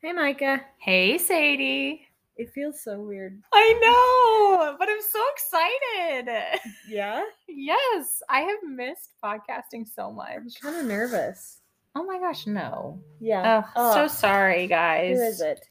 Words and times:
Hey, 0.00 0.12
Micah. 0.12 0.64
Hey, 0.78 1.18
Sadie. 1.18 2.02
It 2.36 2.52
feels 2.52 2.80
so 2.80 3.00
weird. 3.00 3.42
I 3.52 3.72
know, 3.82 4.76
but 4.78 4.88
I'm 4.88 5.02
so 5.02 5.20
excited. 5.32 6.60
Yeah? 6.88 7.24
yes, 7.48 8.22
I 8.28 8.42
have 8.42 8.60
missed 8.64 9.10
podcasting 9.22 9.88
so 9.92 10.12
much. 10.12 10.28
I'm 10.36 10.50
kind 10.62 10.76
of 10.76 10.86
nervous. 10.86 11.62
Oh 11.96 12.04
my 12.04 12.18
gosh, 12.20 12.46
no. 12.46 13.00
Yeah. 13.18 13.64
Oh, 13.74 13.92
so 13.92 14.06
sorry, 14.06 14.68
guys. 14.68 15.16
Who 15.16 15.24
is 15.24 15.40
it? 15.40 15.66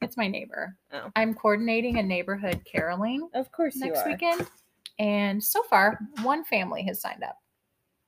It's 0.00 0.16
my 0.16 0.26
neighbor. 0.26 0.74
Oh. 0.92 1.10
I'm 1.14 1.34
coordinating 1.34 1.98
a 1.98 2.02
neighborhood 2.02 2.62
caroling 2.64 3.28
Of 3.34 3.52
course 3.52 3.76
next 3.76 4.06
weekend. 4.06 4.46
And 4.98 5.42
so 5.44 5.62
far, 5.64 5.98
one 6.22 6.44
family 6.44 6.82
has 6.84 7.02
signed 7.02 7.22
up. 7.22 7.38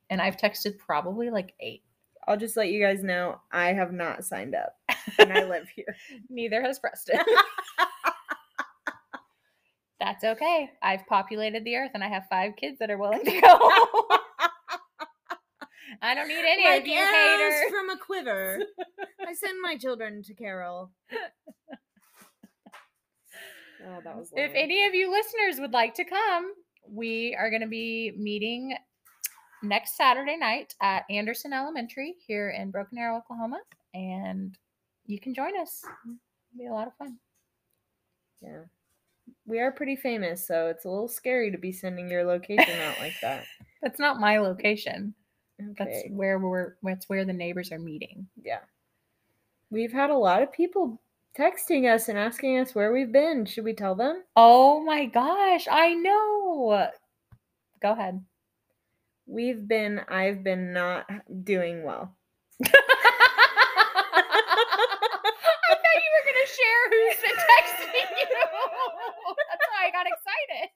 And 0.08 0.22
I've 0.22 0.38
texted 0.38 0.78
probably 0.78 1.28
like 1.28 1.52
eight. 1.60 1.82
I'll 2.28 2.36
just 2.36 2.56
let 2.58 2.68
you 2.68 2.80
guys 2.82 3.02
know 3.02 3.40
I 3.50 3.72
have 3.72 3.90
not 3.90 4.22
signed 4.22 4.54
up 4.54 4.76
and 5.18 5.32
I 5.32 5.44
live 5.44 5.66
here. 5.74 5.96
Neither 6.28 6.60
has 6.60 6.78
Preston. 6.78 7.20
That's 9.98 10.22
okay. 10.22 10.70
I've 10.82 11.06
populated 11.06 11.64
the 11.64 11.76
earth 11.76 11.92
and 11.94 12.04
I 12.04 12.08
have 12.08 12.26
five 12.28 12.54
kids 12.56 12.78
that 12.80 12.90
are 12.90 12.98
willing 12.98 13.24
to 13.24 13.40
go. 13.40 13.58
I 16.02 16.14
don't 16.14 16.28
need 16.28 16.44
any 16.46 16.66
like 16.66 16.82
of 16.82 16.86
you 16.86 16.98
haters. 16.98 17.70
from 17.70 17.88
a 17.90 17.96
quiver. 17.96 18.60
I 19.26 19.32
send 19.32 19.60
my 19.62 19.76
children 19.76 20.22
to 20.24 20.34
Carol. 20.34 20.90
Oh, 23.86 24.00
that 24.04 24.16
was 24.16 24.30
If 24.36 24.52
any 24.54 24.84
of 24.84 24.94
you 24.94 25.10
listeners 25.10 25.58
would 25.60 25.72
like 25.72 25.94
to 25.94 26.04
come, 26.04 26.52
we 26.86 27.34
are 27.38 27.48
going 27.48 27.62
to 27.62 27.68
be 27.68 28.12
meeting 28.18 28.76
next 29.62 29.96
Saturday 29.96 30.36
night 30.36 30.74
at 30.80 31.04
Anderson 31.10 31.52
Elementary 31.52 32.16
here 32.26 32.50
in 32.50 32.70
Broken 32.70 32.98
Arrow, 32.98 33.18
Oklahoma. 33.18 33.60
And 33.94 34.56
you 35.06 35.18
can 35.18 35.34
join 35.34 35.58
us. 35.58 35.84
It'll 35.84 36.58
be 36.58 36.66
a 36.66 36.72
lot 36.72 36.86
of 36.86 36.94
fun. 36.94 37.18
Yeah. 38.40 38.62
We 39.46 39.60
are 39.60 39.72
pretty 39.72 39.96
famous, 39.96 40.46
so 40.46 40.66
it's 40.68 40.84
a 40.84 40.88
little 40.88 41.08
scary 41.08 41.50
to 41.50 41.58
be 41.58 41.72
sending 41.72 42.08
your 42.10 42.24
location 42.24 42.78
out 42.80 42.98
like 42.98 43.14
that. 43.22 43.44
That's 43.82 43.98
not 43.98 44.20
my 44.20 44.38
location. 44.38 45.14
That's 45.76 46.04
where 46.10 46.38
we're 46.38 46.76
that's 46.84 47.08
where 47.08 47.24
the 47.24 47.32
neighbors 47.32 47.72
are 47.72 47.80
meeting. 47.80 48.28
Yeah. 48.40 48.60
We've 49.70 49.92
had 49.92 50.10
a 50.10 50.16
lot 50.16 50.42
of 50.42 50.52
people 50.52 51.00
texting 51.36 51.92
us 51.92 52.08
and 52.08 52.18
asking 52.18 52.58
us 52.58 52.74
where 52.74 52.92
we've 52.92 53.12
been. 53.12 53.44
Should 53.44 53.64
we 53.64 53.74
tell 53.74 53.94
them? 53.94 54.22
Oh 54.36 54.80
my 54.84 55.06
gosh, 55.06 55.66
I 55.70 55.94
know. 55.94 56.88
Go 57.82 57.92
ahead. 57.92 58.24
We've 59.28 59.68
been, 59.68 60.00
I've 60.08 60.42
been 60.42 60.72
not 60.72 61.06
doing 61.44 61.84
well. 61.84 62.16
I 62.64 62.70
thought 65.70 66.00
you 66.02 66.10
were 66.14 66.24
gonna 66.26 66.48
share 66.56 66.82
who's 66.90 67.20
been 67.22 67.36
texting 67.52 68.08
you. 68.18 68.26
That's 69.50 69.66
why 69.70 69.80
I 69.86 69.90
got 69.92 70.06
excited. 70.06 70.70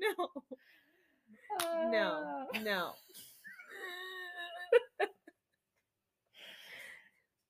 No. 0.00 1.90
No. 1.90 2.46
Uh, 2.54 2.58
No. 2.60 2.92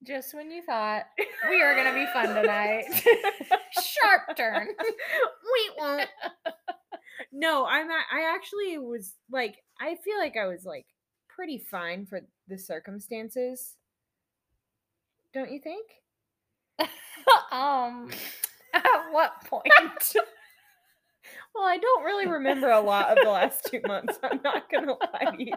Just 0.07 0.33
when 0.33 0.51
you 0.51 0.63
thought 0.63 1.05
we 1.51 1.63
were 1.63 1.75
gonna 1.75 1.93
be 1.93 2.07
fun 2.13 2.35
tonight. 2.35 2.85
Sharp 3.75 4.37
turn. 4.37 4.69
we 4.79 5.71
won't. 5.79 6.09
No, 7.33 7.67
I'm 7.67 7.91
I 7.91 8.33
actually 8.35 8.79
was 8.79 9.15
like 9.31 9.57
I 9.81 9.97
feel 9.97 10.19
like 10.19 10.37
I 10.37 10.47
was 10.47 10.65
like 10.65 10.87
pretty 11.29 11.59
fine 11.59 12.07
for 12.07 12.21
the 12.49 12.59
circumstances. 12.59 13.77
Don't 15.33 15.51
you 15.51 15.61
think? 15.61 15.87
um 17.53 18.11
at 18.75 19.11
what 19.11 19.45
point? 19.45 20.15
Well, 21.55 21.65
I 21.65 21.79
don't 21.79 22.05
really 22.05 22.27
remember 22.27 22.71
a 22.71 22.81
lot 22.81 23.11
of 23.11 23.19
the 23.23 23.31
last 23.31 23.67
two 23.71 23.81
months. 23.87 24.19
I'm 24.23 24.41
not 24.45 24.71
gonna 24.71 24.93
lie 24.95 25.37
to 25.37 25.43
you. 25.45 25.55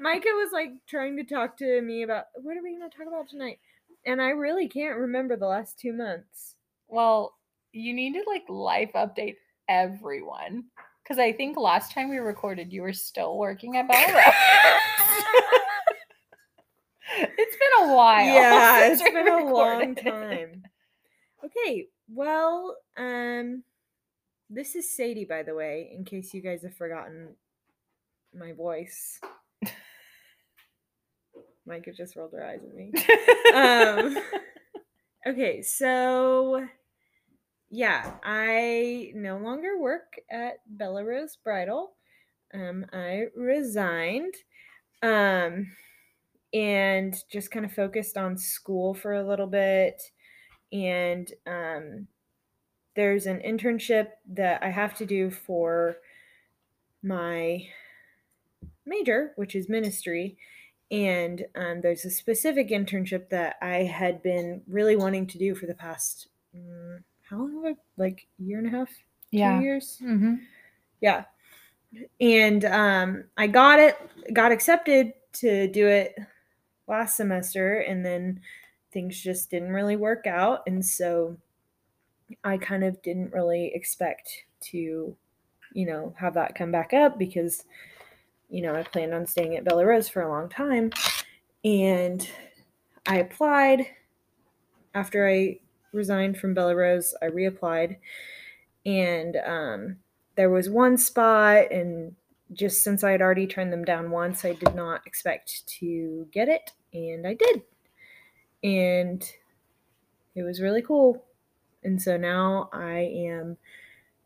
Micah 0.00 0.28
was 0.34 0.50
like 0.52 0.70
trying 0.88 1.16
to 1.16 1.24
talk 1.24 1.56
to 1.58 1.80
me 1.82 2.02
about 2.02 2.24
what 2.34 2.56
are 2.56 2.62
we 2.62 2.72
gonna 2.76 2.90
talk 2.90 3.06
about 3.06 3.28
tonight, 3.28 3.58
and 4.04 4.20
I 4.20 4.30
really 4.30 4.68
can't 4.68 4.98
remember 4.98 5.36
the 5.36 5.46
last 5.46 5.78
two 5.78 5.92
months. 5.92 6.56
well, 6.88 7.34
you 7.72 7.92
need 7.94 8.14
to 8.14 8.24
like 8.26 8.44
life 8.48 8.90
update 8.94 9.36
everyone. 9.68 10.64
Because 11.06 11.20
I 11.20 11.32
think 11.32 11.56
last 11.56 11.92
time 11.92 12.08
we 12.08 12.16
recorded, 12.16 12.72
you 12.72 12.82
were 12.82 12.92
still 12.92 13.36
working 13.38 13.76
at 13.76 13.86
Bella 13.86 14.12
Rose. 14.12 14.24
it's 17.38 17.56
been 17.56 17.88
a 17.88 17.94
while. 17.94 18.24
yeah, 18.24 18.86
it's 18.90 19.02
been 19.02 19.28
a 19.28 19.44
long 19.52 19.94
time. 19.94 20.64
Okay, 21.44 21.86
well, 22.08 22.76
um, 22.96 23.62
this 24.50 24.74
is 24.74 24.90
Sadie, 24.90 25.24
by 25.24 25.44
the 25.44 25.54
way, 25.54 25.92
in 25.96 26.04
case 26.04 26.34
you 26.34 26.40
guys 26.40 26.62
have 26.62 26.74
forgotten 26.74 27.36
my 28.34 28.52
voice. 28.52 29.20
Micah 31.66 31.92
just 31.92 32.16
rolled 32.16 32.32
her 32.32 32.44
eyes 32.44 32.60
at 32.62 32.74
me. 32.74 32.92
um 33.54 34.16
okay 35.26 35.62
so 35.62 36.66
yeah 37.76 38.14
i 38.24 39.12
no 39.14 39.36
longer 39.36 39.78
work 39.78 40.18
at 40.30 40.60
bella 40.66 41.04
rose 41.04 41.36
bridal 41.44 41.92
um 42.54 42.86
i 42.94 43.24
resigned 43.36 44.32
um 45.02 45.70
and 46.54 47.16
just 47.30 47.50
kind 47.50 47.66
of 47.66 47.72
focused 47.72 48.16
on 48.16 48.38
school 48.38 48.94
for 48.94 49.12
a 49.12 49.28
little 49.28 49.46
bit 49.46 50.00
and 50.72 51.34
um 51.46 52.06
there's 52.94 53.26
an 53.26 53.40
internship 53.40 54.08
that 54.26 54.62
i 54.62 54.70
have 54.70 54.94
to 54.94 55.04
do 55.04 55.30
for 55.30 55.98
my 57.02 57.62
major 58.86 59.32
which 59.36 59.54
is 59.54 59.68
ministry 59.68 60.38
and 60.88 61.44
um, 61.56 61.80
there's 61.80 62.04
a 62.04 62.10
specific 62.10 62.68
internship 62.68 63.28
that 63.30 63.56
I 63.60 63.78
had 63.78 64.22
been 64.22 64.62
really 64.68 64.94
wanting 64.94 65.26
to 65.26 65.36
do 65.36 65.56
for 65.56 65.66
the 65.66 65.74
past 65.74 66.28
mm, 66.56 67.02
how 67.28 67.38
long 67.38 67.64
have 67.64 67.74
I 67.74 67.76
like 67.96 68.26
year 68.38 68.58
and 68.58 68.66
a 68.66 68.70
half, 68.70 68.90
yeah. 69.30 69.58
two 69.58 69.64
years, 69.64 69.98
hmm 69.98 70.34
yeah. 71.00 71.24
And 72.20 72.64
um, 72.64 73.24
I 73.36 73.46
got 73.46 73.78
it, 73.78 73.96
got 74.32 74.50
accepted 74.50 75.12
to 75.34 75.68
do 75.68 75.86
it 75.86 76.18
last 76.88 77.16
semester, 77.16 77.80
and 77.80 78.04
then 78.04 78.40
things 78.92 79.20
just 79.20 79.50
didn't 79.50 79.72
really 79.72 79.96
work 79.96 80.26
out, 80.26 80.62
and 80.66 80.84
so 80.84 81.36
I 82.44 82.58
kind 82.58 82.82
of 82.82 83.00
didn't 83.02 83.32
really 83.32 83.72
expect 83.74 84.44
to, 84.62 85.16
you 85.72 85.86
know, 85.86 86.14
have 86.18 86.34
that 86.34 86.54
come 86.54 86.72
back 86.72 86.92
up 86.92 87.18
because 87.18 87.64
you 88.48 88.62
know, 88.62 88.74
I 88.74 88.82
planned 88.82 89.14
on 89.14 89.26
staying 89.26 89.56
at 89.56 89.64
Bella 89.64 89.84
Rose 89.84 90.08
for 90.08 90.22
a 90.22 90.28
long 90.28 90.48
time. 90.48 90.92
And 91.64 92.28
I 93.06 93.18
applied 93.18 93.86
after 94.94 95.28
I 95.28 95.58
resigned 95.96 96.38
from 96.38 96.54
Bella 96.54 96.76
Rose, 96.76 97.14
I 97.22 97.26
reapplied. 97.26 97.96
And 98.84 99.36
um, 99.44 99.96
there 100.36 100.50
was 100.50 100.70
one 100.70 100.96
spot, 100.96 101.72
and 101.72 102.14
just 102.52 102.84
since 102.84 103.02
I 103.02 103.10
had 103.10 103.20
already 103.20 103.46
turned 103.46 103.72
them 103.72 103.84
down 103.84 104.10
once, 104.10 104.44
I 104.44 104.52
did 104.52 104.74
not 104.74 105.04
expect 105.06 105.66
to 105.80 106.28
get 106.30 106.48
it. 106.48 106.70
And 106.92 107.26
I 107.26 107.34
did. 107.34 107.62
And 108.62 109.24
it 110.34 110.42
was 110.42 110.60
really 110.60 110.82
cool. 110.82 111.24
And 111.82 112.00
so 112.00 112.16
now 112.16 112.68
I 112.72 112.98
am 112.98 113.56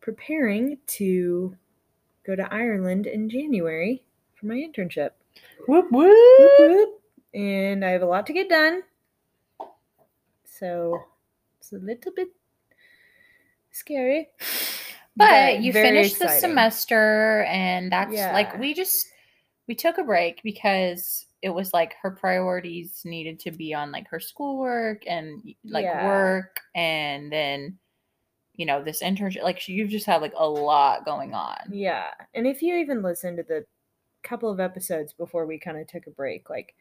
preparing 0.00 0.78
to 0.86 1.56
go 2.26 2.36
to 2.36 2.52
Ireland 2.52 3.06
in 3.06 3.30
January 3.30 4.02
for 4.34 4.46
my 4.46 4.54
internship. 4.54 5.10
Whoop 5.66 5.90
Whoop, 5.90 6.12
whoop. 6.38 6.50
whoop. 6.58 7.02
And 7.32 7.84
I 7.84 7.90
have 7.90 8.02
a 8.02 8.06
lot 8.06 8.26
to 8.26 8.32
get 8.32 8.48
done. 8.48 8.82
So 10.44 11.04
it's 11.60 11.72
a 11.72 11.76
little 11.76 12.12
bit 12.14 12.28
scary. 13.70 14.28
But 15.16 15.60
you 15.60 15.72
very 15.72 15.88
finished 15.88 16.18
the 16.18 16.28
semester, 16.28 17.42
and 17.48 17.92
that's 17.92 18.14
Yeah. 18.14 18.32
like 18.32 18.58
we 18.58 18.72
just 18.72 19.08
we 19.66 19.74
took 19.74 19.98
a 19.98 20.04
break 20.04 20.40
because 20.42 21.26
it 21.42 21.50
was 21.50 21.74
like 21.74 21.94
her 22.00 22.12
priorities 22.12 23.02
needed 23.04 23.38
to 23.40 23.50
be 23.50 23.74
on 23.74 23.90
like 23.92 24.08
her 24.08 24.20
schoolwork 24.20 25.02
and 25.06 25.42
like 25.64 25.84
Yeah. 25.84 26.06
work, 26.06 26.60
and 26.74 27.30
then 27.30 27.76
you 28.54 28.64
know 28.64 28.82
this 28.82 29.02
internship. 29.02 29.42
Like 29.42 29.68
you've 29.68 29.90
just 29.90 30.06
had 30.06 30.22
like 30.22 30.32
a 30.36 30.48
lot 30.48 31.04
going 31.04 31.34
on. 31.34 31.58
Yeah. 31.70 32.10
And 32.32 32.46
if 32.46 32.62
you 32.62 32.76
even 32.76 33.02
listen 33.02 33.36
to 33.36 33.42
the 33.42 33.66
couple 34.22 34.48
of 34.50 34.60
episodes 34.60 35.12
before 35.12 35.44
we 35.44 35.58
kind 35.58 35.76
of 35.76 35.86
took 35.88 36.06
a 36.06 36.10
break, 36.10 36.48
like 36.48 36.74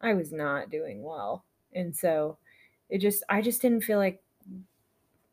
I 0.00 0.14
was 0.14 0.32
not 0.32 0.70
doing 0.70 1.02
well. 1.02 1.44
And 1.74 1.94
so 1.94 2.38
it 2.88 2.98
just, 2.98 3.22
I 3.28 3.40
just 3.42 3.62
didn't 3.62 3.84
feel 3.84 3.98
like, 3.98 4.22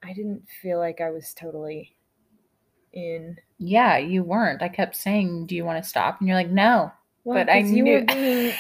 I 0.04 0.14
didn't 0.14 0.44
feel 0.62 0.80
like 0.80 1.00
I 1.02 1.10
was 1.12 1.34
totally 1.34 1.96
in. 2.94 3.38
Yeah, 3.60 3.98
you 3.98 4.24
weren't. 4.24 4.62
I 4.62 4.68
kept 4.70 4.96
saying, 4.96 5.46
"Do 5.48 5.56
you 5.56 5.64
want 5.66 5.82
to 5.84 5.88
stop?" 5.90 6.20
And 6.20 6.28
you're 6.28 6.38
like, 6.38 6.50
"No." 6.50 6.92
Well, 7.24 7.38
But 7.38 7.50
I 7.50 7.62
'cause 7.62 7.72
you 7.72 7.86
were 7.86 8.00
knew- 8.02 8.06
being, 8.08 8.54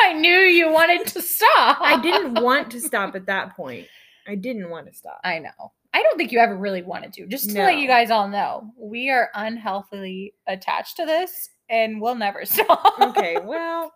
I 0.00 0.12
knew 0.14 0.38
you 0.40 0.70
wanted 0.72 1.06
to 1.06 1.22
stop. 1.22 1.78
I 1.80 2.00
didn't 2.02 2.42
want 2.42 2.70
to 2.72 2.80
stop 2.80 3.14
at 3.14 3.26
that 3.26 3.54
point. 3.56 3.86
I 4.26 4.34
didn't 4.34 4.70
want 4.70 4.86
to 4.88 4.92
stop. 4.94 5.20
I 5.24 5.38
know. 5.38 5.72
I 5.94 6.02
don't 6.02 6.16
think 6.16 6.32
you 6.32 6.38
ever 6.40 6.56
really 6.56 6.82
wanted 6.82 7.12
to. 7.14 7.26
Just 7.26 7.50
to 7.50 7.58
let 7.62 7.76
you 7.78 7.86
guys 7.86 8.10
all 8.10 8.26
know, 8.28 8.72
we 8.78 9.10
are 9.10 9.30
unhealthily 9.34 10.34
attached 10.46 10.96
to 10.96 11.04
this 11.04 11.50
and 11.68 12.00
we'll 12.00 12.14
never 12.14 12.44
stop. 12.46 12.98
okay, 13.00 13.36
well, 13.42 13.92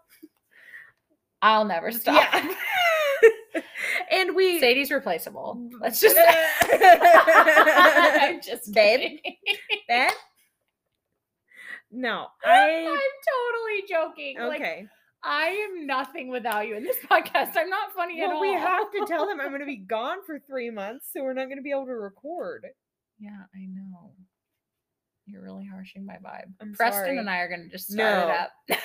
I'll 1.43 1.65
never 1.65 1.91
stop. 1.93 2.29
yeah. 2.32 2.55
and 4.11 4.35
we 4.37 4.61
Sadie's 4.61 4.91
replaceable. 4.91 5.69
Let's 5.81 6.00
just 6.00 6.17
I'm 6.73 8.41
just 8.41 8.73
Babe? 8.73 9.00
kidding. 9.00 9.20
Ben? 9.88 10.11
No, 11.91 12.26
I 12.44 12.87
I'm 12.87 12.99
totally 13.29 13.82
joking. 13.88 14.37
Like 14.41 14.61
okay. 14.61 14.87
I 15.23 15.47
am 15.49 15.87
nothing 15.87 16.29
without 16.29 16.67
you 16.69 16.76
in 16.76 16.85
this 16.85 16.97
podcast. 17.11 17.53
I'm 17.56 17.69
not 17.70 17.93
funny 17.97 18.23
at 18.23 18.31
all. 18.31 18.41
we 18.41 18.53
have 18.53 18.91
to 18.93 19.05
tell 19.08 19.26
them 19.26 19.41
I'm 19.41 19.49
going 19.49 19.61
to 19.61 19.67
be 19.67 19.76
gone 19.88 20.19
for 20.25 20.38
three 20.38 20.70
months, 20.70 21.08
so 21.12 21.23
we're 21.23 21.32
not 21.32 21.47
going 21.47 21.56
to 21.56 21.62
be 21.62 21.70
able 21.73 21.87
to 21.87 21.94
record. 21.97 22.64
Yeah, 23.19 23.31
I 23.31 23.67
know. 23.67 24.12
You're 25.29 25.43
really 25.43 25.67
harshing 25.67 26.06
my 26.06 26.14
vibe. 26.14 26.53
I'm 26.61 26.75
Preston 26.75 27.05
sorry. 27.06 27.19
and 27.19 27.29
I 27.29 27.38
are 27.38 27.49
gonna 27.49 27.67
just 27.69 27.91
start 27.91 28.29
No. 28.69 28.75
it 28.75 28.79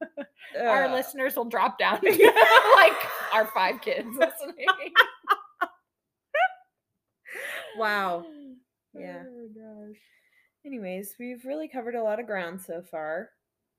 Our 0.61 0.85
Uh, 0.85 0.95
listeners 0.95 1.37
will 1.37 1.45
drop 1.45 1.79
down 1.79 2.01
like 2.03 2.93
our 3.35 3.47
five 3.55 3.81
kids 3.83 4.09
listening. 4.17 4.67
Wow. 7.77 8.25
Yeah. 8.93 9.23
Oh 9.25 9.47
gosh. 9.55 10.01
Anyways, 10.67 11.15
we've 11.21 11.45
really 11.45 11.69
covered 11.69 11.95
a 11.95 12.03
lot 12.03 12.19
of 12.19 12.27
ground 12.27 12.61
so 12.61 12.83
far. 12.91 13.29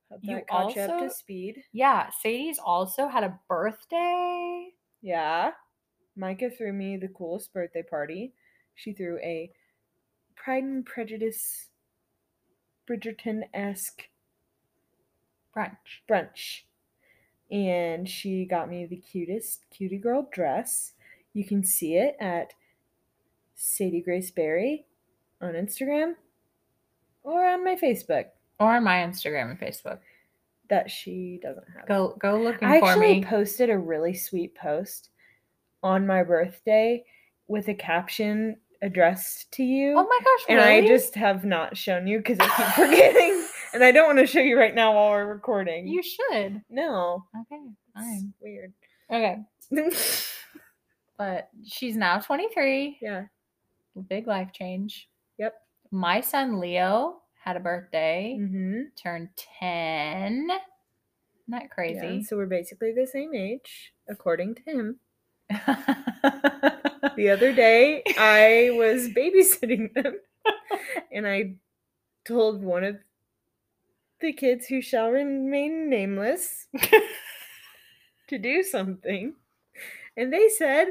Hope 0.10 0.22
You 0.24 0.36
that 0.36 0.48
caught 0.48 0.74
you 0.74 0.84
up 0.84 1.02
to 1.02 1.14
speed. 1.14 1.62
Yeah, 1.74 2.10
Sadie's 2.22 2.60
also 2.64 3.10
had 3.10 3.26
a 3.26 3.38
birthday. 3.50 4.70
Yeah. 5.02 5.52
Micah 6.16 6.50
threw 6.50 6.72
me 6.72 6.96
the 6.96 7.10
coolest 7.10 7.52
birthday 7.54 7.84
party. 7.84 8.34
She 8.76 8.94
threw 8.94 9.18
a 9.18 9.52
Pride 10.38 10.64
and 10.64 10.86
Prejudice 10.86 11.68
Bridgerton 12.90 13.42
esque 13.54 14.10
Brunch. 15.56 15.78
brunch. 16.10 16.62
And 17.52 18.08
she 18.08 18.46
got 18.46 18.70
me 18.70 18.86
the 18.86 18.96
cutest 18.98 19.66
cutie 19.70 19.98
girl 19.98 20.28
dress. 20.32 20.94
You 21.34 21.44
can 21.44 21.64
see 21.64 21.96
it 21.96 22.16
at 22.20 22.54
Sadie 23.56 24.02
Grace 24.02 24.32
Berry 24.32 24.86
on 25.42 25.54
Instagram 25.54 26.14
or 27.24 27.46
on 27.46 27.64
my 27.66 27.76
Facebook 27.76 28.26
Or 28.60 28.80
my 28.80 28.98
Instagram 29.00 29.52
and 29.52 29.60
Facebook. 29.60 30.00
that 30.70 30.90
she 30.90 31.40
doesn't 31.44 31.68
have. 31.76 31.88
Go 31.88 32.16
go 32.20 32.38
looking 32.42 32.68
I 32.68 32.80
for 32.80 32.86
actually 32.88 33.24
posted 33.24 33.70
a 33.70 33.78
really 33.78 34.14
sweet 34.14 34.56
post 34.56 35.10
on 35.84 36.08
my 36.08 36.24
birthday 36.24 37.04
with 37.48 37.68
a 37.68 37.74
caption 37.74 38.56
addressed 38.82 39.52
to 39.54 39.64
you. 39.64 39.94
oh 39.98 40.04
my 40.08 40.20
gosh, 40.24 40.46
and 40.50 40.60
I 40.60 40.86
just 40.88 41.16
have 41.16 41.46
not 41.46 41.78
shown 41.78 42.08
you 42.08 42.18
because 42.18 42.38
I 42.40 42.48
keep 42.48 42.66
forgetting. 42.88 43.46
and 43.74 43.84
I 43.84 43.92
don't 43.92 44.08
want 44.08 44.20
to 44.20 44.26
show 44.28 44.40
you 44.40 44.58
right 44.58 44.74
now 44.76 44.94
while 44.96 45.12
we're 45.12 45.26
recording. 45.28 45.88
you 45.88 46.02
should. 46.04 46.62
no. 46.70 47.24
Okay, 47.42 47.62
It's 47.64 47.94
fine. 47.96 48.34
weird. 48.42 48.74
Okay. 49.12 49.40
But 51.18 51.50
she's 51.64 51.96
now 51.96 52.18
23. 52.18 52.98
yeah. 53.00 53.26
Big 54.08 54.26
life 54.26 54.50
change. 54.54 55.08
Yep. 55.38 55.54
My 55.92 56.20
son 56.20 56.60
Leo 56.60 57.18
had 57.40 57.58
a 57.58 57.60
birthday, 57.60 58.38
Mm-hmm. 58.40 58.82
turned 59.02 59.30
10. 59.60 60.34
Isn't 60.34 60.50
that 61.50 61.70
crazy? 61.70 62.24
so 62.24 62.38
we're 62.38 62.48
basically 62.48 62.92
the 62.94 63.06
same 63.06 63.36
age, 63.36 63.94
according 64.10 64.56
to 64.56 64.62
him. 64.64 65.00
The 67.16 67.30
other 67.30 67.54
day, 67.54 68.04
I 68.18 68.72
was 68.74 69.10
babysitting 69.16 69.94
them, 69.94 70.20
and 71.12 71.28
I 71.28 71.56
told 72.26 72.64
one 72.64 72.84
of 72.84 72.98
the 74.20 74.34
kids 74.34 74.68
who 74.68 74.82
shall 74.82 75.10
remain 75.12 75.90
nameless 75.90 76.68
to 78.28 78.38
do 78.38 78.64
something, 78.64 79.34
and 80.16 80.32
they 80.32 80.50
said, 80.50 80.88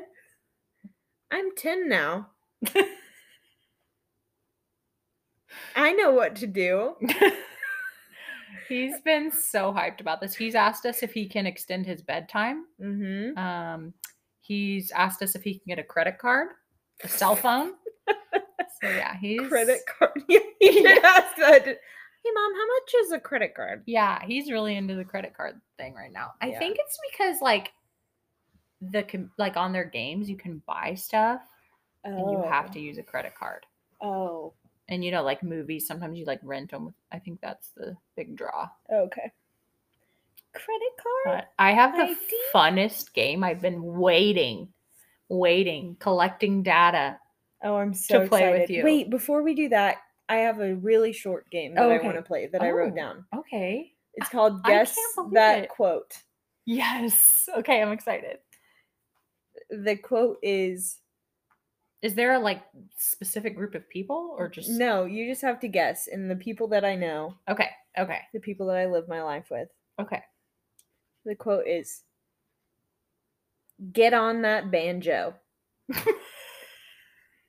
"I'm 1.31 1.55
ten 1.57 1.89
now. 1.89 2.31
I 5.77 5.93
know 5.93 6.11
what 6.11 6.37
to 6.37 6.47
do." 6.47 6.97
He's 8.69 9.01
been 9.01 9.33
so 9.33 9.73
hyped 9.73 10.01
about 10.01 10.21
this. 10.21 10.37
He's 10.37 10.55
asked 10.55 10.87
us 10.87 11.03
if 11.03 11.13
he 11.13 11.29
can 11.29 11.45
extend 11.45 11.87
his 11.87 12.03
bedtime. 12.03 12.67
Mm-hmm. 12.81 13.37
Um, 13.37 13.95
he's 14.51 14.91
asked 14.91 15.23
us 15.23 15.37
if 15.37 15.45
he 15.45 15.55
can 15.55 15.63
get 15.69 15.79
a 15.79 15.85
credit 15.85 16.19
card, 16.19 16.49
a 17.05 17.09
cell 17.09 17.37
phone. 17.37 17.75
so 18.09 18.15
yeah, 18.89 19.17
he's 19.21 19.47
Credit 19.49 19.79
card. 19.87 20.21
Yeah, 20.29 20.41
you 20.61 20.73
should 20.73 21.05
ask 21.05 21.37
that. 21.37 21.65
Hey, 21.65 22.31
mom, 22.35 22.53
how 22.55 22.67
much 22.67 22.95
is 23.05 23.13
a 23.13 23.21
credit 23.21 23.55
card? 23.55 23.85
Yeah, 23.87 24.21
he's 24.27 24.51
really 24.51 24.77
into 24.77 24.97
the 24.97 25.05
credit 25.05 25.37
card 25.37 25.61
thing 25.79 25.95
right 25.95 26.13
now. 26.13 26.33
I 26.41 26.49
Yeah. 26.49 26.59
think 26.59 26.79
it's 26.81 26.99
because 27.13 27.41
like 27.41 27.73
the 28.81 29.29
like 29.39 29.57
on 29.57 29.73
their 29.73 29.85
games 29.85 30.29
you 30.29 30.37
can 30.37 30.63
buy 30.67 30.95
stuff 30.95 31.43
and 32.03 32.31
you 32.33 32.43
have 32.43 32.71
to 32.73 32.79
oh. 32.79 32.83
use 32.83 32.99
a 32.99 33.03
credit 33.05 33.35
card. 33.39 33.65
Oh, 34.01 34.53
And 34.89 35.05
you 35.05 35.13
know, 35.13 35.23
like 35.23 35.43
movies, 35.45 35.87
sometimes 35.87 36.19
you 36.19 36.25
like 36.25 36.41
rent 36.43 36.73
them. 36.73 36.93
I 37.13 37.21
think 37.21 37.41
that's 37.41 37.69
the 37.77 37.97
big 38.17 38.37
draw. 38.37 38.69
okay. 38.93 39.31
Credit 40.53 40.93
card. 41.25 41.37
But 41.39 41.53
I 41.59 41.73
have 41.73 41.97
the 41.97 42.03
ID? 42.05 42.17
funnest 42.55 43.13
game. 43.15 43.45
I've 43.45 43.61
been 43.61 43.83
waiting, 43.83 44.69
waiting, 45.29 45.97
collecting 46.01 46.63
data. 46.63 47.19
Oh, 47.63 47.77
I'm 47.77 47.93
so 47.95 48.27
play 48.27 48.51
with 48.51 48.61
excited. 48.63 48.71
you. 48.77 48.85
Wait, 48.85 49.11
before 49.11 49.43
we 49.43 49.55
do 49.55 49.69
that, 49.69 49.99
I 50.29 50.37
have 50.37 50.61
a 50.61 50.75
really 50.77 51.13
short 51.13 51.49
game 51.51 51.75
that 51.75 51.83
Oh, 51.85 51.91
I 51.91 51.99
want 52.03 52.17
to 52.17 52.23
play 52.23 52.47
that 52.47 52.63
I 52.63 52.71
wrote 52.71 52.93
Oh. 52.93 52.97
down. 52.97 53.25
Okay. 53.37 53.93
It's 54.15 54.29
called 54.29 54.63
Guess 54.65 54.97
That 55.33 55.65
it. 55.65 55.69
Quote. 55.71 56.17
Yes. 56.67 57.49
Okay, 57.57 57.81
I'm 57.83 57.93
excited. 57.93 58.39
The 59.71 59.97
quote 59.97 60.39
is 60.43 60.99
Is 62.03 62.15
there 62.15 62.33
a 62.35 62.39
like 62.39 62.63
specific 62.97 63.55
group 63.57 63.75
of 63.75 63.89
people 63.89 64.35
or 64.39 64.49
just 64.49 64.71
no, 64.71 65.05
you 65.05 65.27
just 65.29 65.43
have 65.43 65.61
to 65.61 65.69
guess. 65.69 66.09
And 66.09 66.31
the 66.31 66.37
people 66.37 66.67
that 66.69 66.85
I 66.85 66.95
know, 66.97 67.35
Okay. 67.49 67.69
Okay. 67.99 68.21
the 68.33 68.41
people 68.41 68.67
that 68.69 68.77
I 68.77 68.87
live 68.87 69.07
my 69.09 69.23
life 69.23 69.47
with, 69.51 69.69
Okay. 70.01 70.23
The 71.25 71.35
quote 71.35 71.67
is 71.67 72.03
Get 73.93 74.13
on 74.13 74.43
that 74.43 74.71
banjo. 74.71 75.35
and 75.95 76.05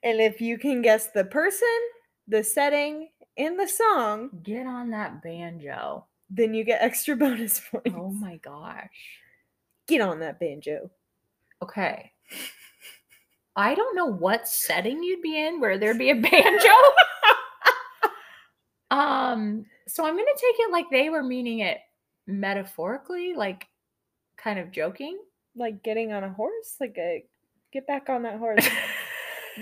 if 0.04 0.40
you 0.40 0.58
can 0.58 0.82
guess 0.82 1.10
the 1.12 1.26
person, 1.26 1.68
the 2.28 2.44
setting, 2.44 3.10
and 3.38 3.60
the 3.60 3.68
song, 3.68 4.30
Get 4.44 4.66
on 4.66 4.92
that 4.92 5.22
banjo. 5.22 6.06
then 6.30 6.54
you 6.54 6.64
get 6.64 6.82
extra 6.82 7.16
bonus 7.18 7.62
points. 7.72 7.92
Oh 7.96 8.12
my 8.12 8.38
gosh. 8.38 8.88
Get 9.88 10.02
on 10.02 10.20
that 10.20 10.40
banjo. 10.40 10.90
Okay. 11.62 12.12
I 13.56 13.76
don't 13.76 13.96
know 13.96 14.06
what 14.06 14.48
setting 14.48 15.04
you'd 15.04 15.22
be 15.22 15.38
in 15.38 15.60
where 15.60 15.78
there'd 15.78 15.98
be 16.00 16.12
a 16.12 16.16
banjo. 16.16 16.70
um, 18.92 19.66
so 19.88 20.06
I'm 20.06 20.16
gonna 20.16 20.26
take 20.36 20.56
it 20.60 20.72
like 20.72 20.86
they 20.90 21.10
were 21.10 21.24
meaning 21.24 21.60
it 21.60 21.80
metaphorically, 22.32 23.34
like 23.34 23.68
kind 24.38 24.60
of 24.60 24.72
joking. 24.72 25.20
Like 25.56 25.84
getting 25.84 26.14
on 26.14 26.24
a 26.24 26.30
horse, 26.30 26.78
like 26.80 26.96
a 26.98 27.26
get 27.74 27.86
back 27.88 28.10
on 28.10 28.24
that 28.24 28.38
horse. 28.38 28.68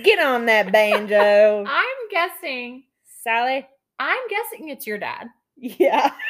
Get 0.04 0.20
on 0.20 0.46
that 0.46 0.72
banjo, 0.72 1.66
I'm 1.68 2.10
guessing 2.12 2.84
Sally. 3.24 3.68
I'm 3.98 4.28
guessing 4.30 4.70
it's 4.70 4.86
your 4.86 5.00
dad. 5.00 5.28
Yeah. 5.58 6.12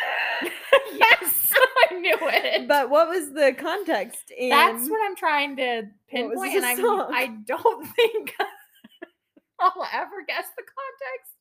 yes, 0.98 1.52
I 1.90 1.96
knew 1.96 2.18
it. 2.22 2.68
But 2.68 2.90
what 2.90 3.10
was 3.10 3.34
the 3.34 3.54
context? 3.58 4.32
In, 4.36 4.50
That's 4.50 4.90
what 4.90 5.00
I'm 5.04 5.16
trying 5.16 5.58
to 5.58 5.84
pinpoint, 6.10 6.56
and 6.56 6.66
I'm? 6.66 6.86
I 6.86 7.36
don't 7.46 7.86
think 7.96 8.34
I'll 9.60 9.88
ever 9.94 10.24
guess 10.26 10.46
the 10.56 10.64
context. 10.64 11.34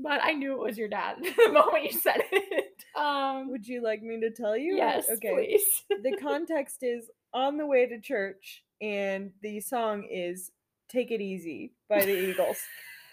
But 0.00 0.20
I 0.22 0.32
knew 0.32 0.52
it 0.52 0.58
was 0.60 0.78
your 0.78 0.88
dad 0.88 1.16
the 1.22 1.52
moment 1.52 1.84
you 1.84 1.98
said 1.98 2.20
it. 2.30 2.84
Um, 2.96 3.50
Would 3.50 3.66
you 3.66 3.82
like 3.82 4.02
me 4.02 4.20
to 4.20 4.30
tell 4.30 4.56
you? 4.56 4.76
yes, 4.76 5.06
please. 5.20 5.84
the 5.90 6.16
context 6.20 6.78
is 6.82 7.10
on 7.32 7.56
the 7.56 7.66
way 7.66 7.86
to 7.86 8.00
church, 8.00 8.64
and 8.80 9.32
the 9.42 9.60
song 9.60 10.04
is 10.10 10.52
"Take 10.88 11.10
It 11.10 11.20
Easy" 11.20 11.72
by 11.88 12.04
the 12.04 12.30
Eagles 12.30 12.58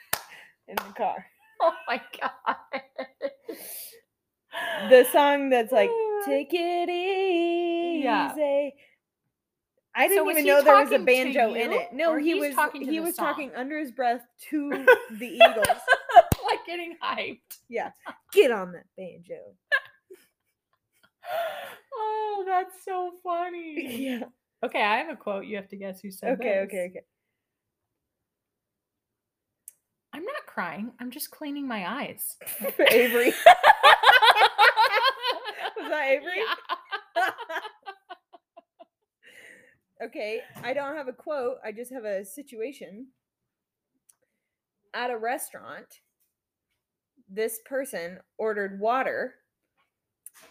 in 0.67 0.75
the 0.75 0.93
car. 0.95 1.25
Oh 1.61 1.73
my 1.87 2.01
god. 2.21 2.81
The 4.89 5.05
song 5.11 5.49
that's 5.49 5.71
like 5.71 5.89
"Take 6.25 6.49
It 6.53 6.89
Easy." 6.89 8.03
Yeah. 8.03 8.33
I 9.97 10.07
didn't 10.09 10.25
was 10.25 10.33
even 10.37 10.45
know 10.45 10.61
there 10.61 10.83
was 10.83 10.91
a 10.91 10.99
banjo 10.99 11.53
in 11.53 11.71
it. 11.71 11.93
No, 11.93 12.17
he 12.17 12.35
was 12.35 12.53
talking 12.53 12.81
he 12.81 12.99
was 12.99 13.15
song? 13.15 13.27
talking 13.27 13.51
under 13.55 13.79
his 13.79 13.91
breath 13.91 14.25
to 14.49 14.69
the 15.11 15.27
Eagles. 15.27 15.67
Getting 16.65 16.95
hyped. 17.03 17.59
Yeah, 17.69 17.91
get 18.33 18.51
on 18.51 18.71
that 18.73 18.85
banjo. 18.97 19.35
Oh 21.97 22.43
That's 22.45 22.83
so 22.85 23.11
funny. 23.23 23.97
yeah. 24.05 24.25
Okay, 24.63 24.81
I 24.81 24.97
have 24.97 25.09
a 25.09 25.15
quote. 25.15 25.45
You 25.45 25.55
have 25.55 25.67
to 25.69 25.75
guess 25.77 25.99
who 26.01 26.11
said 26.11 26.33
Okay, 26.39 26.43
this. 26.55 26.65
okay, 26.65 26.87
okay. 26.91 27.01
I'm 30.13 30.23
not 30.23 30.45
crying. 30.45 30.91
I'm 30.99 31.09
just 31.11 31.31
cleaning 31.31 31.67
my 31.67 31.89
eyes. 31.89 32.37
Avery. 32.91 33.33
Was 35.77 35.89
that 35.89 36.05
Avery? 36.07 36.41
Yeah. 37.17 37.29
okay, 40.05 40.41
I 40.63 40.73
don't 40.73 40.95
have 40.95 41.07
a 41.07 41.13
quote. 41.13 41.57
I 41.65 41.71
just 41.71 41.91
have 41.91 42.05
a 42.05 42.23
situation. 42.23 43.07
At 44.93 45.09
a 45.11 45.17
restaurant, 45.17 45.87
this 47.29 47.59
person 47.65 48.19
ordered 48.37 48.79
water 48.79 49.35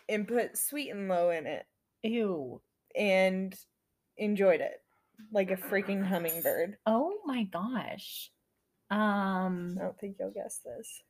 and 0.09 0.27
put 0.29 0.57
sweet 0.57 0.91
and 0.91 1.09
low 1.09 1.31
in 1.31 1.47
it 1.47 1.67
Ew. 2.03 2.61
and 2.97 3.55
enjoyed 4.17 4.61
it 4.61 4.83
like 5.33 5.51
a 5.51 5.57
freaking 5.57 6.05
hummingbird. 6.05 6.77
Oh 6.87 7.15
my 7.25 7.45
gosh. 7.45 8.31
Um 8.91 9.77
I 9.79 9.85
don't 9.85 9.99
think 9.99 10.17
you'll 10.19 10.31
guess 10.31 10.61
this. 10.65 11.03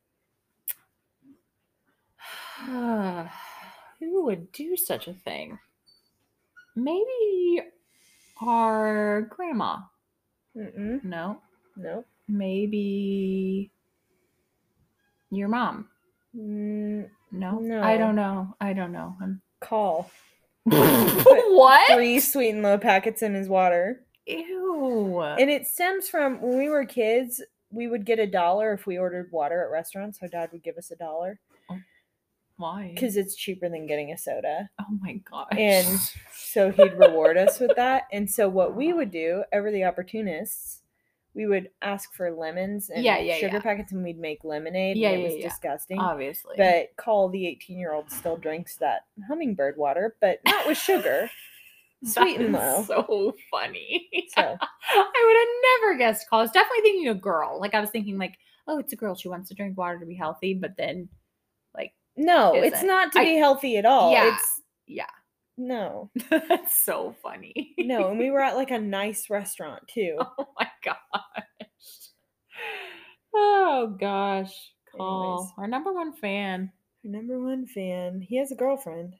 who 4.01 4.25
would 4.25 4.53
do 4.53 4.77
such 4.77 5.09
a 5.09 5.13
thing? 5.15 5.59
Maybe 6.77 7.63
our 8.41 9.23
grandma. 9.23 9.79
Mm-mm. 10.57 11.05
No. 11.05 11.41
Nope. 11.77 12.07
Maybe 12.29 13.71
your 15.35 15.49
mom. 15.49 15.89
Mm, 16.37 17.09
No. 17.33 17.81
I 17.83 17.97
don't 17.97 18.15
know. 18.17 18.55
I 18.61 18.73
don't 18.73 18.93
know. 18.93 19.17
I'm 19.23 19.41
call. 19.61 20.11
what? 20.65 21.93
Three 21.95 22.21
sweet 22.21 22.51
and 22.51 22.63
low 22.63 22.79
packets 22.79 23.23
in 23.23 23.35
his 23.35 23.49
water. 23.49 24.01
Ew. 24.27 25.21
And 25.21 25.51
it 25.51 25.67
stems 25.67 26.09
from 26.09 26.41
when 26.41 26.57
we 26.59 26.69
were 26.69 26.85
kids, 26.87 27.43
we 27.71 27.87
would 27.89 28.05
get 28.07 28.19
a 28.19 28.27
dollar 28.27 28.73
if 28.73 28.87
we 28.87 28.99
ordered 28.99 29.31
water 29.33 29.63
at 29.65 29.71
restaurants. 29.71 30.21
So 30.21 30.27
dad 30.29 30.51
would 30.53 30.63
give 30.63 30.77
us 30.79 30.91
a 30.91 30.97
dollar 30.97 31.41
Why? 32.57 32.93
because 32.95 33.17
it's 33.17 33.35
cheaper 33.37 33.69
than 33.69 33.87
getting 33.87 34.13
a 34.13 34.19
soda. 34.19 34.71
oh 34.81 34.99
my 35.01 35.15
gosh. 35.31 35.49
And 35.59 35.99
so 36.33 36.71
he'd 36.71 36.95
reward 36.99 37.37
us 37.37 37.59
with 37.61 37.73
that. 37.77 38.05
And 38.13 38.31
so 38.31 38.49
what 38.49 38.75
we 38.77 38.93
would 38.93 39.11
do, 39.11 39.45
ever 39.53 39.71
the 39.71 39.85
opportunists, 39.85 40.81
we 41.35 41.47
would 41.47 41.69
ask 41.83 42.13
for 42.15 42.31
lemons 42.31 42.91
and 42.91 43.05
Yeah, 43.05 43.19
yeah, 43.19 43.37
sugar 43.37 43.55
yeah. 43.57 43.61
packets 43.61 43.93
and 43.93 44.05
we'd 44.05 44.19
make 44.19 44.45
lemonade. 44.45 44.97
Yeah, 44.97 45.11
and 45.11 45.23
it 45.23 45.25
was 45.35 45.43
disgusting. 45.43 45.99
obviously. 45.99 46.55
But 46.57 46.91
Call, 46.97 47.29
the 47.29 47.47
18 47.47 47.79
year 47.79 47.93
old, 47.93 48.11
still 48.11 48.37
drinks 48.37 48.77
that 48.77 49.03
hummingbird 49.29 49.77
water, 49.77 50.17
but 50.21 50.39
not 50.47 50.67
with 50.67 50.79
sugar. 50.79 51.31
Sweet 52.05 52.39
and 52.39 52.53
low. 52.53 52.85
So 52.87 53.35
funny. 53.51 54.09
So 54.37 54.43
I 54.43 54.55
would 55.27 55.81
have 55.81 55.89
never 55.89 55.99
guessed 55.99 56.29
call. 56.29 56.41
I 56.41 56.43
was 56.43 56.51
definitely 56.51 56.83
thinking 56.83 57.09
a 57.09 57.15
girl. 57.15 57.59
Like 57.61 57.75
I 57.75 57.81
was 57.81 57.91
thinking 57.91 58.19
like, 58.19 58.35
oh, 58.69 58.79
it's 58.79 58.93
a 58.93 58.97
girl. 58.97 59.15
She 59.15 59.29
wants 59.29 59.49
to 59.49 59.55
drink 59.55 59.77
water 59.79 59.99
to 59.99 60.05
be 60.07 60.15
healthy. 60.15 60.53
But 60.55 60.77
then, 60.77 61.09
like, 61.75 61.95
no, 62.17 62.55
it's 62.55 62.77
Isn't. 62.77 62.87
not 62.87 63.13
to 63.13 63.21
I- 63.21 63.25
be 63.25 63.37
healthy 63.37 63.77
at 63.79 63.87
all. 63.87 64.13
Yeah. 64.13 64.35
It's 64.35 64.61
yeah, 64.87 65.07
no. 65.57 66.11
that's 66.31 66.77
so 66.85 67.15
funny. 67.23 67.75
No, 67.79 68.11
and 68.11 68.19
we 68.19 68.31
were 68.31 68.41
at 68.43 68.57
like 68.57 68.71
a 68.71 68.79
nice 68.79 69.31
restaurant 69.31 69.83
too. 69.89 70.17
oh 70.21 70.47
my 70.59 70.69
gosh. 70.85 70.95
Oh 73.35 73.97
gosh, 73.99 74.53
call 74.97 75.35
Anyways. 75.35 75.53
our 75.59 75.67
number 75.67 75.93
one 75.93 76.13
fan. 76.13 76.71
Our 77.05 77.11
number 77.11 77.41
one 77.41 77.67
fan. 77.67 78.21
He 78.21 78.37
has 78.37 78.53
a 78.53 78.57
girlfriend. 78.57 79.17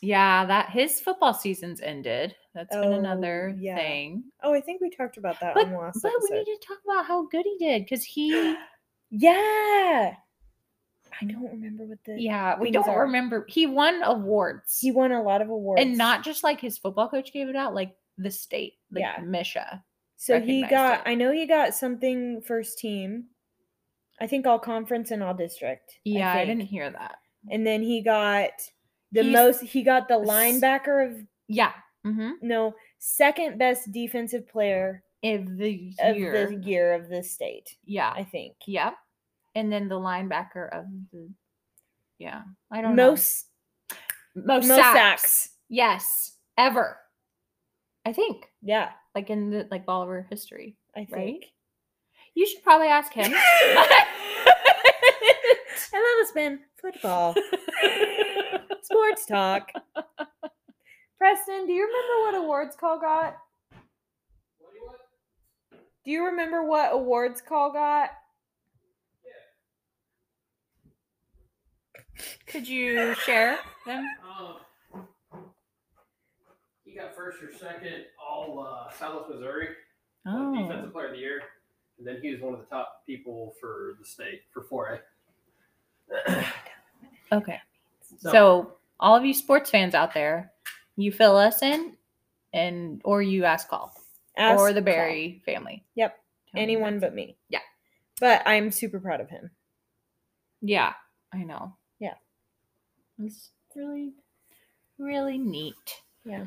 Yeah, 0.00 0.44
that 0.46 0.70
his 0.70 0.98
football 1.00 1.32
season's 1.32 1.80
ended. 1.80 2.34
That's 2.54 2.74
been 2.74 2.92
Oh, 2.92 2.98
another 2.98 3.54
yeah. 3.56 3.76
thing. 3.76 4.24
Oh, 4.42 4.52
I 4.52 4.60
think 4.60 4.80
we 4.80 4.90
talked 4.90 5.16
about 5.16 5.38
that 5.40 5.54
But, 5.54 5.66
on 5.66 5.72
the 5.72 5.78
last 5.78 6.00
but 6.02 6.12
we 6.28 6.38
need 6.38 6.44
to 6.44 6.58
talk 6.66 6.78
about 6.84 7.06
how 7.06 7.26
good 7.26 7.44
he 7.44 7.56
did 7.64 7.84
because 7.84 8.02
he 8.04 8.56
Yeah. 9.10 10.14
I 11.20 11.24
don't 11.26 11.42
remember 11.50 11.84
what 11.84 11.98
the 12.04 12.20
Yeah, 12.20 12.58
we 12.58 12.70
don't 12.70 12.88
are. 12.88 13.02
remember. 13.02 13.44
He 13.48 13.66
won 13.66 14.02
awards. 14.02 14.78
He 14.80 14.90
won 14.90 15.12
a 15.12 15.22
lot 15.22 15.42
of 15.42 15.48
awards. 15.50 15.80
and 15.82 15.96
not 15.96 16.24
just 16.24 16.42
like 16.42 16.60
his 16.60 16.78
football 16.78 17.08
coach 17.08 17.32
gave 17.32 17.48
it 17.48 17.56
out, 17.56 17.74
like 17.74 17.96
the 18.18 18.30
state, 18.30 18.74
like 18.90 19.02
Yeah. 19.02 19.18
MSHSAA. 19.20 19.82
so 20.16 20.40
he 20.40 20.62
got 20.66 21.00
it. 21.00 21.02
I 21.10 21.14
know 21.14 21.32
he 21.32 21.46
got 21.46 21.74
something 21.74 22.40
first 22.42 22.78
team. 22.78 23.26
I 24.20 24.26
think 24.26 24.46
all 24.46 24.58
conference 24.58 25.10
and 25.10 25.22
all 25.22 25.34
district. 25.34 25.98
Yeah, 26.04 26.30
I, 26.32 26.36
think. 26.44 26.48
didn't 26.48 26.68
hear 26.70 26.90
that. 26.90 27.16
And 27.50 27.66
then 27.66 27.82
he 27.82 28.02
got 28.02 28.50
the 29.10 29.22
He's- 29.22 29.32
most 29.32 29.60
he 29.62 29.82
got 29.82 30.08
the 30.08 30.14
linebacker 30.14 31.10
of 31.10 31.26
Yeah. 31.48 31.72
Mm-hmm. 32.06 32.32
no, 32.42 32.74
second 32.98 33.58
best 33.58 33.90
defensive 33.92 34.48
player 34.48 35.02
Of 35.24 35.56
the 35.56 35.92
of 36.00 36.16
year. 36.16 36.48
the 36.48 36.56
year 36.56 36.92
of 36.94 37.08
the 37.08 37.22
state, 37.22 37.76
yeah. 37.84 38.12
I 38.14 38.24
think. 38.24 38.56
Yep. 38.66 38.94
And 39.54 39.70
then 39.72 39.88
the 39.88 39.98
linebacker 39.98 40.68
of 40.72 40.86
the 41.12 41.28
Yeah. 42.18 42.42
I 42.70 42.80
don't 42.80 42.96
know. 42.96 43.10
Most 43.10 43.46
Most, 44.34 44.66
most 44.68 44.78
sacks. 44.80 45.22
sacks. 45.22 45.48
Yes. 45.68 46.36
Ever. 46.56 46.96
I 48.04 48.12
think. 48.12 48.46
Yeah, 48.62 48.90
Like 49.14 49.30
in 49.30 49.50
the 49.50 49.68
like 49.70 49.86
Bolivar 49.86 50.26
history. 50.28 50.76
I 50.96 51.00
think. 51.04 51.12
Right? 51.12 51.44
You 52.34 52.46
should 52.46 52.62
probably 52.62 52.88
ask 52.88 53.12
him. 53.12 53.24
and 53.26 53.34
that 55.92 56.16
has 56.22 56.32
been 56.32 56.60
football 56.80 57.34
sports 58.82 59.26
talk. 59.26 59.70
Preston, 61.18 61.66
do 61.66 61.72
you 61.72 61.86
remember 61.86 62.20
what 62.22 62.34
awards 62.44 62.74
call 62.76 62.98
got? 63.00 63.36
Do 66.04 66.10
you 66.10 66.24
remember 66.26 66.64
what 66.64 66.92
awards 66.92 67.40
call 67.40 67.72
got? 67.72 68.10
Could 72.52 72.68
you 72.68 73.14
share 73.14 73.58
them? 73.86 74.06
Um, 74.22 75.04
he 76.84 76.94
got 76.94 77.14
first 77.16 77.42
or 77.42 77.52
second 77.52 78.04
all 78.22 78.60
uh, 78.66 78.90
Southwest 78.92 79.30
Missouri 79.30 79.68
like, 80.26 80.34
Oh. 80.34 80.54
Defensive 80.68 80.92
Player 80.92 81.06
of 81.06 81.12
the 81.12 81.18
Year, 81.18 81.40
and 81.98 82.06
then 82.06 82.18
he 82.22 82.30
was 82.32 82.40
one 82.40 82.54
of 82.54 82.60
the 82.60 82.66
top 82.66 83.04
people 83.06 83.54
for 83.60 83.94
the 83.98 84.04
state 84.04 84.42
for 84.52 84.62
4A. 84.62 85.00
Okay. 87.32 87.58
So- 88.18 88.30
So 88.30 88.72
all 89.00 89.16
of 89.16 89.24
you 89.24 89.32
sports 89.32 89.70
fans 89.70 89.94
out 89.94 90.12
there, 90.12 90.52
you 90.96 91.10
fill 91.10 91.36
us 91.38 91.62
in 91.62 91.96
and 92.52 93.00
or 93.04 93.22
you 93.22 93.44
ask 93.46 93.68
call. 93.68 93.94
Ask 94.36 94.60
or 94.60 94.74
the 94.74 94.82
Call. 94.82 94.84
Berry 94.92 95.42
family. 95.46 95.82
Yep. 95.94 96.18
Tell 96.52 96.60
Anyone 96.62 96.98
that's- 96.98 97.10
but 97.10 97.14
me. 97.14 97.38
Yeah. 97.48 97.60
But 98.20 98.42
I'm 98.46 98.70
super 98.70 99.00
proud 99.00 99.22
of 99.22 99.30
him. 99.30 99.50
Yeah, 100.60 100.92
I 101.32 101.38
know. 101.44 101.74
Yeah. 103.18 103.26
It's 103.26 103.50
really, 103.74 104.12
really 104.98 105.38
neat. 105.38 106.02
Yeah. 106.24 106.44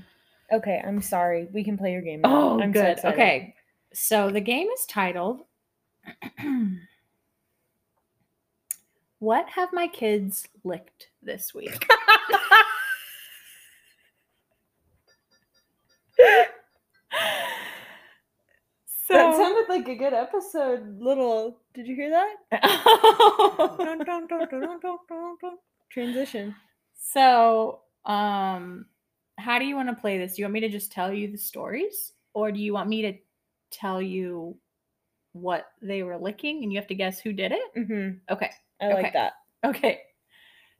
Okay, 0.51 0.81
I'm 0.85 1.01
sorry. 1.01 1.47
We 1.51 1.63
can 1.63 1.77
play 1.77 1.91
your 1.91 2.01
game. 2.01 2.21
now. 2.21 2.29
Oh, 2.31 2.61
I'm 2.61 2.73
so 2.73 2.81
good. 2.81 2.91
excited. 2.91 3.13
okay. 3.13 3.55
So 3.93 4.29
the 4.29 4.41
game 4.41 4.67
is 4.67 4.85
titled 4.85 5.41
What 9.19 9.47
have 9.49 9.69
my 9.73 9.87
kids 9.87 10.47
licked 10.63 11.07
this 11.23 11.53
week? 11.53 11.87
so 19.07 19.09
That 19.09 19.35
sounded 19.35 19.65
like 19.69 19.87
a 19.87 19.95
good 19.95 20.13
episode. 20.13 20.99
Little, 20.99 21.57
did 21.73 21.87
you 21.87 21.95
hear 21.95 22.09
that? 22.11 22.35
Transition. 25.95 26.53
So, 26.93 27.79
um, 28.03 28.85
how 29.37 29.59
do 29.59 29.65
you 29.65 29.77
want 29.77 29.87
to 29.87 29.95
play 29.95 30.17
this? 30.17 30.35
Do 30.35 30.41
you 30.41 30.45
want 30.45 30.53
me 30.55 30.59
to 30.59 30.69
just 30.69 30.91
tell 30.91 31.13
you 31.13 31.31
the 31.31 31.37
stories, 31.37 32.11
or 32.33 32.51
do 32.51 32.59
you 32.59 32.73
want 32.73 32.89
me 32.89 33.01
to 33.03 33.13
tell 33.71 34.01
you 34.01 34.57
what 35.31 35.67
they 35.81 36.03
were 36.03 36.17
licking 36.17 36.63
and 36.63 36.73
you 36.73 36.79
have 36.79 36.87
to 36.89 36.95
guess 36.95 37.21
who 37.21 37.31
did 37.31 37.53
it? 37.53 37.61
Mm-hmm. 37.77 38.33
Okay, 38.33 38.51
I 38.81 38.87
like 38.89 39.13
that. 39.13 39.33
okay. 39.65 40.01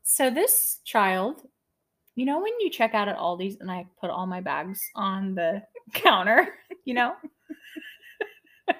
So 0.03 0.29
this 0.29 0.81
child, 0.83 1.47
you 2.15 2.25
know, 2.25 2.41
when 2.41 2.51
you 2.59 2.69
check 2.69 2.93
out 2.93 3.07
at 3.07 3.17
Aldi's 3.17 3.55
and 3.61 3.71
I 3.71 3.87
put 4.01 4.09
all 4.09 4.27
my 4.27 4.41
bags 4.41 4.81
on 4.95 5.33
the 5.33 5.61
counter, 5.93 6.49
you 6.83 6.93
know. 6.93 7.13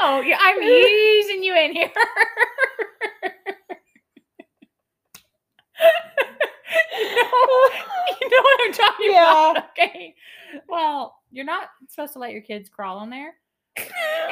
oh, 0.00 0.20
yeah, 0.20 0.38
I'm 0.40 0.60
easing 0.60 1.44
you 1.44 1.54
in 1.56 1.74
here. 1.74 1.92
you 6.98 7.16
know, 7.16 7.70
you 8.20 8.30
know 8.30 8.42
what 8.42 8.60
I'm 8.64 8.72
talking 8.72 9.12
Yeah. 9.12 9.50
about. 9.50 9.70
Okay. 9.70 10.14
Well, 10.68 11.16
you're 11.30 11.44
not 11.44 11.68
supposed 11.88 12.12
to 12.14 12.18
let 12.18 12.32
your 12.32 12.42
kids 12.42 12.68
crawl 12.68 12.98
on 12.98 13.10
there. 13.10 13.34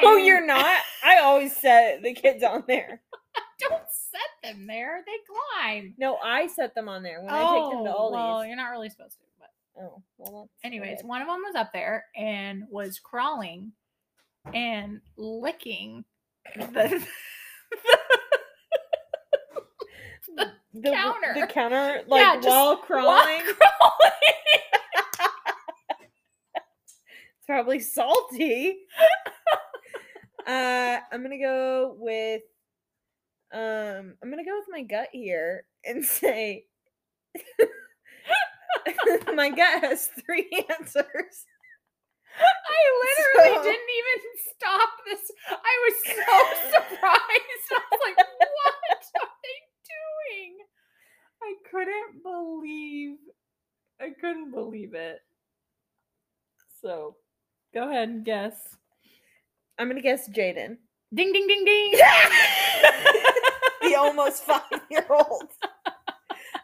oh, 0.03 0.17
you're 0.17 0.45
not? 0.45 0.81
I 1.03 1.19
always 1.19 1.55
set 1.55 2.01
the 2.01 2.13
kids 2.13 2.43
on 2.43 2.63
there. 2.67 3.01
Don't 3.59 3.83
set 3.89 4.21
them 4.51 4.65
there. 4.67 5.03
They 5.05 5.13
climb. 5.61 5.93
No, 5.97 6.17
I 6.17 6.47
set 6.47 6.73
them 6.75 6.89
on 6.89 7.03
there 7.03 7.21
when 7.21 7.29
I 7.33 7.39
take 7.53 7.71
them 7.71 7.83
to 7.85 7.93
Oh, 7.95 8.09
Aldi's. 8.11 8.13
Well, 8.13 8.45
you're 8.45 8.55
not 8.55 8.71
really 8.71 8.89
supposed 8.89 9.17
to, 9.19 9.25
but 9.39 9.49
Oh, 9.81 10.01
well, 10.17 10.49
that's 10.49 10.65
Anyways, 10.65 10.99
okay. 10.99 11.07
one 11.07 11.21
of 11.21 11.27
them 11.27 11.41
was 11.45 11.55
up 11.55 11.71
there 11.73 12.05
and 12.15 12.63
was 12.69 12.97
crawling 12.99 13.71
and 14.53 15.01
licking 15.17 16.05
the 16.55 17.05
the 20.75 20.81
the 20.81 20.91
counter. 20.91 21.47
counter, 21.53 22.01
like 22.07 22.21
Yeah, 22.21 22.35
just 22.35 22.47
while 22.47 22.65
while 22.67 22.77
crawling. 22.77 23.41
crawling. 23.43 24.11
It's 27.37 27.45
probably 27.47 27.79
salty. 27.79 28.77
uh, 30.47 30.97
I'm 31.11 31.21
gonna 31.23 31.39
go 31.39 31.95
with. 31.99 32.41
Um, 33.53 34.15
I'm 34.21 34.29
gonna 34.29 34.43
go 34.45 34.57
with 34.57 34.67
my 34.69 34.81
gut 34.83 35.09
here 35.11 35.65
and 35.85 36.03
say. 36.05 36.65
my 39.35 39.49
gut 39.49 39.83
has 39.83 40.07
three 40.25 40.49
answers. 40.79 41.45
I 42.37 42.79
literally 43.05 43.55
So- 43.57 43.63
didn't 43.63 43.91
even 43.97 44.19
stop 44.55 44.89
this. 45.05 45.31
I 45.49 45.73
was 45.85 45.95
so 46.05 46.71
surprised. 46.71 47.65
I 47.71 47.79
was 47.91 47.99
like, 48.05 48.17
what 48.17 48.75
are 49.21 49.29
they 49.43 49.57
doing? 50.29 50.57
I 51.41 51.53
couldn't 51.69 52.23
believe 52.23 53.17
I 53.99 54.09
couldn't 54.19 54.51
believe 54.51 54.93
it. 54.93 55.19
So 56.81 57.15
go 57.73 57.89
ahead 57.89 58.09
and 58.09 58.25
guess. 58.25 58.75
I'm 59.77 59.87
gonna 59.87 60.01
guess 60.01 60.29
Jaden. 60.29 60.77
Ding 61.13 61.31
ding 61.31 61.47
ding 61.47 61.65
ding. 61.65 61.91
the 63.81 63.95
almost 63.95 64.43
five 64.43 64.61
year 64.89 65.05
old. 65.09 65.49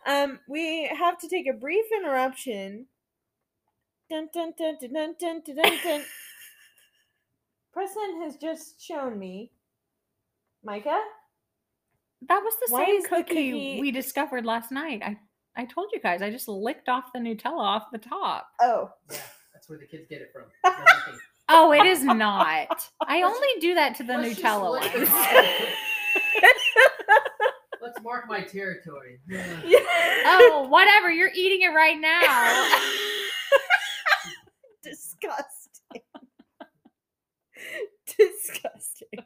Um, 0.06 0.40
we 0.48 0.88
have 0.88 1.18
to 1.20 1.30
take 1.30 1.48
a 1.48 1.54
brief 1.54 1.86
interruption. 1.96 2.88
Dun, 4.10 4.28
dun, 4.34 4.54
dun, 4.58 4.76
dun, 4.82 5.16
dun, 5.18 5.42
dun, 5.46 5.56
dun, 5.56 6.02
Preston 7.74 8.22
has 8.24 8.36
just 8.36 8.82
shown 8.82 9.18
me. 9.18 9.52
Micah? 10.64 11.02
That 12.28 12.42
was 12.44 12.54
the 12.60 12.68
Why 12.74 12.86
same 12.86 12.96
is 12.98 13.04
the 13.04 13.10
cookie, 13.10 13.24
cookie- 13.52 13.82
we 13.82 13.92
discovered 13.92 14.46
last 14.46 14.72
night. 14.72 15.02
I 15.04 15.18
I 15.56 15.66
told 15.66 15.90
you 15.92 16.00
guys. 16.00 16.22
I 16.22 16.30
just 16.30 16.48
licked 16.48 16.88
off 16.88 17.12
the 17.14 17.20
Nutella 17.20 17.60
off 17.60 17.92
the 17.92 17.98
top. 17.98 18.48
Oh, 18.62 18.90
Yeah, 19.12 19.18
that's 19.54 19.68
where 19.70 19.78
the 19.80 19.86
kids 19.86 20.08
get 20.10 20.22
it 20.22 20.32
from. 20.34 20.46
Oh, 21.54 21.74
it 21.74 21.86
is 21.86 22.02
not. 22.02 22.90
I 23.06 23.24
only 23.24 23.48
do 23.60 23.76
that 23.76 23.96
to 23.96 24.04
the 24.04 24.14
"Let's 24.18 24.40
Nutella 24.40 24.70
ones. 24.70 24.86
Let's 27.82 28.02
mark 28.02 28.30
my 28.30 28.40
territory. 28.42 29.20
oh, 29.34 30.68
whatever. 30.70 31.12
You're 31.12 31.32
eating 31.36 31.64
it 31.64 31.74
right 31.76 32.00
now. 32.00 32.70
disgusting. 34.82 36.02
disgusting. 38.06 39.26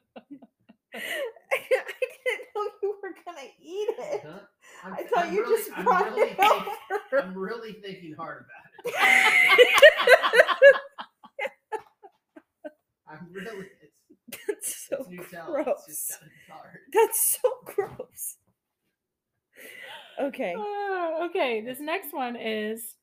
I 2.58 2.60
didn't 2.60 2.66
know 2.66 2.68
you 2.84 2.90
were 3.02 3.14
gonna 3.26 3.48
eat 3.62 3.90
it. 4.00 4.22
Huh? 4.26 4.40
I'm- 4.84 4.96
thought 5.14 5.26
I'm 5.28 5.34
you 5.34 5.42
really- 5.44 5.58
just 5.58 5.70
I'm 5.78 5.84
brought 5.86 6.06
really 6.12 6.30
it 6.32 6.38
think- 6.38 6.68
over. 7.14 7.22
I'm 7.22 7.34
really 7.38 7.74
thinking 7.74 8.14
hard 8.18 8.46
about 8.46 8.66
it. 8.86 8.94
I'm 13.08 13.28
really. 13.32 13.68
It's, 14.28 14.46
That's 14.48 14.76
so 14.90 14.96
it's 15.10 15.34
Nutella. 15.34 15.64
gross. 15.64 15.82
It's 15.88 16.08
just 16.08 16.20
hard. 16.52 16.80
That's 16.94 17.38
so 17.42 17.50
gross. 17.66 18.38
Okay. 20.20 20.54
Oh, 20.58 21.28
okay, 21.30 21.62
this 21.62 21.80
next 21.80 22.14
one 22.14 22.36
is. 22.36 22.96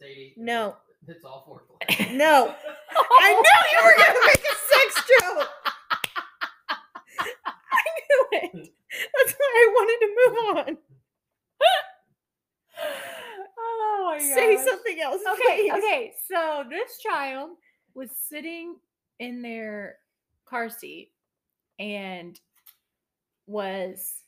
Sadie. 0.00 0.34
No. 0.36 0.76
It's 1.06 1.24
all 1.24 1.44
foreplay. 1.48 2.10
No. 2.16 2.54
I 3.20 3.32
knew 3.32 3.60
you 3.72 3.80
were 3.84 3.96
gonna 3.96 4.20
make 4.26 4.44
a 4.44 4.56
sex 4.70 4.88
joke. 5.20 5.48
It. 8.32 8.52
That's 8.52 9.32
why 9.38 9.52
I 9.54 9.72
wanted 9.74 9.98
to 10.06 10.08
move 10.16 10.56
on. 10.68 10.78
Oh 13.60 14.16
my 14.16 14.18
Say 14.24 14.54
gosh. 14.56 14.64
something 14.64 15.00
else. 15.00 15.20
Okay, 15.34 15.68
please. 15.68 15.72
okay. 15.72 16.12
So 16.30 16.64
this 16.70 16.98
child 16.98 17.50
was 17.94 18.10
sitting 18.28 18.76
in 19.18 19.42
their 19.42 19.96
car 20.46 20.70
seat 20.70 21.10
and 21.78 22.38
was 23.46 24.22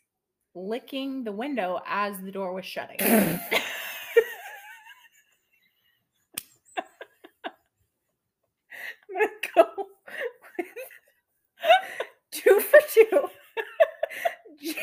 licking 0.55 1.23
the 1.25 1.33
window 1.33 1.81
as 1.87 2.19
the 2.21 2.33
door 2.33 2.53
was 2.53 2.67
shutting. 2.67 2.97
I'm 3.01 3.53
gonna 9.13 9.29
go 9.55 9.67
with 10.59 10.67
two 12.31 12.61
for 12.61 12.81
two. 12.93 13.29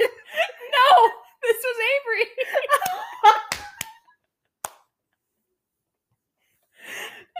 No, 0.00 1.08
this 1.42 1.56
was 1.64 1.76
Avery. 1.92 2.26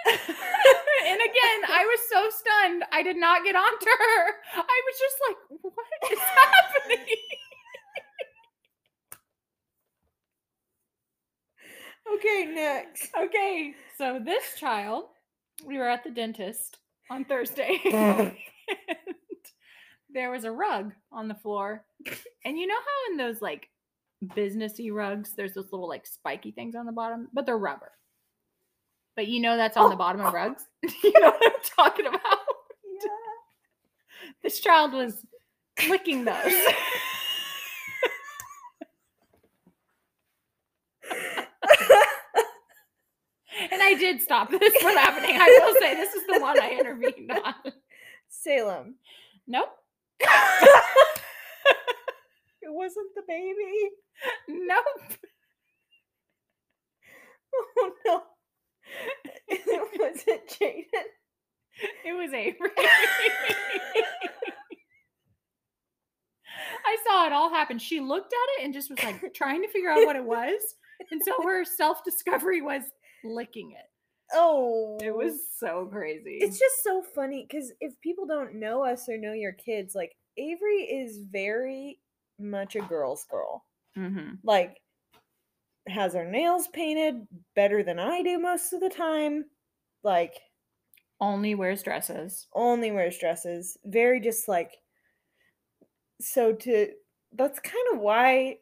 and 1.06 1.20
again, 1.20 1.60
I 1.68 1.84
was 1.84 2.00
so 2.10 2.30
stunned. 2.30 2.84
I 2.92 3.02
did 3.02 3.16
not 3.16 3.44
get 3.44 3.56
onto 3.56 3.86
her. 3.86 4.34
I 4.56 4.82
was 4.86 4.98
just 4.98 5.16
like, 5.28 5.36
what 5.62 6.12
is 6.12 6.18
happening? 6.20 7.06
Okay, 12.14 12.46
next. 12.54 13.10
Okay, 13.18 13.74
so 13.98 14.20
this 14.24 14.54
child, 14.58 15.06
we 15.64 15.78
were 15.78 15.88
at 15.88 16.04
the 16.04 16.10
dentist 16.10 16.78
on 17.10 17.24
Thursday. 17.24 17.80
There 20.16 20.30
was 20.30 20.44
a 20.44 20.50
rug 20.50 20.92
on 21.12 21.28
the 21.28 21.34
floor. 21.34 21.84
And 22.44 22.56
you 22.56 22.68
know 22.68 22.76
how 22.76 23.10
in 23.10 23.16
those 23.16 23.42
like 23.42 23.68
businessy 24.24 24.92
rugs, 24.92 25.32
there's 25.36 25.54
those 25.54 25.72
little 25.72 25.88
like 25.88 26.06
spiky 26.06 26.52
things 26.52 26.76
on 26.76 26.86
the 26.86 26.92
bottom, 26.92 27.26
but 27.32 27.44
they're 27.44 27.58
rubber. 27.58 27.90
But 29.16 29.26
you 29.26 29.40
know 29.40 29.56
that's 29.56 29.76
on 29.76 29.90
the 29.90 29.96
bottom 29.96 30.20
of 30.20 30.32
rugs. 30.32 30.62
you 31.02 31.12
know 31.20 31.30
what 31.30 31.42
I'm 31.44 31.60
talking 31.76 32.06
about? 32.06 32.20
Yeah. 32.20 33.08
This 34.42 34.60
child 34.60 34.92
was 34.92 35.24
licking 35.88 36.24
those. 36.24 36.36
and 43.70 43.82
I 43.82 43.94
did 43.98 44.22
stop 44.22 44.50
this 44.50 44.76
from 44.76 44.96
happening. 44.96 45.36
I 45.40 45.60
will 45.62 45.74
say 45.80 45.94
this 45.94 46.14
is 46.14 46.22
the 46.28 46.38
one 46.38 46.60
I 46.60 46.76
intervened 46.78 47.32
on. 47.32 47.72
Salem. 48.28 48.94
Nope. 49.48 49.70
It 52.62 52.72
wasn't 52.72 53.14
the 53.14 53.22
baby. 53.26 53.90
Nope. 54.48 54.84
Oh 57.78 57.90
no. 58.06 58.22
It 59.48 60.00
was 60.00 60.22
it 60.26 60.48
Jaden? 60.48 61.06
It 62.04 62.12
was 62.12 62.32
Avery. 62.32 62.70
I 66.84 66.96
saw 67.06 67.26
it 67.26 67.32
all 67.32 67.50
happen. 67.50 67.78
She 67.78 68.00
looked 68.00 68.32
at 68.32 68.60
it 68.60 68.64
and 68.64 68.74
just 68.74 68.90
was 68.90 69.02
like 69.02 69.34
trying 69.34 69.62
to 69.62 69.68
figure 69.68 69.90
out 69.90 70.04
what 70.06 70.16
it 70.16 70.24
was. 70.24 70.60
And 71.10 71.22
so 71.22 71.32
her 71.42 71.64
self 71.64 72.02
discovery 72.04 72.62
was 72.62 72.82
licking 73.24 73.72
it. 73.72 73.86
Oh. 74.32 74.98
It 75.02 75.14
was 75.14 75.40
so 75.58 75.86
crazy. 75.86 76.38
It's 76.40 76.58
just 76.58 76.82
so 76.82 77.02
funny 77.02 77.46
because 77.48 77.72
if 77.80 77.98
people 78.00 78.26
don't 78.26 78.56
know 78.56 78.84
us 78.84 79.08
or 79.08 79.18
know 79.18 79.32
your 79.32 79.52
kids, 79.52 79.94
like 79.94 80.16
Avery 80.36 80.82
is 80.82 81.18
very 81.30 81.98
much 82.38 82.76
a 82.76 82.80
girl's 82.80 83.24
girl. 83.24 83.64
mm-hmm. 83.96 84.34
Like, 84.42 84.78
has 85.88 86.14
her 86.14 86.24
nails 86.28 86.68
painted 86.68 87.26
better 87.54 87.82
than 87.82 87.98
I 87.98 88.22
do 88.22 88.38
most 88.38 88.72
of 88.72 88.80
the 88.80 88.90
time. 88.90 89.44
Like, 90.02 90.34
only 91.20 91.54
wears 91.54 91.82
dresses. 91.82 92.46
only 92.52 92.90
wears 92.90 93.18
dresses. 93.18 93.78
Very 93.84 94.20
just 94.20 94.48
like. 94.48 94.72
So 96.20 96.52
to 96.52 96.88
that's 97.34 97.58
kind 97.60 97.86
of 97.92 98.00
why. 98.00 98.58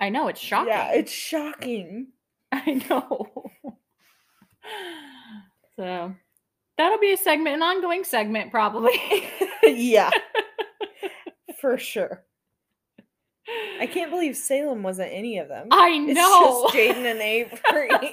I 0.00 0.10
know 0.10 0.28
it's 0.28 0.40
shocking. 0.40 0.68
Yeah, 0.68 0.92
it's 0.92 1.12
shocking. 1.12 2.08
I 2.52 2.82
know. 2.88 3.50
So 5.76 6.14
that'll 6.76 6.98
be 6.98 7.12
a 7.12 7.16
segment, 7.16 7.56
an 7.56 7.62
ongoing 7.62 8.04
segment, 8.04 8.50
probably. 8.50 8.92
yeah, 9.62 10.10
for 11.60 11.78
sure. 11.78 12.24
I 13.80 13.86
can't 13.86 14.10
believe 14.10 14.36
Salem 14.36 14.82
wasn't 14.82 15.10
any 15.12 15.38
of 15.38 15.48
them. 15.48 15.68
I 15.70 15.88
It's 16.06 16.14
know. 16.16 16.68
just 16.70 16.74
Jaden 16.74 17.10
and 17.10 17.20
Avery. 17.22 18.12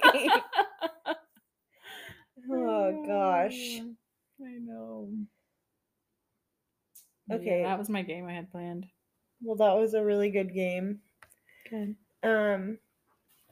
oh 2.50 3.04
gosh. 3.06 3.80
I 4.44 4.58
know. 4.64 5.10
Okay. 7.30 7.62
that 7.64 7.78
was 7.78 7.88
my 7.88 8.02
game 8.02 8.26
I 8.26 8.32
had 8.34 8.50
planned. 8.50 8.86
Well, 9.42 9.56
that 9.56 9.76
was 9.78 9.94
a 9.94 10.04
really 10.04 10.30
good 10.30 10.54
game. 10.54 11.00
Good. 11.68 11.96
Um, 12.22 12.78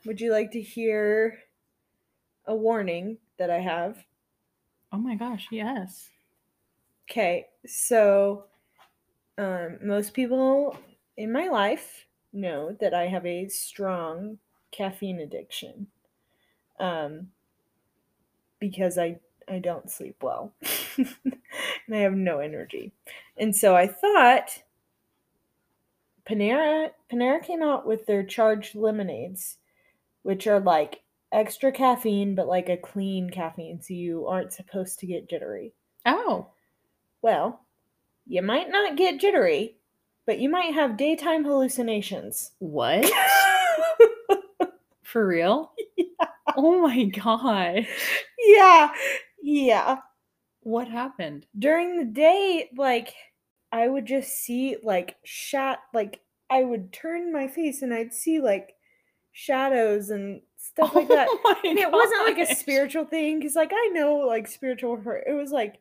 Would 0.07 0.21
you 0.21 0.31
like 0.33 0.53
to 0.53 0.61
hear 0.63 1.39
a 2.47 2.55
warning 2.55 3.19
that 3.39 3.51
I 3.51 3.61
have? 3.61 4.05
Oh 4.93 4.99
my 4.99 5.15
gosh, 5.17 5.49
yes. 5.51 6.11
Okay, 7.11 7.47
so 7.67 8.45
um, 9.39 9.79
most 9.83 10.15
people 10.15 10.77
in 11.17 11.33
my 11.33 11.49
life 11.49 12.07
know 12.33 12.77
that 12.81 12.95
I 12.95 13.07
have 13.07 13.27
a 13.27 13.49
strong 13.49 14.39
caffeine 14.71 15.21
addiction 15.21 15.89
um, 16.81 17.29
because 18.59 18.99
I 18.99 19.19
I 19.47 19.59
don't 19.59 19.91
sleep 19.91 20.23
well 20.23 20.55
and 20.97 21.37
I 21.93 21.99
have 21.99 22.15
no 22.15 22.39
energy, 22.39 22.93
and 23.37 23.55
so 23.55 23.77
I 23.77 23.87
thought 23.87 24.63
Panera 26.27 26.91
Panera 27.13 27.43
came 27.43 27.63
out 27.63 27.87
with 27.87 28.07
their 28.07 28.25
charged 28.25 28.75
lemonades, 28.75 29.59
which 30.23 30.47
are 30.47 30.61
like 30.61 31.04
extra 31.35 31.73
caffeine 31.73 32.35
but 32.35 32.47
like 32.47 32.69
a 32.69 32.77
clean 32.77 33.29
caffeine, 33.29 33.83
so 33.83 33.93
you 33.93 34.27
aren't 34.27 34.53
supposed 34.53 34.99
to 35.01 35.07
get 35.07 35.29
jittery. 35.29 35.75
Oh. 36.07 36.49
Well, 37.21 37.61
you 38.27 38.43
might 38.43 38.71
not 38.71 38.97
get 38.97 39.21
jittery, 39.21 39.77
but 40.27 40.39
you 40.39 40.49
might 40.49 40.75
have 40.75 40.97
daytime 40.97 41.45
hallucinations. 41.45 42.53
What? 42.59 43.11
For 45.03 45.27
real? 45.27 45.73
Oh 46.57 46.81
my 46.83 47.05
god. 47.05 47.87
yeah. 48.39 48.93
Yeah. 49.43 49.99
What 50.61 50.89
happened? 50.89 51.47
During 51.59 51.97
the 51.97 52.05
day, 52.05 52.71
like 52.77 53.15
I 53.73 53.89
would 53.89 54.07
just 54.07 54.31
see 54.31 54.77
like 54.83 55.17
shat 55.25 55.81
like 55.93 56.21
I 56.49 56.63
would 56.63 56.93
turn 56.93 57.33
my 57.33 57.49
face 57.49 57.83
and 57.83 57.93
I'd 57.93 58.15
see 58.15 58.41
like 58.41 58.75
shadows 59.33 60.11
and 60.11 60.43
stuff 60.75 60.95
like 60.95 61.09
that. 61.09 61.29
Oh 61.45 61.57
And 61.65 61.79
it 61.79 61.91
wasn't 61.91 62.25
like 62.25 62.39
a 62.39 62.55
spiritual 62.55 63.05
thing 63.05 63.39
because 63.39 63.55
like 63.55 63.73
I 63.73 63.91
know 63.93 64.17
like 64.19 64.47
spiritual. 64.49 65.01
It 65.27 65.33
was 65.35 65.51
like 65.51 65.77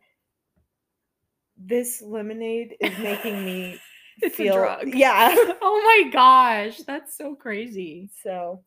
this 1.58 2.02
lemonade 2.02 2.76
is 2.80 2.98
making 3.00 3.46
me 3.46 3.80
It's 4.22 4.36
a 4.36 4.44
feel 4.44 4.56
drug. 4.56 4.94
yeah. 4.94 5.34
Oh 5.62 5.82
my 5.84 6.12
gosh, 6.12 6.78
that's 6.80 7.18
so 7.18 7.36
crazy. 7.36 8.10
so 8.24 8.64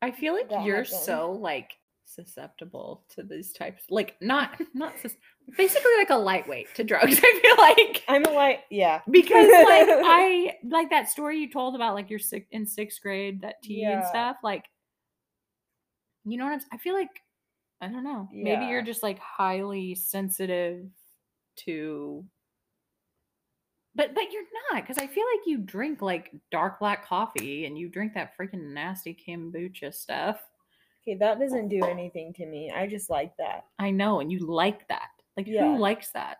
I 0.00 0.10
feel 0.10 0.34
like 0.34 0.50
you're 0.64 0.84
happened. 0.84 1.00
so 1.02 1.32
like 1.32 1.72
susceptible 2.04 3.04
to 3.08 3.22
these 3.22 3.52
types 3.54 3.84
like 3.88 4.16
not 4.20 4.60
not 4.74 4.92
sus- 5.00 5.16
basically 5.56 5.90
like 5.96 6.10
a 6.10 6.16
lightweight 6.16 6.74
to 6.74 6.84
drugs. 6.84 7.18
I 7.22 7.40
feel 7.42 7.56
like 7.58 8.04
I'm 8.08 8.24
a 8.24 8.30
light 8.36 8.60
yeah. 8.70 9.00
because 9.10 9.48
like 9.48 9.88
I 9.88 10.56
like 10.64 10.90
that 10.90 11.08
story 11.08 11.38
you 11.38 11.50
told 11.50 11.74
about 11.74 11.94
like 11.94 12.10
you're 12.10 12.18
sick 12.18 12.46
in 12.52 12.66
sixth 12.66 13.00
grade 13.02 13.40
that 13.42 13.62
tea 13.62 13.84
and 13.84 14.04
stuff. 14.06 14.36
Like, 14.44 14.64
you 16.24 16.38
know 16.38 16.44
what 16.44 16.54
I'm? 16.54 16.60
I 16.72 16.76
feel 16.78 16.94
like 16.94 17.22
I 17.80 17.88
don't 17.88 18.04
know. 18.04 18.28
Maybe 18.32 18.66
you're 18.66 18.82
just 18.82 19.02
like 19.02 19.18
highly 19.18 19.94
sensitive 19.94 20.86
to. 21.56 22.24
But 23.94 24.14
but 24.14 24.32
you're 24.32 24.44
not 24.72 24.82
because 24.82 24.98
I 24.98 25.06
feel 25.06 25.24
like 25.36 25.46
you 25.46 25.58
drink 25.58 26.00
like 26.00 26.32
dark 26.50 26.78
black 26.78 27.04
coffee 27.06 27.66
and 27.66 27.76
you 27.76 27.88
drink 27.88 28.14
that 28.14 28.36
freaking 28.38 28.72
nasty 28.72 29.14
kombucha 29.28 29.92
stuff. 29.92 30.40
Okay, 31.02 31.16
that 31.18 31.40
doesn't 31.40 31.68
do 31.68 31.84
anything 31.84 32.32
to 32.34 32.46
me. 32.46 32.70
I 32.74 32.86
just 32.86 33.10
like 33.10 33.36
that. 33.38 33.66
I 33.78 33.90
know, 33.90 34.20
and 34.20 34.30
you 34.30 34.38
like 34.38 34.86
that. 34.88 35.08
Like 35.36 35.46
Yeah. 35.48 35.64
who 35.74 35.78
likes 35.78 36.10
that? 36.12 36.38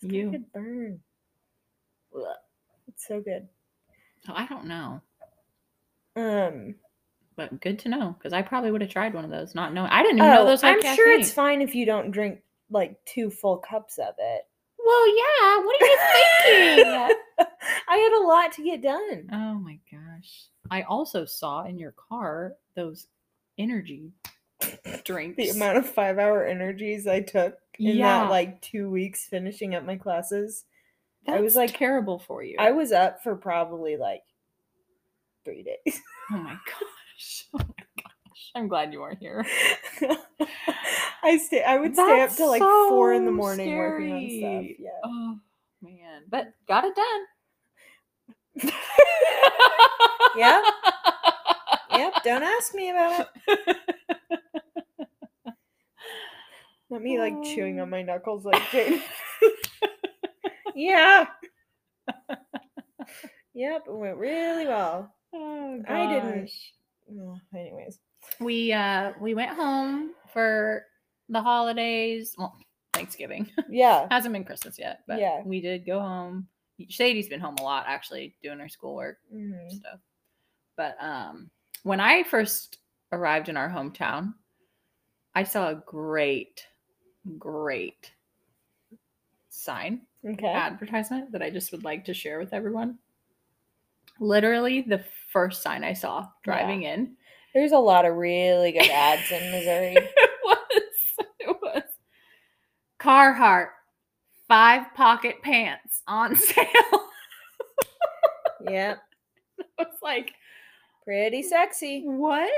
It's 0.00 0.12
You. 0.12 0.30
good 0.30 0.52
burn. 0.52 1.00
It's 2.88 3.06
so 3.06 3.20
good. 3.20 3.48
So 4.24 4.32
I 4.34 4.46
don't 4.46 4.66
know, 4.66 5.00
Um 6.14 6.74
but 7.36 7.60
good 7.60 7.78
to 7.80 7.88
know 7.88 8.14
because 8.18 8.32
I 8.32 8.42
probably 8.42 8.70
would 8.70 8.80
have 8.82 8.90
tried 8.90 9.14
one 9.14 9.24
of 9.24 9.30
those, 9.30 9.54
not 9.54 9.72
knowing. 9.72 9.90
I 9.90 10.02
didn't 10.02 10.18
even 10.18 10.30
know 10.30 10.42
oh, 10.42 10.46
those. 10.46 10.62
I'm 10.62 10.80
sure 10.82 11.10
it's 11.10 11.32
fine 11.32 11.62
if 11.62 11.74
you 11.74 11.86
don't 11.86 12.10
drink 12.10 12.40
like 12.70 12.96
two 13.04 13.30
full 13.30 13.58
cups 13.58 13.98
of 13.98 14.14
it. 14.18 14.42
Well, 14.84 15.08
yeah. 15.16 15.64
What 15.64 15.82
are 15.82 15.86
you 15.86 15.98
thinking? 16.42 17.16
I 17.88 17.96
had 17.96 18.12
a 18.12 18.26
lot 18.26 18.52
to 18.52 18.64
get 18.64 18.82
done. 18.82 19.28
oh 19.32 19.54
my 19.54 19.78
gosh! 19.90 20.46
I 20.70 20.82
also 20.82 21.24
saw 21.24 21.64
in 21.64 21.78
your 21.78 21.92
car 21.92 22.54
those 22.74 23.06
energy 23.58 24.12
drinks. 25.04 25.36
The 25.36 25.50
amount 25.50 25.78
of 25.78 25.86
five 25.88 26.18
hour 26.18 26.44
energies 26.46 27.06
I 27.06 27.20
took 27.20 27.54
in 27.78 27.96
Yeah. 27.96 28.24
that 28.24 28.30
like 28.30 28.60
two 28.60 28.90
weeks 28.90 29.26
finishing 29.26 29.74
up 29.74 29.84
my 29.84 29.96
classes. 29.96 30.64
That's 31.26 31.38
I 31.38 31.40
was 31.42 31.54
like- 31.56 31.76
terrible 31.76 32.18
for 32.18 32.42
you. 32.42 32.56
I 32.58 32.72
was 32.72 32.90
up 32.92 33.22
for 33.22 33.36
probably 33.36 33.96
like 33.96 34.22
three 35.44 35.62
days. 35.62 36.00
oh 36.32 36.36
my 36.38 36.52
gosh! 37.22 37.46
Oh 37.54 37.58
my 37.58 37.84
gosh! 38.02 38.50
I'm 38.54 38.68
glad 38.68 38.92
you 38.92 39.00
weren't 39.00 39.18
here. 39.18 39.46
I 41.24 41.38
stay 41.38 41.62
I 41.62 41.78
would 41.78 41.94
stay 41.94 42.02
up 42.02 42.30
That's 42.30 42.36
till 42.36 42.48
like 42.48 42.60
four 42.60 43.12
in 43.12 43.24
the 43.24 43.30
so 43.30 43.34
morning 43.36 43.76
working 43.76 44.12
on 44.12 44.28
stuff. 44.28 44.76
Yeah. 44.78 44.90
Oh 45.04 45.38
man, 45.82 46.22
but 46.28 46.52
got 46.66 46.84
it 46.84 46.94
done. 46.96 48.72
Yeah. 50.34 50.62
yep, 51.90 52.14
don't 52.24 52.42
ask 52.42 52.74
me 52.74 52.88
about 52.88 53.28
it. 53.46 53.58
Not 56.88 57.02
me 57.02 57.18
like 57.18 57.34
chewing 57.42 57.80
on 57.80 57.84
um. 57.84 57.90
my 57.90 58.00
knuckles 58.00 58.46
like 58.46 58.62
Jane. 58.70 59.02
yeah. 60.74 61.26
Yep, 63.52 63.82
it 63.88 63.94
went 63.94 64.16
really 64.16 64.66
well. 64.66 65.14
Oh, 65.34 65.82
I 65.86 66.06
didn't- 66.06 66.50
anyways. 67.54 67.98
We 68.40 68.72
uh 68.72 69.12
we 69.20 69.34
went 69.34 69.50
home 69.50 70.12
for 70.32 70.84
the 71.28 71.40
holidays. 71.42 72.34
Well, 72.38 72.56
Thanksgiving. 72.92 73.50
Yeah. 73.70 74.06
Hasn't 74.10 74.32
been 74.32 74.44
Christmas 74.44 74.78
yet, 74.78 75.00
but 75.06 75.18
Yeah. 75.18 75.42
we 75.44 75.60
did 75.60 75.86
go 75.86 76.00
home. 76.00 76.46
Sadie's 76.88 77.28
been 77.28 77.40
home 77.40 77.56
a 77.58 77.62
lot 77.62 77.84
actually, 77.88 78.36
doing 78.42 78.58
her 78.58 78.68
schoolwork 78.68 79.18
Mhm. 79.34 79.70
stuff. 79.70 80.00
But 80.76 80.96
um 81.02 81.50
when 81.84 82.00
I 82.00 82.22
first 82.22 82.78
arrived 83.12 83.48
in 83.48 83.56
our 83.56 83.68
hometown, 83.68 84.34
I 85.34 85.42
saw 85.44 85.70
a 85.70 85.74
great, 85.86 86.66
great 87.38 88.12
sign 89.48 90.06
Okay. 90.24 90.46
advertisement 90.46 91.32
that 91.32 91.42
I 91.42 91.50
just 91.50 91.72
would 91.72 91.84
like 91.84 92.04
to 92.06 92.14
share 92.14 92.38
with 92.38 92.52
everyone. 92.52 92.98
Literally 94.22 94.82
the 94.82 95.04
first 95.32 95.62
sign 95.62 95.82
I 95.82 95.94
saw 95.94 96.28
driving 96.44 96.84
in. 96.84 97.16
There's 97.54 97.72
a 97.72 97.78
lot 97.78 98.04
of 98.04 98.14
really 98.16 98.72
good 98.72 98.88
ads 98.88 99.30
in 99.30 99.50
Missouri. 99.50 99.94
it 99.96 100.30
was 100.44 101.26
it 101.40 101.56
was 101.60 101.82
Carhartt 103.00 103.68
five 104.48 104.94
pocket 104.94 105.42
pants 105.42 106.02
on 106.06 106.36
sale. 106.36 106.66
yep. 108.70 109.02
I 109.78 109.82
was 109.82 109.98
like, 110.02 110.32
Pretty 111.04 111.42
sexy. 111.42 112.04
what 112.06 112.48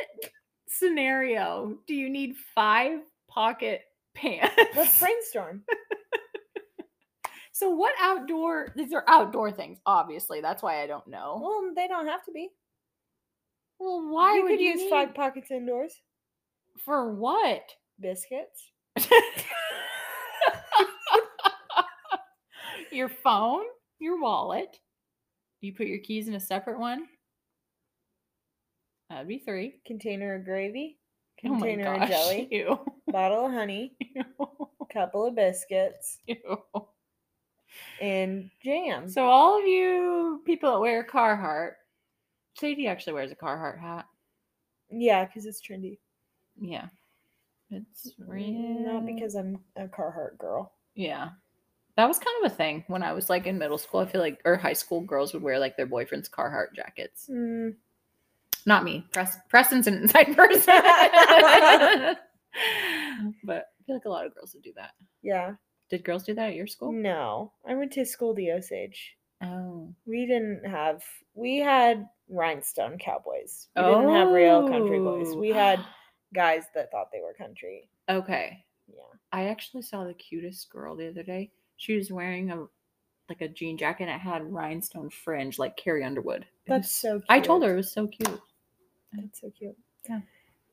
scenario 0.69 1.79
do 1.87 1.95
you 1.95 2.11
need 2.11 2.35
five 2.55 3.01
pocket 3.27 3.83
pants? 4.15 4.55
Let's 4.77 5.01
brainstorm. 5.01 5.63
So 7.57 7.71
what 7.71 7.95
outdoor 8.03 8.73
these 8.75 8.93
are 8.93 9.05
outdoor 9.07 9.53
things, 9.53 9.79
obviously. 9.87 10.41
That's 10.41 10.61
why 10.61 10.83
I 10.83 10.89
don't 10.89 11.07
know. 11.07 11.39
Well, 11.41 11.73
they 11.77 11.87
don't 11.87 12.09
have 12.09 12.25
to 12.25 12.33
be. 12.33 12.49
Well, 13.79 14.11
why 14.13 14.37
you 14.37 14.43
would 14.43 14.51
could 14.51 14.61
you 14.61 14.71
use 14.71 14.81
need- 14.81 14.91
five 14.91 15.15
pockets 15.15 15.51
indoors. 15.53 15.95
for 16.85 17.13
what? 17.15 17.63
Biscuits. 18.01 18.73
your 22.91 23.09
phone, 23.09 23.63
your 23.99 24.21
wallet. 24.21 24.77
Do 25.61 25.67
you 25.69 25.75
put 25.75 25.87
your 25.87 25.99
keys 25.99 26.29
in 26.29 26.35
a 26.35 26.41
separate 26.41 26.79
one? 26.81 27.05
That'd 29.11 29.29
be 29.29 29.39
three. 29.39 29.81
Container 29.87 30.35
of 30.35 30.45
gravy. 30.45 30.99
Oh 31.45 31.49
Container 31.49 31.95
of 31.95 32.09
jelly. 32.09 32.49
Ew. 32.53 32.79
Bottle 33.09 33.47
of 33.47 33.53
honey. 33.53 33.93
Ew. 34.01 34.25
Couple 34.93 35.27
of 35.27 35.35
biscuits. 35.35 36.19
Ew. 36.27 36.59
And 38.01 38.51
jam. 38.63 39.09
So 39.09 39.25
all 39.27 39.59
of 39.59 39.65
you 39.67 40.43
people 40.45 40.73
that 40.73 40.81
wear 40.81 41.05
Carhartt, 41.05 41.73
Sadie 42.59 42.87
actually 42.89 43.13
wears 43.15 43.31
a 43.33 43.37
Carhartt 43.37 43.79
hat. 43.81 44.07
yeah, 44.91 45.25
because 45.25 45.47
it's 45.47 45.61
trendy. 45.61 45.99
Yeah. 46.61 46.87
It's 47.71 48.13
real. 48.19 48.53
Not 48.81 49.07
because 49.07 49.35
I'm 49.35 49.59
a 49.77 49.87
Carhartt 49.89 50.39
girl. 50.39 50.73
Yeah. 50.95 51.31
That 51.97 52.07
was 52.09 52.19
kind 52.19 52.45
of 52.45 52.51
a 52.53 52.55
thing 52.55 52.85
when 52.89 53.03
I 53.03 53.13
was 53.13 53.31
like 53.31 53.47
in 53.47 53.59
middle 53.59 53.79
school. 53.79 54.01
I 54.01 54.07
feel 54.07 54.21
like 54.21 54.41
or 54.45 54.57
high 54.57 54.73
school 54.73 55.01
girls 55.01 55.33
would 55.33 55.43
wear 55.43 55.59
like 55.59 55.77
their 55.77 55.87
boyfriend's 55.87 56.29
Carhartt 56.29 56.75
jackets. 56.75 57.29
Mm, 57.31 57.75
Not 58.67 58.85
me. 58.85 59.05
Press 59.13 59.37
Preston's 59.49 59.87
an 59.87 59.95
inside 59.99 60.25
person. 60.37 60.63
but 63.45 63.69
I 63.81 63.85
feel 63.87 63.97
like 63.97 64.05
a 64.05 64.09
lot 64.11 64.27
of 64.27 64.35
girls 64.35 64.55
would 64.55 64.63
do 64.65 64.73
that. 64.77 64.93
yeah. 65.23 65.55
Did 65.91 66.05
girls 66.05 66.25
do 66.25 66.35
that 66.35 66.51
at 66.51 66.55
your 66.55 66.67
school? 66.67 66.93
No, 66.93 67.53
I 67.67 67.75
went 67.75 67.93
to 67.93 68.05
school 68.07 68.35
the 68.35 68.53
Osage. 68.53 69.17
Oh. 69.43 69.93
We 70.07 70.27
didn't 70.27 70.65
have. 70.67 71.03
We 71.35 71.59
had 71.59 72.09
rhinestone 72.29 72.99
cowboys. 72.99 73.69
We 73.77 73.83
didn't 73.83 74.09
have 74.15 74.31
real 74.31 74.69
country 74.69 74.99
boys. 74.99 75.29
Oh. 75.31 75.39
We 75.39 75.51
had 75.51 75.81
guys 76.35 76.65
that 76.75 76.91
thought 76.91 77.11
they 77.13 77.21
were 77.21 77.35
country. 77.35 77.89
Okay. 78.09 78.65
Yeah. 78.89 79.03
I 79.33 79.47
actually 79.49 79.83
saw 79.83 80.05
the 80.05 80.15
cutest 80.15 80.71
girl 80.71 80.97
the 80.97 81.09
other 81.09 81.23
day. 81.23 81.51
She 81.77 81.97
was 81.97 82.11
wearing 82.11 82.51
a 82.51 82.65
like 83.29 83.41
a 83.41 83.49
jean 83.49 83.77
jacket 83.79 84.05
and 84.05 84.13
it 84.13 84.21
had 84.21 84.51
rhinestone 84.53 85.11
fringe 85.11 85.59
like 85.59 85.77
Carrie 85.77 86.05
Underwood. 86.05 86.43
It 86.43 86.49
That's 86.69 86.87
was- 86.89 86.93
so. 86.93 87.13
Cute. 87.19 87.25
I 87.29 87.41
told 87.41 87.63
her 87.65 87.75
it 87.75 87.77
was 87.77 87.93
so 87.93 88.07
cute. 88.07 88.41
That's 89.13 89.41
so 89.41 89.51
cute. 89.51 89.77
Yeah. 90.09 90.21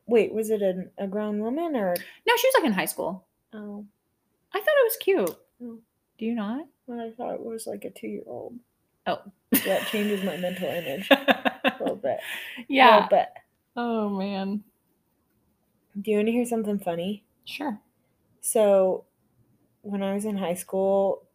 Wait, 0.07 0.33
was 0.33 0.49
it 0.49 0.61
a, 0.61 0.85
a 0.97 1.07
grown 1.07 1.39
woman 1.39 1.75
or? 1.75 1.95
No, 2.27 2.35
she 2.37 2.47
was 2.47 2.53
like 2.57 2.65
in 2.65 2.71
high 2.73 2.85
school. 2.85 3.25
Oh, 3.53 3.85
I 4.53 4.59
thought 4.59 4.67
it 4.67 4.85
was 4.85 4.97
cute. 4.99 5.37
Oh. 5.63 5.79
Do 6.17 6.25
you 6.25 6.35
not? 6.35 6.65
well, 6.87 6.99
I 6.99 7.11
thought 7.11 7.35
it 7.35 7.43
was 7.45 7.65
like 7.67 7.85
a 7.85 7.89
two-year-old. 7.89 8.55
Oh. 9.07 9.19
That 9.65 9.87
changes 9.87 10.23
my 10.23 10.37
mental 10.37 10.67
image 10.67 11.07
a 11.09 11.73
little 11.79 11.95
bit. 11.95 12.19
A 12.59 12.65
yeah. 12.69 12.95
little 12.95 13.09
bit. 13.09 13.27
Oh 13.75 14.09
man. 14.09 14.63
Do 15.99 16.11
you 16.11 16.17
want 16.17 16.27
to 16.27 16.31
hear 16.31 16.45
something 16.45 16.79
funny? 16.79 17.23
Sure. 17.45 17.79
So, 18.41 19.05
when 19.81 20.01
I 20.03 20.13
was 20.13 20.25
in 20.25 20.37
high 20.37 20.53
school, 20.53 21.27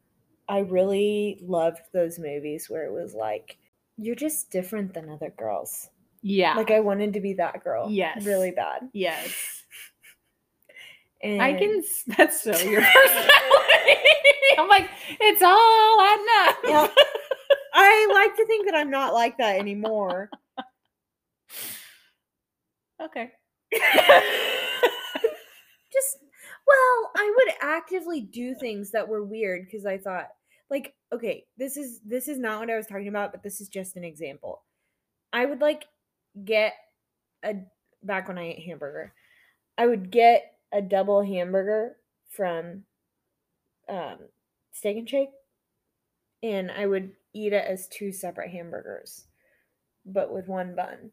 I 0.49 0.61
really 0.61 1.39
loved 1.43 1.83
those 1.93 2.19
movies 2.19 2.71
where 2.71 2.85
it 2.85 2.93
was 2.93 3.15
like, 3.15 3.59
you're 3.99 4.15
just 4.15 4.51
different 4.51 4.95
than 4.95 5.11
other 5.11 5.33
girls. 5.37 5.91
Yeah. 6.23 6.55
Like, 6.55 6.71
I 6.71 6.81
wanted 6.81 7.13
to 7.15 7.21
be 7.21 7.35
that 7.35 7.63
girl. 7.63 7.91
Yes. 7.91 8.25
Really 8.25 8.51
bad. 8.51 8.89
yes. 8.93 9.65
And 11.27 11.43
I 11.43 11.55
can. 11.55 11.83
That's 12.17 12.43
so 12.43 12.51
your 12.51 12.83
personality. 12.93 14.01
I'm 14.59 14.69
like, 14.69 14.89
it's 15.21 15.43
all 15.43 16.01
adding 16.01 16.27
up. 16.41 16.57
Yeah. 16.65 16.89
I 17.75 18.09
like 18.13 18.37
to 18.37 18.47
think 18.47 18.67
that 18.67 18.75
I'm 18.75 18.91
not 18.91 19.13
like 19.13 19.37
that 19.39 19.59
anymore. 19.59 20.31
okay. 23.03 23.33
just 25.93 26.19
well 26.67 27.11
i 27.17 27.35
would 27.37 27.55
actively 27.61 28.21
do 28.21 28.55
things 28.55 28.91
that 28.91 29.07
were 29.07 29.25
weird 29.25 29.65
because 29.65 29.87
i 29.87 29.97
thought 29.97 30.29
like 30.71 30.95
okay 31.13 31.45
this 31.57 31.77
is 31.77 32.01
this 32.05 32.29
is 32.29 32.39
not 32.39 32.61
what 32.61 32.71
i 32.71 32.77
was 32.77 32.87
talking 32.87 33.09
about 33.09 33.33
but 33.33 33.43
this 33.43 33.61
is 33.61 33.69
just 33.69 33.97
an 33.97 34.05
example 34.05 34.63
i 35.33 35.45
would 35.45 35.61
like 35.61 35.87
get 36.45 36.75
a 37.45 37.55
back 38.03 38.29
when 38.29 38.39
i 38.39 38.49
ate 38.49 38.65
hamburger 38.65 39.13
i 39.79 39.87
would 39.87 40.11
get 40.11 40.56
a 40.73 40.83
double 40.83 41.23
hamburger 41.23 41.97
from 42.31 42.83
um 43.89 44.17
steak 44.73 44.97
and 44.97 45.09
shake 45.09 45.31
and 46.43 46.71
i 46.71 46.87
would 46.87 47.13
eat 47.33 47.53
it 47.53 47.65
as 47.67 47.89
two 47.89 48.13
separate 48.13 48.51
hamburgers 48.51 49.27
but 50.05 50.33
with 50.33 50.49
one 50.49 50.75
bun 50.75 51.11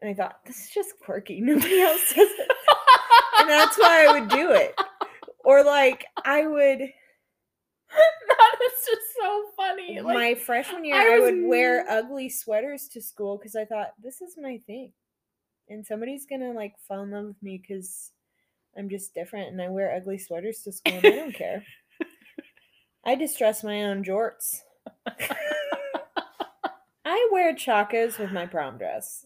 and 0.00 0.10
i 0.10 0.14
thought 0.14 0.44
this 0.44 0.64
is 0.64 0.70
just 0.70 0.98
quirky 1.00 1.40
nobody 1.40 1.80
else 1.80 2.12
does 2.14 2.28
it 2.38 2.50
and 3.40 3.48
that's 3.48 3.78
why 3.78 4.06
I 4.06 4.12
would 4.12 4.28
do 4.28 4.52
it. 4.52 4.78
Or 5.44 5.64
like 5.64 6.06
I 6.24 6.46
would 6.46 6.78
that 6.78 8.56
is 8.66 8.86
just 8.86 9.02
so 9.20 9.44
funny. 9.56 10.00
Like, 10.00 10.14
my 10.14 10.34
freshman 10.34 10.84
year 10.84 10.96
I 10.96 11.16
I, 11.16 11.18
was 11.18 11.32
would 11.32 11.44
wear 11.44 11.84
ugly 11.88 12.28
sweaters 12.28 12.88
to 12.88 13.00
school 13.00 13.36
because 13.36 13.56
I 13.56 13.64
thought 13.64 13.94
this 14.02 14.20
is 14.20 14.36
my 14.40 14.60
thing. 14.66 14.92
And 15.68 15.84
somebody's 15.84 16.26
gonna 16.26 16.52
like 16.52 16.74
fall 16.86 17.02
in 17.02 17.10
love 17.10 17.26
with 17.26 17.42
me 17.42 17.58
because 17.58 18.12
I'm 18.78 18.88
just 18.88 19.14
different 19.14 19.48
and 19.50 19.60
I 19.60 19.68
wear 19.68 19.94
ugly 19.94 20.18
sweaters 20.18 20.62
to 20.62 20.72
school 20.72 20.94
and 20.94 21.06
I 21.06 21.10
don't 21.10 21.34
care. 21.34 21.64
I 23.04 23.14
distress 23.14 23.64
my 23.64 23.84
own 23.84 24.04
jorts. 24.04 24.60
I 27.04 27.28
wear 27.32 27.54
chacos 27.54 28.18
with 28.18 28.30
my 28.32 28.46
prom 28.46 28.78
dress. 28.78 29.24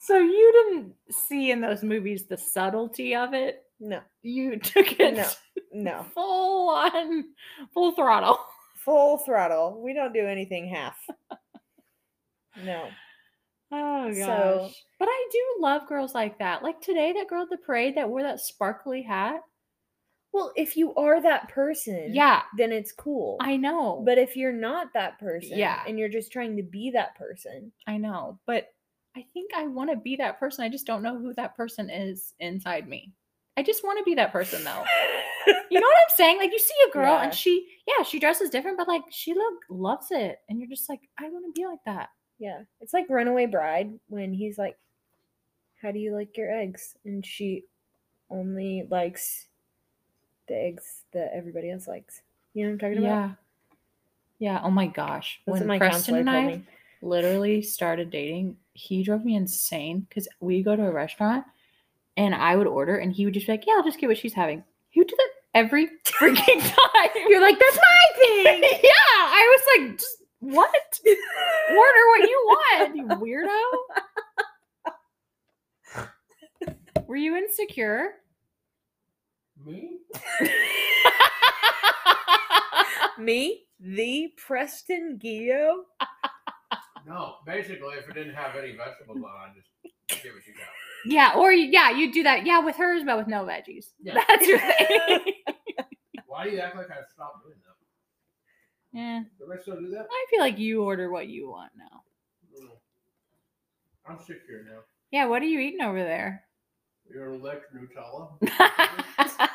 so 0.00 0.18
you 0.18 0.52
didn't 0.70 0.94
see 1.10 1.50
in 1.50 1.60
those 1.60 1.82
movies 1.82 2.26
the 2.26 2.36
subtlety 2.36 3.14
of 3.14 3.34
it. 3.34 3.62
No, 3.78 4.00
You 4.22 4.58
took 4.58 4.98
it 5.00 5.16
No. 5.16 5.26
no. 5.72 6.02
full 6.14 6.68
on, 6.70 7.24
full 7.72 7.92
throttle. 7.92 8.38
Full 8.76 9.18
throttle. 9.18 9.80
We 9.82 9.92
don't 9.94 10.12
do 10.12 10.26
anything 10.26 10.68
half. 10.68 10.96
No. 12.64 12.88
Oh 13.72 14.08
gosh. 14.08 14.16
So- 14.16 14.70
but 14.98 15.08
I 15.08 15.28
do 15.32 15.38
love 15.60 15.86
girls 15.88 16.14
like 16.14 16.38
that. 16.38 16.62
Like 16.62 16.80
today, 16.80 17.12
that 17.12 17.28
girl 17.28 17.42
at 17.42 17.50
the 17.50 17.56
parade 17.58 17.96
that 17.96 18.08
wore 18.08 18.22
that 18.22 18.40
sparkly 18.40 19.02
hat. 19.02 19.40
Well, 20.32 20.52
if 20.56 20.76
you 20.76 20.94
are 20.94 21.20
that 21.22 21.48
person, 21.48 22.14
Yeah, 22.14 22.42
then 22.56 22.70
it's 22.72 22.92
cool. 22.92 23.36
I 23.40 23.56
know. 23.56 24.02
But 24.06 24.16
if 24.18 24.36
you're 24.36 24.52
not 24.52 24.92
that 24.94 25.18
person, 25.18 25.58
Yeah. 25.58 25.82
and 25.86 25.98
you're 25.98 26.08
just 26.08 26.30
trying 26.30 26.56
to 26.56 26.62
be 26.62 26.90
that 26.92 27.16
person, 27.16 27.72
I 27.86 27.96
know. 27.96 28.38
But 28.46 28.68
I 29.16 29.26
think 29.32 29.50
I 29.56 29.66
want 29.66 29.90
to 29.90 29.96
be 29.96 30.14
that 30.16 30.38
person. 30.38 30.64
I 30.64 30.68
just 30.68 30.86
don't 30.86 31.02
know 31.02 31.18
who 31.18 31.34
that 31.34 31.56
person 31.56 31.90
is 31.90 32.32
inside 32.38 32.88
me. 32.88 33.12
I 33.56 33.64
just 33.64 33.82
want 33.82 33.98
to 33.98 34.04
be 34.04 34.14
that 34.14 34.30
person 34.30 34.62
though. 34.62 34.84
You 35.68 35.80
know 35.80 35.86
what 35.86 35.96
I'm 35.98 36.14
saying? 36.16 36.38
Like 36.38 36.52
you 36.52 36.60
see 36.60 36.74
a 36.88 36.92
girl 36.92 37.14
Yeah. 37.14 37.24
and 37.24 37.34
she, 37.34 37.66
yeah, 37.88 38.04
she 38.04 38.20
dresses 38.20 38.50
different, 38.50 38.78
but 38.78 38.86
like 38.86 39.02
she 39.10 39.34
look 39.34 39.54
loves 39.68 40.06
it, 40.12 40.38
and 40.48 40.60
you're 40.60 40.68
just 40.68 40.88
like, 40.88 41.00
I 41.18 41.28
want 41.28 41.44
to 41.52 41.60
be 41.60 41.66
like 41.66 41.80
that. 41.86 42.10
Yeah, 42.40 42.62
it's 42.80 42.92
like 42.92 43.06
Runaway 43.08 43.46
Bride 43.46 43.92
when 44.08 44.32
he's 44.32 44.58
like, 44.58 44.76
"How 45.80 45.92
do 45.92 46.00
you 46.00 46.14
like 46.14 46.36
your 46.36 46.50
eggs?" 46.50 46.96
and 47.04 47.24
she 47.24 47.64
only 48.30 48.86
likes 48.90 49.46
the 50.48 50.56
eggs 50.56 51.02
that 51.12 51.32
everybody 51.34 51.70
else 51.70 51.86
likes. 51.86 52.22
You 52.54 52.64
know 52.64 52.70
what 52.70 52.72
I'm 52.72 52.78
talking 52.78 52.98
about? 52.98 53.08
Yeah. 53.08 53.30
Yeah. 54.38 54.60
Oh 54.64 54.70
my 54.70 54.86
gosh. 54.86 55.40
That's 55.46 55.60
when 55.60 55.68
my 55.68 55.78
Preston 55.78 56.16
and 56.16 56.30
I 56.30 56.62
literally 57.02 57.62
started 57.62 58.10
dating, 58.10 58.56
he 58.72 59.02
drove 59.02 59.24
me 59.24 59.36
insane 59.36 60.06
because 60.08 60.28
we 60.40 60.62
go 60.62 60.74
to 60.74 60.86
a 60.86 60.90
restaurant 60.90 61.44
and 62.16 62.34
I 62.34 62.56
would 62.56 62.66
order 62.66 62.96
and 62.96 63.12
he 63.12 63.24
would 63.24 63.34
just 63.34 63.46
be 63.46 63.52
like, 63.52 63.66
Yeah, 63.66 63.74
I'll 63.76 63.84
just 63.84 63.98
get 63.98 64.08
what 64.08 64.18
she's 64.18 64.34
having. 64.34 64.64
He 64.88 65.00
would 65.00 65.08
do 65.08 65.16
that 65.16 65.58
every 65.58 65.86
freaking 66.04 66.60
time. 66.60 67.10
You're 67.28 67.40
like, 67.40 67.58
"That's 67.58 67.76
my 67.76 68.22
thing." 68.44 68.62
yeah. 68.62 68.90
I 69.18 69.56
was 69.56 69.88
like, 69.88 69.98
just 69.98 70.16
what? 70.40 71.00
Order 71.06 72.08
what 72.08 72.28
you 72.28 72.46
want, 72.46 72.96
you 72.96 73.06
weirdo. 73.06 73.60
Were 77.06 77.16
you 77.16 77.36
insecure? 77.36 78.10
Me? 79.64 79.98
Me, 83.18 83.66
the 83.78 84.32
Preston 84.36 85.18
Guiot. 85.22 85.84
No. 87.06 87.36
Basically, 87.44 87.94
if 87.96 88.08
it 88.08 88.14
didn't 88.14 88.34
have 88.34 88.56
any 88.56 88.76
vegetables 88.76 89.18
on, 89.18 89.24
I 89.24 89.48
just 89.54 89.68
give 90.22 90.32
what 90.34 90.46
you 90.46 90.54
got. 90.54 90.68
yeah, 91.04 91.32
or 91.36 91.52
yeah, 91.52 91.90
you 91.90 92.12
do 92.12 92.22
that. 92.22 92.46
Yeah, 92.46 92.60
with 92.60 92.76
hers, 92.76 93.02
but 93.04 93.18
with 93.18 93.26
no 93.26 93.44
veggies. 93.44 93.86
Yeah. 94.02 94.14
That's 94.28 94.46
your 94.46 94.58
thing. 94.58 95.34
Why 96.26 96.44
do 96.44 96.50
you 96.50 96.60
act 96.60 96.76
like 96.76 96.90
I 96.90 97.02
stopped 97.12 97.42
doing 97.44 97.56
that? 97.66 97.74
Yeah. 98.92 99.22
Do 99.38 99.52
I 99.52 99.60
still 99.60 99.80
do 99.80 99.90
that? 99.90 100.06
I 100.10 100.26
feel 100.30 100.40
like 100.40 100.58
you 100.58 100.82
order 100.82 101.10
what 101.10 101.28
you 101.28 101.50
want 101.50 101.72
now. 101.76 102.02
No. 102.58 102.68
I'm 104.08 104.18
secure 104.18 104.64
now. 104.64 104.80
Yeah, 105.10 105.26
what 105.26 105.42
are 105.42 105.46
you 105.46 105.58
eating 105.60 105.82
over 105.82 106.02
there? 106.02 106.44
Your 107.12 107.36
lick 107.36 107.62
Nutella. 107.74 108.30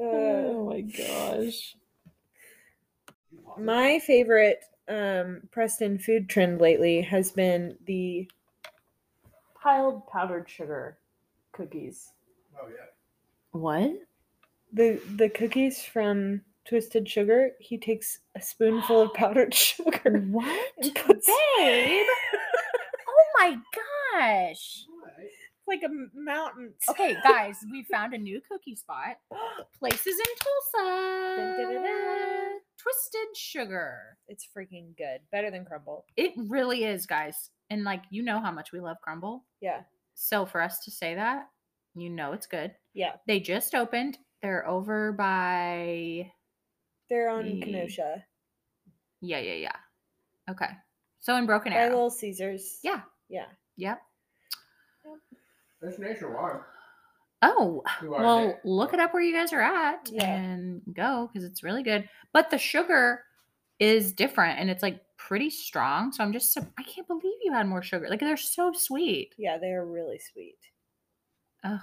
oh 0.00 0.70
my 0.70 0.80
gosh. 0.82 1.76
My 3.58 3.98
favorite 3.98 4.60
um, 4.88 5.42
Preston 5.50 5.98
food 5.98 6.28
trend 6.28 6.60
lately 6.60 7.02
has 7.02 7.32
been 7.32 7.76
the 7.86 8.30
piled 9.60 10.06
powdered 10.06 10.48
sugar 10.48 10.98
cookies. 11.52 12.12
Oh 12.60 12.68
yeah. 12.68 12.86
What? 13.52 13.92
The 14.72 15.00
the 15.16 15.28
cookies 15.28 15.82
from 15.82 16.42
Twisted 16.66 17.08
Sugar. 17.08 17.50
He 17.58 17.78
takes 17.78 18.20
a 18.36 18.40
spoonful 18.40 19.02
of 19.02 19.14
powdered 19.14 19.54
sugar 19.54 20.18
What? 20.30 20.72
and 20.78 20.94
puts 20.94 21.26
Babe. 21.26 22.06
oh 23.08 23.24
my 23.38 23.56
gosh. 24.14 24.84
Like 25.66 25.82
a 25.84 26.18
mountain. 26.18 26.72
Okay, 26.88 27.16
guys, 27.22 27.56
we 27.70 27.84
found 27.84 28.12
a 28.12 28.18
new 28.18 28.40
cookie 28.50 28.74
spot. 28.74 29.16
Places 29.78 30.06
in 30.18 30.36
Tulsa. 30.40 31.36
Dun, 31.36 31.56
dun, 31.56 31.74
dun, 31.74 31.82
dun. 31.84 32.58
Twisted 32.76 33.36
sugar. 33.36 34.16
It's 34.26 34.48
freaking 34.56 34.96
good. 34.96 35.20
Better 35.30 35.50
than 35.50 35.64
Crumbl. 35.64 36.02
It 36.16 36.32
really 36.48 36.84
is, 36.84 37.06
guys. 37.06 37.50
And 37.70 37.84
like, 37.84 38.02
you 38.10 38.22
know 38.24 38.40
how 38.40 38.50
much 38.50 38.72
we 38.72 38.80
love 38.80 38.96
Crumbl. 39.06 39.42
Yeah. 39.60 39.82
So 40.14 40.44
for 40.44 40.60
us 40.60 40.80
to 40.84 40.90
say 40.90 41.14
that, 41.14 41.48
you 41.94 42.10
know 42.10 42.32
it's 42.32 42.46
good. 42.46 42.72
Yeah. 42.94 43.12
They 43.28 43.38
just 43.38 43.74
opened. 43.76 44.18
They're 44.42 44.66
over 44.66 45.12
by 45.12 46.30
They're 47.08 47.28
on 47.28 47.44
The- 47.44 47.60
Kenosha. 47.66 48.24
yeah, 49.20 49.38
yeah, 49.38 49.54
yeah. 49.54 49.76
Okay. 50.50 50.68
So 51.20 51.36
in 51.36 51.46
Broken 51.46 51.72
By 51.72 51.78
Arrow. 51.78 51.90
Little 51.90 52.10
Caesars. 52.10 52.78
Yeah. 52.82 53.02
Yeah. 53.28 53.46
Yep. 53.76 54.00
It's 55.82 55.98
nationwide. 55.98 56.60
Oh, 57.42 57.82
Who 58.00 58.14
are 58.14 58.22
well, 58.22 58.46
they? 58.48 58.54
look 58.64 58.92
it 58.92 59.00
up 59.00 59.14
where 59.14 59.22
you 59.22 59.32
guys 59.34 59.52
are 59.52 59.60
at 59.62 60.08
Yeah. 60.12 60.24
and 60.26 60.82
go 60.92 61.28
because 61.32 61.44
it's 61.48 61.62
really 61.62 61.82
good. 61.82 62.08
But 62.32 62.50
the 62.50 62.58
sugar 62.58 63.24
is 63.78 64.12
different 64.12 64.58
and 64.58 64.68
it's 64.70 64.82
like 64.82 65.00
pretty 65.16 65.48
strong. 65.48 66.12
So 66.12 66.22
I'm 66.22 66.32
just, 66.34 66.56
I 66.58 66.82
can't 66.82 67.06
believe 67.06 67.32
you 67.42 67.52
had 67.52 67.66
more 67.66 67.82
sugar. 67.82 68.08
Like 68.10 68.20
they're 68.20 68.36
so 68.36 68.72
sweet. 68.72 69.34
Yeah, 69.38 69.56
they 69.58 69.70
are 69.72 69.86
really 69.86 70.18
sweet. 70.18 70.58
Oh, 71.64 71.80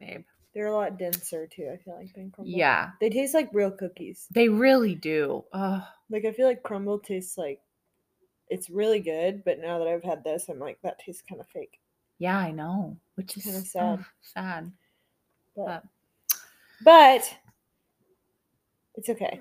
babe. 0.00 0.24
They're 0.54 0.66
a 0.66 0.72
lot 0.72 0.98
denser 0.98 1.46
too. 1.48 1.68
I 1.72 1.76
feel 1.78 1.96
like 1.96 2.12
than 2.14 2.30
Crumbl. 2.30 2.44
Yeah, 2.46 2.90
they 3.00 3.10
taste 3.10 3.34
like 3.34 3.50
real 3.52 3.70
cookies. 3.72 4.26
they 4.32 4.48
really 4.48 4.94
do. 4.94 5.44
Oh, 5.52 5.86
Like 6.10 6.24
I 6.24 6.32
feel 6.32 6.46
like 6.46 6.62
Crumbl 6.62 7.02
tastes 7.02 7.36
like 7.36 7.60
it's 8.48 8.70
really 8.70 9.00
good, 9.00 9.42
but 9.44 9.58
now 9.58 9.78
that 9.78 9.88
I've 9.88 10.04
had 10.04 10.22
this, 10.22 10.48
I'm 10.48 10.58
like 10.60 10.78
that 10.82 10.98
tastes 11.00 11.22
kind 11.28 11.40
of 11.40 11.48
fake. 11.48 11.80
yeah, 12.18 12.38
I 12.38 12.52
know. 12.52 12.96
Which 13.16 13.36
is 13.36 13.42
Kinda 13.44 13.58
ugh, 13.58 13.66
sad. 13.66 14.04
sad. 14.22 14.72
But 15.56 15.64
But- 15.66 15.84
but 16.84 17.34
it's 18.96 19.08
okay. 19.08 19.40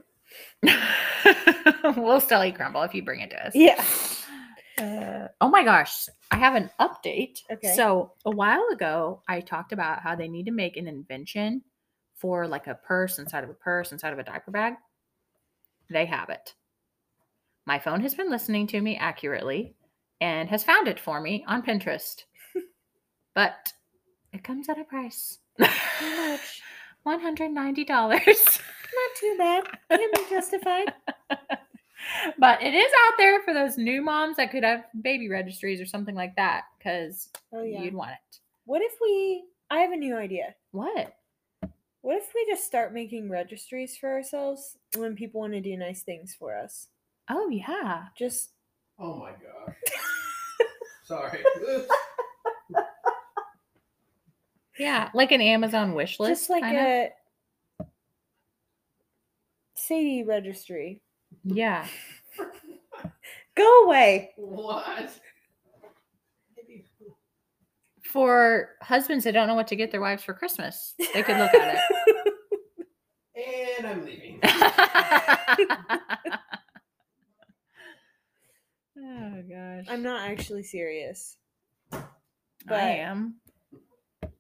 we'll 1.98 2.20
still 2.22 2.44
eat 2.44 2.56
Crumbl 2.58 2.86
if 2.86 2.96
you 2.96 3.04
bring 3.04 3.20
it 3.22 3.30
to 3.32 3.46
us. 3.48 3.54
Yeah. 3.56 3.84
Uh, 4.84 5.28
oh 5.40 5.50
my 5.50 5.64
gosh, 5.64 6.08
I 6.32 6.38
have 6.38 6.56
an 6.56 6.70
update. 6.80 7.40
Okay. 7.52 7.74
So 7.76 8.14
a 8.26 8.32
while 8.32 8.68
ago, 8.72 9.22
I 9.28 9.40
talked 9.40 9.72
about 9.72 10.02
how 10.02 10.16
they 10.16 10.28
need 10.28 10.46
to 10.46 10.52
make 10.52 10.78
an 10.78 10.88
invention 10.88 11.62
for 12.16 12.48
like 12.48 12.68
a 12.68 12.76
purse 12.76 13.20
inside 13.20 13.44
of 13.44 13.50
a 13.50 13.54
purse 13.54 13.92
inside 13.92 14.14
of 14.14 14.20
a 14.20 14.24
diaper 14.24 14.52
bag. 14.52 14.74
They 15.90 16.06
have 16.06 16.30
it. 16.30 16.54
My 17.66 17.80
phone 17.80 18.02
has 18.02 18.14
been 18.16 18.30
listening 18.30 18.68
to 18.68 18.82
me 18.82 18.98
accurately 18.98 19.76
and 20.20 20.50
has 20.50 20.64
found 20.64 20.88
it 20.88 21.00
for 21.00 21.22
me 21.22 21.46
on 21.48 21.62
Pinterest. 21.64 22.24
but 23.36 23.72
it 24.34 24.44
comes 24.44 24.68
at 24.70 24.80
a 24.80 24.84
price. 24.84 25.40
How 25.60 26.30
much? 26.30 26.62
$190. 27.06 27.88
Not 27.88 29.12
too 29.20 29.36
bad. 29.38 29.64
Can 29.90 30.10
be 30.14 30.30
justified. 30.30 30.94
but 32.40 32.62
it 32.62 32.74
is 32.74 32.92
out 33.08 33.14
there 33.18 33.42
for 33.44 33.54
those 33.54 33.78
new 33.78 34.02
moms 34.02 34.38
that 34.38 34.52
could 34.52 34.64
have 34.64 34.86
baby 35.02 35.30
registries 35.30 35.80
or 35.82 35.86
something 35.86 36.16
like 36.16 36.36
that 36.36 36.64
because 36.78 37.30
Oh 37.54 37.64
yeah. 37.64 37.82
you'd 37.82 37.94
want 37.94 38.12
it. 38.12 38.40
What 38.66 38.82
if 38.82 38.94
we? 39.02 39.44
I 39.70 39.80
have 39.80 39.92
a 39.92 39.98
new 39.98 40.16
idea. 40.16 40.56
What? 40.72 41.16
What 42.02 42.18
if 42.18 42.32
we 42.36 42.46
just 42.50 42.66
start 42.66 42.94
making 42.94 43.30
registries 43.30 43.96
for 43.98 44.12
ourselves 44.12 44.78
when 44.98 45.16
people 45.16 45.42
want 45.42 45.54
to 45.54 45.62
do 45.62 45.78
nice 45.78 46.02
things 46.04 46.36
for 46.38 46.56
us? 46.58 46.88
Oh 47.30 47.50
yeah. 47.50 48.06
Just 48.18 48.50
Oh 49.00 49.16
my 49.16 49.32
gosh. 49.32 49.76
Sorry. 51.06 51.40
Yeah, 54.78 55.10
like 55.14 55.32
an 55.32 55.42
Amazon 55.42 55.94
wish 55.94 56.20
list. 56.20 56.42
just 56.42 56.50
like 56.50 56.64
kind 56.64 56.78
of. 56.78 56.84
a 56.84 57.12
Sadie 59.76 60.24
registry. 60.24 61.02
Yeah. 61.44 61.88
Go 63.56 63.86
away. 63.86 64.32
what? 64.38 65.10
For 68.04 68.70
husbands 68.82 69.24
that 69.24 69.32
don't 69.34 69.48
know 69.48 69.56
what 69.56 69.68
to 69.68 69.76
get 69.76 69.92
their 69.92 70.02
wives 70.02 70.24
for 70.24 70.34
Christmas, 70.34 70.94
they 71.14 71.24
could 71.24 71.38
look 71.38 71.54
at 71.54 71.76
it. 71.76 72.34
And 73.36 73.88
I'm 73.88 74.06
leaving. 74.06 74.40
oh 74.44 74.60
gosh. 79.50 79.86
I'm 79.90 80.04
not 80.04 80.30
actually 80.30 80.62
serious. 80.64 81.36
But 81.90 82.06
I 82.70 82.90
am. 82.98 83.36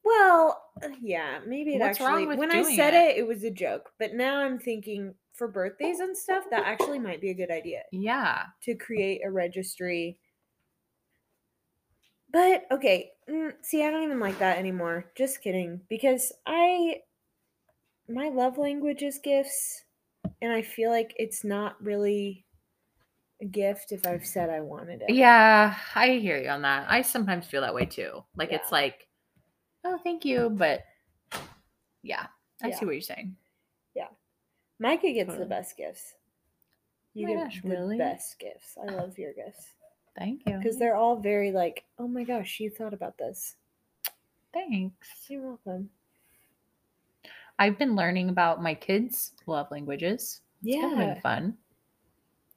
Well, 0.05 0.61
yeah, 1.01 1.39
maybe 1.45 1.75
it 1.75 1.79
What's 1.79 1.99
wrong 1.99 2.13
actually. 2.13 2.27
with 2.27 2.39
when 2.39 2.51
I 2.51 2.75
said 2.75 2.93
it? 2.93 3.17
it, 3.17 3.21
it 3.21 3.27
was 3.27 3.43
a 3.43 3.51
joke. 3.51 3.91
But 3.99 4.13
now 4.13 4.37
I'm 4.37 4.59
thinking 4.59 5.15
for 5.33 5.47
birthdays 5.47 5.99
and 5.99 6.15
stuff, 6.15 6.45
that 6.51 6.65
actually 6.65 6.99
might 6.99 7.21
be 7.21 7.29
a 7.31 7.35
good 7.35 7.51
idea 7.51 7.83
Yeah. 7.91 8.45
to 8.63 8.75
create 8.75 9.21
a 9.25 9.31
registry. 9.31 10.17
But 12.31 12.65
okay, 12.71 13.11
mm, 13.29 13.53
see, 13.61 13.83
I 13.83 13.91
don't 13.91 14.03
even 14.03 14.19
like 14.19 14.39
that 14.39 14.57
anymore. 14.57 15.11
Just 15.15 15.41
kidding, 15.41 15.81
because 15.89 16.31
I 16.45 17.01
my 18.07 18.29
love 18.29 18.57
language 18.57 19.01
is 19.01 19.19
gifts, 19.19 19.83
and 20.41 20.51
I 20.51 20.61
feel 20.61 20.89
like 20.89 21.13
it's 21.17 21.43
not 21.43 21.81
really 21.83 22.45
a 23.41 23.45
gift 23.45 23.91
if 23.91 24.05
I've 24.05 24.25
said 24.25 24.49
I 24.49 24.61
wanted 24.61 25.01
it. 25.01 25.11
Yeah, 25.11 25.75
I 25.95 26.09
hear 26.11 26.37
you 26.37 26.49
on 26.49 26.61
that. 26.63 26.85
I 26.89 27.01
sometimes 27.01 27.45
feel 27.45 27.61
that 27.61 27.73
way 27.75 27.85
too. 27.85 28.23
Like 28.35 28.51
it's 28.51 28.71
like, 28.71 29.07
oh, 29.83 29.99
thank 30.03 30.25
you, 30.25 30.49
but 30.49 30.83
yeah, 32.01 32.27
I 32.61 32.69
Yeah. 32.69 32.79
see 32.79 32.85
what 32.85 32.91
you're 32.93 33.01
saying. 33.01 33.35
Micah 34.83 35.13
gets 35.13 35.33
the 35.35 35.45
best 35.45 35.77
gifts. 35.77 36.15
You 37.13 37.25
my 37.25 37.33
get 37.35 37.43
gosh, 37.45 37.61
the 37.61 37.69
really? 37.69 37.97
best 37.97 38.37
gifts. 38.37 38.77
I 38.81 38.91
love 38.91 39.17
your 39.17 39.31
gifts. 39.31 39.67
Thank 40.17 40.41
you. 40.45 40.57
because 40.57 40.77
they're 40.77 40.95
all 40.97 41.15
very 41.15 41.51
like, 41.53 41.85
oh 41.97 42.07
my 42.07 42.23
gosh, 42.25 42.59
you 42.59 42.69
thought 42.69 42.93
about 42.93 43.17
this. 43.17 43.55
Thanks. 44.53 45.07
You're 45.29 45.41
welcome. 45.41 45.89
I've 47.57 47.79
been 47.79 47.95
learning 47.95 48.27
about 48.27 48.61
my 48.61 48.73
kids' 48.75 49.31
love 49.47 49.71
languages. 49.71 50.41
It's 50.63 50.75
Yeah. 50.75 50.95
been 50.95 51.21
fun. 51.21 51.57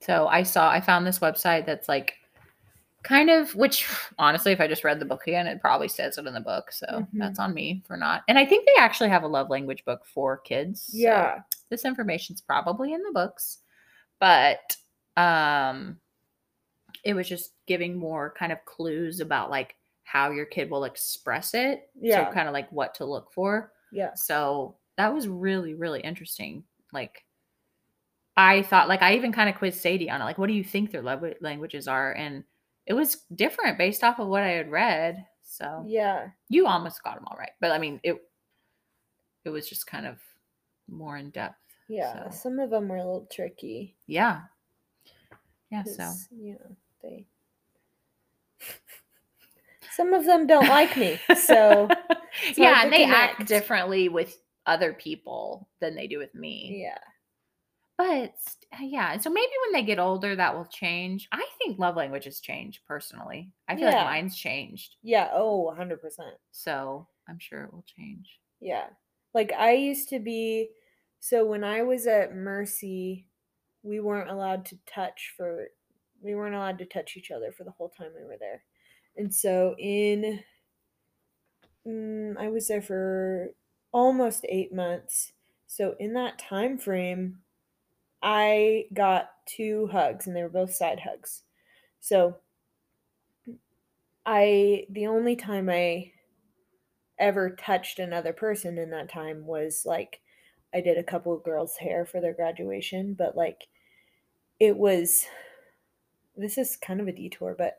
So 0.01 0.27
I 0.27 0.43
saw, 0.43 0.69
I 0.69 0.81
found 0.81 1.07
this 1.07 1.21
website 1.21 1.65
that's 1.65 1.89
like 1.89 2.15
kind 3.05 3.31
of, 3.31 3.55
which 3.55 3.89
honestly, 4.19 4.51
if 4.51 4.61
I 4.61 4.67
just 4.67 4.83
read 4.85 4.99
the 4.99 5.05
book 5.07 5.29
again, 5.29 5.47
it 5.47 5.61
probably 5.61 5.89
says 5.89 6.19
it 6.19 6.27
in 6.27 6.35
the 6.35 6.41
book. 6.41 6.73
So 6.73 6.87
Mhm. 6.89 7.07
that's 7.15 7.39
on 7.39 7.55
me 7.55 7.85
for 7.87 7.97
not. 7.97 8.25
And 8.27 8.37
I 8.37 8.45
think 8.45 8.67
they 8.67 8.83
actually 8.83 9.11
have 9.11 9.23
a 9.23 9.29
love 9.29 9.49
language 9.49 9.85
book 9.85 10.05
for 10.05 10.39
kids. 10.39 10.83
so 10.83 10.97
Yeah. 10.99 11.43
This 11.71 11.85
information's 11.85 12.41
probably 12.41 12.93
in 12.93 13.03
the 13.03 13.13
books, 13.13 13.59
but 14.21 14.77
um, 15.17 15.99
it 17.05 17.15
was 17.15 17.29
just 17.29 17.53
giving 17.67 17.97
more 17.97 18.35
kind 18.39 18.53
of 18.53 18.65
clues 18.65 19.21
about 19.21 19.51
like 19.51 19.77
how 20.05 20.31
your 20.31 20.47
kid 20.47 20.71
will 20.71 20.85
express 20.85 21.55
it. 21.55 21.91
Yeah. 22.01 22.29
So 22.29 22.33
kind 22.33 22.49
of 22.49 22.55
like 22.55 22.71
what 22.71 22.95
to 22.95 23.05
look 23.05 23.33
for. 23.33 23.73
Yeah. 23.93 24.15
So 24.15 24.77
that 24.97 25.13
was 25.13 25.29
really, 25.29 25.75
really 25.75 26.01
interesting. 26.01 26.65
Like, 26.93 27.25
I 28.37 28.63
thought, 28.63 28.89
like, 28.89 29.03
I 29.03 29.15
even 29.17 29.33
kind 29.33 29.49
of 29.49 29.57
quizzed 29.57 29.81
Sadie 29.81 30.11
on 30.11 30.21
it. 30.21 30.25
Like, 30.25 30.39
what 30.39 30.47
do 30.49 30.53
you 30.53 30.65
think 30.65 30.91
their 30.91 31.03
love 31.03 31.25
languages 31.41 31.89
are? 31.89 32.13
And 32.13 32.45
it 32.87 32.95
was 32.95 33.23
different 33.35 33.79
based 33.79 34.05
off 34.05 34.19
of 34.19 34.29
what 34.29 34.43
I 34.43 34.51
had 34.51 34.71
read. 34.71 35.25
So 35.43 35.85
Yeah. 35.87 36.29
you 36.49 36.67
almost 36.67 37.03
got 37.03 37.15
them 37.15 37.25
all 37.27 37.37
right, 37.39 37.53
but 37.61 37.71
I 37.73 37.79
mean, 37.79 38.01
it 38.03 38.17
it 39.45 39.51
was 39.51 39.69
just 39.69 39.87
kind 39.87 40.07
of 40.07 40.19
more 40.89 41.17
in 41.17 41.31
depth. 41.31 41.59
Yeah. 41.89 42.31
So, 42.31 42.37
Some 42.37 42.59
of 42.59 42.71
them 42.71 42.89
were 42.89 42.97
a 42.97 43.05
little 43.05 43.29
tricky. 43.31 43.97
yeah, 44.07 44.43
yeah. 45.71 45.85
so 45.85 46.13
you 46.31 46.53
know, 46.55 46.77
they. 47.03 47.27
Some 49.93 50.13
of 50.13 50.25
them 50.27 50.47
don't 50.47 50.69
like 50.69 50.95
me, 50.97 51.19
so 51.37 51.89
yeah, 52.57 52.83
and 52.83 52.93
they 52.93 53.05
act 53.05 53.47
differently 53.47 54.09
with 54.11 54.37
other 54.67 54.93
people 54.93 55.69
than 55.81 55.95
they 55.95 56.07
do 56.07 56.19
with 56.19 56.35
me. 56.35 56.83
yeah. 56.83 56.99
But 57.97 58.35
uh, 58.75 58.83
yeah, 58.83 59.17
so 59.17 59.31
maybe 59.31 59.53
when 59.65 59.73
they 59.73 59.87
get 59.87 59.99
older, 59.99 60.37
that 60.37 60.55
will 60.55 60.67
change. 60.67 61.29
I 61.33 61.47
think 61.57 61.79
love 61.79 61.97
languages 61.97 62.41
change 62.41 62.83
personally. 62.87 63.51
I 63.69 63.75
feel 63.77 63.89
Yeah. 63.89 63.97
like 63.97 64.05
mine's 64.05 64.37
changed. 64.37 64.97
Yeah. 65.03 65.31
Oh, 65.33 65.75
100%. 65.75 65.99
So 66.51 67.07
I'm 67.27 67.39
sure 67.39 67.63
it 67.63 67.73
will 67.73 67.85
change. 67.87 68.39
Yeah. 68.61 68.89
Like 69.37 69.53
I 69.53 69.73
used 69.73 70.09
to 70.09 70.19
be 70.19 70.71
so 71.21 71.45
when 71.45 71.63
I 71.63 71.83
was 71.83 72.07
at 72.07 72.35
Mercy, 72.35 73.27
we 73.83 74.01
weren't 74.01 74.31
allowed 74.31 74.65
to 74.65 74.79
touch 74.87 75.35
for 75.37 75.67
we 76.23 76.35
weren't 76.35 76.55
allowed 76.55 76.79
to 76.79 76.87
touch 76.87 77.19
each 77.19 77.31
other 77.31 77.53
for 77.53 77.65
the 77.65 77.71
whole 77.73 77.91
time 77.91 78.13
we 78.17 78.25
were 78.25 78.39
there. 78.41 78.63
And 79.15 79.35
so 79.35 79.77
in 79.79 80.41
mm, 81.87 82.35
I 82.39 82.49
was 82.49 82.69
there 82.69 82.81
for 82.81 83.51
almost 83.93 84.47
8 84.49 84.73
months. 84.73 85.33
So 85.67 85.97
in 86.01 86.15
that 86.15 86.39
time 86.39 86.79
frame 86.79 87.41
I 88.23 88.87
got 88.95 89.33
two 89.45 89.89
hugs 89.89 90.27
and 90.27 90.35
they 90.35 90.45
were 90.45 90.49
both 90.49 90.73
side 90.73 91.01
hugs. 91.01 91.43
So 92.01 92.39
I 94.25 94.87
the 94.89 95.07
only 95.09 95.37
time 95.37 95.69
I 95.69 96.13
ever 97.19 97.51
touched 97.51 97.99
another 97.99 98.33
person 98.33 98.79
in 98.79 98.91
that 98.91 99.09
time 99.11 99.47
was 99.47 99.85
like 99.87 100.21
I 100.75 100.81
did 100.81 100.99
a 100.99 101.03
couple 101.03 101.33
of 101.33 101.45
girls' 101.45 101.77
hair 101.77 102.05
for 102.05 102.21
their 102.21 102.35
graduation, 102.35 103.15
but 103.15 103.37
like 103.37 103.69
it 104.61 104.77
was 104.77 105.27
this 106.37 106.59
is 106.59 106.77
kind 106.77 107.01
of 107.01 107.09
a 107.09 107.13
detour, 107.13 107.55
but 107.57 107.79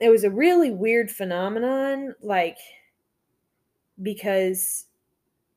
it 0.00 0.08
was 0.08 0.24
a 0.24 0.30
really 0.30 0.70
weird 0.70 1.10
phenomenon, 1.10 2.14
like 2.22 2.58
because 4.00 4.86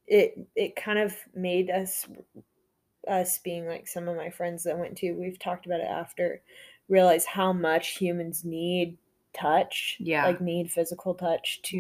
it 0.07 0.47
it 0.55 0.75
kind 0.75 0.99
of 0.99 1.15
made 1.33 1.69
us 1.69 2.07
us 3.07 3.37
being 3.39 3.65
like 3.67 3.87
some 3.87 4.07
of 4.07 4.17
my 4.17 4.29
friends 4.29 4.63
that 4.63 4.77
went 4.77 4.97
to 4.97 5.13
we've 5.13 5.39
talked 5.39 5.65
about 5.65 5.79
it 5.79 5.87
after 5.87 6.41
realize 6.87 7.25
how 7.25 7.53
much 7.53 7.97
humans 7.97 8.43
need 8.43 8.97
touch 9.33 9.97
Yeah. 9.99 10.25
like 10.25 10.41
need 10.41 10.71
physical 10.71 11.13
touch 11.13 11.61
to 11.63 11.77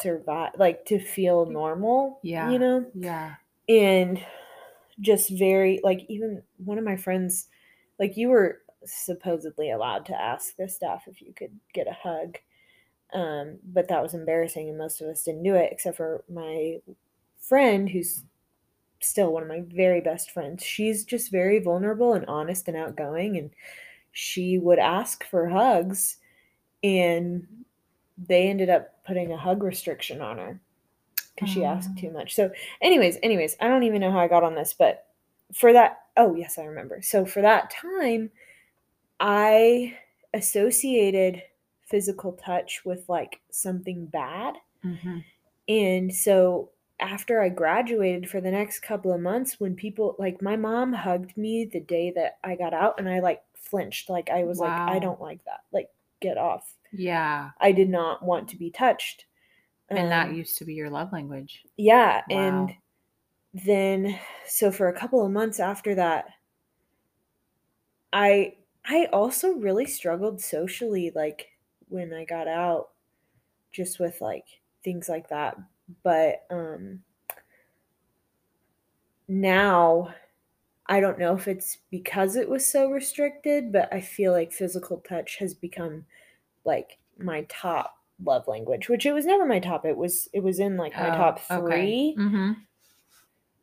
survive 0.00 0.52
like 0.58 0.84
to 0.86 0.98
feel 0.98 1.46
normal 1.46 2.20
Yeah. 2.22 2.50
you 2.50 2.58
know 2.58 2.90
Yeah. 2.94 3.34
and 3.68 4.24
just 5.00 5.30
very 5.30 5.80
like 5.82 6.04
even 6.08 6.42
one 6.58 6.78
of 6.78 6.84
my 6.84 6.96
friends 6.96 7.48
like 7.98 8.16
you 8.16 8.28
were 8.28 8.62
supposedly 8.84 9.70
allowed 9.70 10.06
to 10.06 10.20
ask 10.20 10.56
this 10.56 10.74
stuff 10.76 11.04
if 11.06 11.20
you 11.20 11.32
could 11.32 11.58
get 11.74 11.86
a 11.88 11.92
hug 11.92 12.38
um 13.12 13.58
but 13.64 13.88
that 13.88 14.02
was 14.02 14.14
embarrassing 14.14 14.68
and 14.68 14.78
most 14.78 15.00
of 15.00 15.08
us 15.08 15.24
didn't 15.24 15.42
do 15.42 15.54
it 15.54 15.72
except 15.72 15.96
for 15.96 16.24
my 16.28 16.78
friend 17.40 17.88
who's 17.90 18.24
still 19.00 19.32
one 19.32 19.42
of 19.42 19.48
my 19.48 19.62
very 19.68 20.00
best 20.00 20.30
friends 20.30 20.64
she's 20.64 21.04
just 21.04 21.30
very 21.30 21.58
vulnerable 21.60 22.14
and 22.14 22.26
honest 22.26 22.68
and 22.68 22.76
outgoing 22.76 23.36
and 23.36 23.50
she 24.12 24.58
would 24.58 24.78
ask 24.78 25.24
for 25.24 25.48
hugs 25.48 26.18
and 26.82 27.46
they 28.18 28.48
ended 28.48 28.68
up 28.68 28.97
putting 29.08 29.32
a 29.32 29.36
hug 29.36 29.62
restriction 29.64 30.20
on 30.20 30.38
her 30.38 30.60
because 31.34 31.48
she 31.50 31.64
asked 31.64 31.96
too 31.98 32.10
much. 32.10 32.34
So, 32.36 32.50
anyways, 32.82 33.16
anyways, 33.22 33.56
I 33.60 33.66
don't 33.66 33.82
even 33.84 34.00
know 34.00 34.12
how 34.12 34.20
I 34.20 34.28
got 34.28 34.44
on 34.44 34.54
this, 34.54 34.74
but 34.78 35.06
for 35.54 35.72
that, 35.72 36.02
oh 36.16 36.34
yes, 36.36 36.58
I 36.58 36.64
remember. 36.64 37.00
So 37.02 37.24
for 37.24 37.40
that 37.42 37.70
time, 37.70 38.30
I 39.18 39.96
associated 40.34 41.42
physical 41.86 42.32
touch 42.32 42.82
with 42.84 43.08
like 43.08 43.40
something 43.50 44.06
bad, 44.06 44.54
Mm-hmm. 44.84 45.18
and 45.68 46.14
so 46.14 46.70
after 47.00 47.40
I 47.42 47.48
graduated 47.48 48.30
for 48.30 48.40
the 48.40 48.50
next 48.50 48.80
couple 48.80 49.12
of 49.12 49.20
months, 49.20 49.58
when 49.58 49.74
people 49.74 50.14
like 50.20 50.40
my 50.42 50.54
mom 50.56 50.92
hugged 50.92 51.36
me 51.36 51.64
the 51.64 51.80
day 51.80 52.12
that 52.12 52.38
I 52.44 52.54
got 52.54 52.74
out, 52.74 52.94
and 52.98 53.08
I 53.08 53.18
like 53.20 53.42
flinched, 53.54 54.08
like 54.08 54.30
I 54.30 54.44
was 54.44 54.58
like, 54.60 54.70
I 54.70 54.98
don't 55.00 55.20
like 55.20 55.44
that, 55.46 55.60
like 55.72 55.88
get 56.20 56.38
off. 56.38 56.74
Yeah. 56.92 57.52
I 57.60 57.72
did 57.72 57.88
not 57.88 58.22
want 58.24 58.48
to 58.50 58.56
be 58.56 58.70
touched. 58.70 59.26
And 59.90 60.10
that 60.10 60.30
Um, 60.30 60.34
used 60.34 60.56
to 60.58 60.64
be 60.64 60.72
your 60.72 60.88
love 60.88 61.12
language. 61.12 61.66
yeah, 61.76 62.22
Wow. 62.26 62.30
and 62.30 62.74
then 63.54 64.20
so 64.46 64.72
for 64.72 64.88
a 64.88 64.98
couple 64.98 65.24
of 65.24 65.32
months 65.32 65.60
after 65.60 65.94
that, 65.96 66.30
I 68.12 68.56
I 68.84 69.06
also 69.06 69.52
really 69.54 69.86
struggled 69.86 70.40
socially 70.40 71.10
like 71.14 71.50
when 71.88 72.12
I 72.12 72.24
got 72.24 72.48
out 72.48 72.90
just 73.72 74.00
with 74.00 74.20
like 74.22 74.46
things 74.84 75.08
like 75.08 75.28
that. 75.30 75.58
But 76.04 76.46
um 76.50 77.04
now 79.26 80.14
I 80.86 81.00
don't 81.00 81.18
know 81.20 81.34
if 81.36 81.48
it's 81.48 81.78
because 81.90 82.36
it 82.36 82.48
was 82.50 82.70
so 82.70 82.90
restricted, 82.90 83.72
but 83.72 83.92
I 83.92 84.00
feel 84.02 84.32
like 84.32 84.52
physical 84.52 84.98
touch 85.00 85.36
has 85.38 85.54
become 85.54 86.06
like 86.64 86.98
my 87.18 87.44
top 87.48 87.94
love 88.24 88.46
language, 88.48 88.88
which 88.88 89.06
it 89.06 89.12
was 89.12 89.26
never 89.26 89.44
my 89.46 89.58
top. 89.60 89.84
It 89.84 89.96
was 89.96 90.28
it 90.32 90.42
was 90.42 90.58
in 90.58 90.76
like 90.76 90.94
my 90.94 91.08
top 91.10 91.40
3 91.40 92.16
Mm-hmm. 92.18 92.52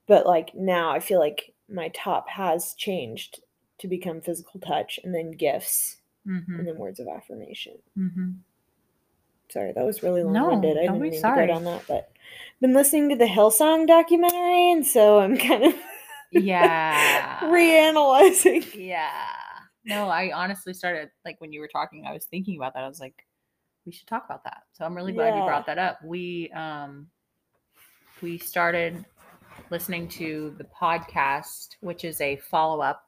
but 0.07 0.25
like 0.25 0.53
now 0.55 0.91
I 0.91 0.99
feel 0.99 1.19
like 1.19 1.53
my 1.69 1.89
top 1.89 2.29
has 2.29 2.73
changed 2.75 3.41
to 3.79 3.87
become 3.87 4.21
physical 4.21 4.59
touch 4.59 4.99
and 5.03 5.13
then 5.13 5.31
gifts 5.31 5.97
Mm-hmm. 6.27 6.55
and 6.59 6.67
then 6.67 6.77
words 6.77 6.99
of 6.99 7.07
affirmation. 7.07 7.73
Mm-hmm. 7.97 8.31
Sorry, 9.51 9.73
that 9.73 9.85
was 9.85 10.01
really 10.01 10.23
long 10.23 10.47
winded. 10.61 10.71
I 10.77 10.85
don't 10.85 10.99
didn't 10.99 11.11
mean 11.11 11.21
sorry. 11.21 11.41
to 11.45 11.47
go 11.47 11.53
down 11.53 11.63
that, 11.65 11.83
but 11.87 12.11
been 12.61 12.73
listening 12.73 13.09
to 13.09 13.15
the 13.15 13.25
Hillsong 13.25 13.85
documentary 13.85 14.71
and 14.71 14.87
so 14.87 15.19
I'm 15.19 15.37
kind 15.37 15.65
of 15.65 15.75
Yeah. 16.31 17.41
reanalyzing. 17.43 18.73
Yeah. 18.73 19.11
No, 19.86 20.09
I 20.09 20.31
honestly 20.33 20.73
started 20.73 21.09
like 21.23 21.39
when 21.39 21.53
you 21.53 21.59
were 21.59 21.67
talking, 21.67 22.05
I 22.05 22.13
was 22.13 22.25
thinking 22.25 22.57
about 22.57 22.73
that. 22.73 22.83
I 22.83 22.88
was 22.88 22.99
like, 22.99 23.25
we 23.86 23.91
should 23.91 24.07
talk 24.07 24.25
about 24.25 24.43
that. 24.43 24.63
So 24.73 24.83
I'm 24.83 24.95
really 24.95 25.13
glad 25.13 25.36
you 25.38 25.43
brought 25.43 25.65
that 25.67 25.77
up. 25.77 25.99
We 26.03 26.51
um 26.51 27.07
we 28.21 28.38
started 28.38 29.05
listening 29.69 30.07
to 30.09 30.53
the 30.57 30.63
podcast, 30.65 31.75
which 31.81 32.03
is 32.03 32.19
a 32.21 32.36
follow-up. 32.38 33.05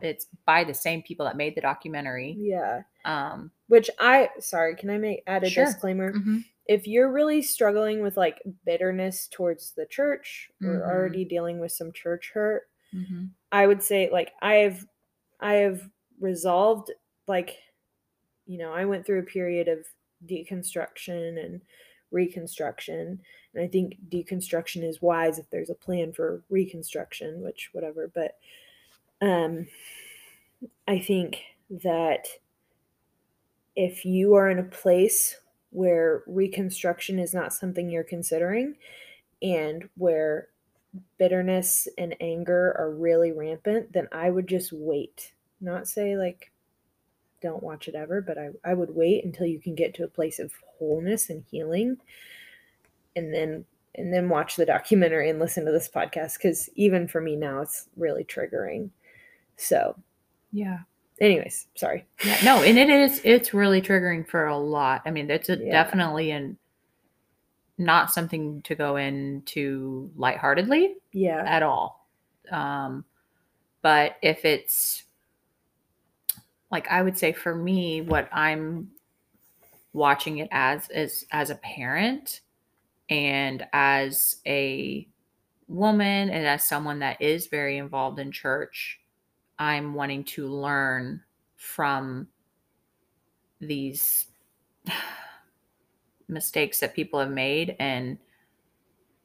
It's 0.00 0.26
by 0.46 0.64
the 0.64 0.72
same 0.74 1.02
people 1.02 1.26
that 1.26 1.36
made 1.36 1.54
the 1.56 1.60
documentary. 1.60 2.36
Yeah. 2.38 2.82
Um 3.04 3.50
Which 3.68 3.90
I 3.98 4.28
sorry, 4.38 4.76
can 4.76 4.90
I 4.90 4.98
make 4.98 5.22
add 5.26 5.44
a 5.44 5.50
Sure. 5.50 5.64
disclaimer? 5.66 6.12
mhm. 6.12 6.44
if 6.66 6.86
you're 6.86 7.10
really 7.10 7.42
struggling 7.42 8.00
with 8.00 8.16
like 8.16 8.40
bitterness 8.64 9.26
towards 9.32 9.72
the 9.72 9.86
church 9.86 10.48
or 10.62 10.74
Mhm. 10.80 10.88
already 10.88 11.24
dealing 11.24 11.58
with 11.58 11.72
some 11.72 11.90
church 11.90 12.30
hurt, 12.32 12.68
Mhm. 12.94 13.30
I 13.50 13.66
would 13.66 13.82
say 13.82 14.08
like 14.10 14.32
I've 14.40 14.86
I 15.40 15.54
have 15.54 15.90
resolved 16.20 16.90
like 17.26 17.58
you 18.46 18.58
know, 18.58 18.72
I 18.72 18.84
went 18.84 19.06
through 19.06 19.20
a 19.20 19.24
period 19.24 19.68
of 19.68 19.86
deconstruction 20.26 21.44
and 21.44 21.60
reconstruction. 22.10 23.20
And 23.54 23.64
I 23.64 23.68
think 23.68 23.96
deconstruction 24.08 24.82
is 24.82 25.00
wise 25.00 25.38
if 25.38 25.48
there's 25.50 25.70
a 25.70 25.74
plan 25.74 26.12
for 26.12 26.42
reconstruction, 26.50 27.42
which 27.42 27.70
whatever, 27.72 28.10
but 28.12 28.38
um 29.20 29.66
I 30.86 30.98
think 30.98 31.38
that 31.82 32.26
if 33.76 34.04
you 34.04 34.34
are 34.34 34.50
in 34.50 34.58
a 34.58 34.64
place 34.64 35.36
where 35.70 36.24
reconstruction 36.26 37.18
is 37.18 37.32
not 37.32 37.54
something 37.54 37.88
you're 37.88 38.02
considering 38.02 38.74
and 39.40 39.88
where 39.96 40.48
bitterness 41.18 41.86
and 41.96 42.16
anger 42.20 42.74
are 42.78 42.90
really 42.90 43.32
rampant, 43.32 43.92
then 43.92 44.08
I 44.12 44.30
would 44.30 44.48
just 44.48 44.72
wait. 44.72 45.32
Not 45.60 45.88
say 45.88 46.16
like 46.16 46.50
don't 47.42 47.62
watch 47.62 47.88
it 47.88 47.94
ever, 47.94 48.20
but 48.20 48.36
I, 48.38 48.50
I 48.64 48.74
would 48.74 48.90
wait 48.94 49.24
until 49.24 49.46
you 49.46 49.58
can 49.58 49.74
get 49.74 49.94
to 49.94 50.04
a 50.04 50.08
place 50.08 50.38
of 50.38 50.52
wholeness 50.78 51.30
and 51.30 51.42
healing 51.50 51.96
and 53.16 53.32
then 53.32 53.64
and 53.96 54.12
then 54.12 54.28
watch 54.28 54.56
the 54.56 54.66
documentary 54.66 55.28
and 55.30 55.38
listen 55.38 55.64
to 55.64 55.72
this 55.72 55.88
podcast 55.88 56.34
because 56.38 56.68
even 56.76 57.08
for 57.08 57.20
me 57.20 57.36
now 57.36 57.60
it's 57.60 57.88
really 57.96 58.24
triggering. 58.24 58.90
So 59.56 59.96
Yeah. 60.52 60.80
anyways, 61.20 61.66
sorry. 61.74 62.06
Yeah, 62.24 62.38
no, 62.44 62.62
and 62.62 62.78
it 62.78 62.88
is 62.90 63.20
it's 63.24 63.52
really 63.54 63.82
triggering 63.82 64.28
for 64.28 64.46
a 64.46 64.56
lot. 64.56 65.02
I 65.06 65.10
mean, 65.10 65.30
it's 65.30 65.48
a, 65.48 65.56
Yeah. 65.56 65.70
definitely 65.70 66.30
an 66.30 66.56
not 67.78 68.12
something 68.12 68.60
to 68.62 68.74
go 68.74 68.96
into 68.96 70.10
lightheartedly 70.16 70.96
Yeah. 71.12 71.42
at 71.46 71.62
all. 71.62 72.06
Um, 72.50 73.04
but 73.82 74.16
if 74.22 74.44
it's 74.44 75.04
like 76.70 76.88
I 76.88 77.02
would 77.02 77.18
say 77.18 77.32
for 77.32 77.54
me, 77.54 78.00
what 78.02 78.28
I'm 78.32 78.90
watching 79.92 80.38
it 80.38 80.48
as 80.52 80.88
is 80.90 81.26
as 81.32 81.50
a 81.50 81.56
parent 81.56 82.40
and 83.10 83.66
as 83.72 84.36
a 84.46 85.08
woman 85.68 86.30
and 86.30 86.46
as 86.46 86.64
someone 86.64 87.00
that 87.00 87.20
is 87.22 87.48
very 87.48 87.78
involved 87.78 88.18
in 88.18 88.32
church, 88.32 89.00
I'm 89.58 89.94
wanting 89.94 90.24
to 90.24 90.48
learn 90.48 91.22
from 91.56 92.28
these 93.60 94.26
mistakes 96.28 96.80
that 96.80 96.94
people 96.94 97.20
have 97.20 97.30
made 97.30 97.76
and 97.78 98.18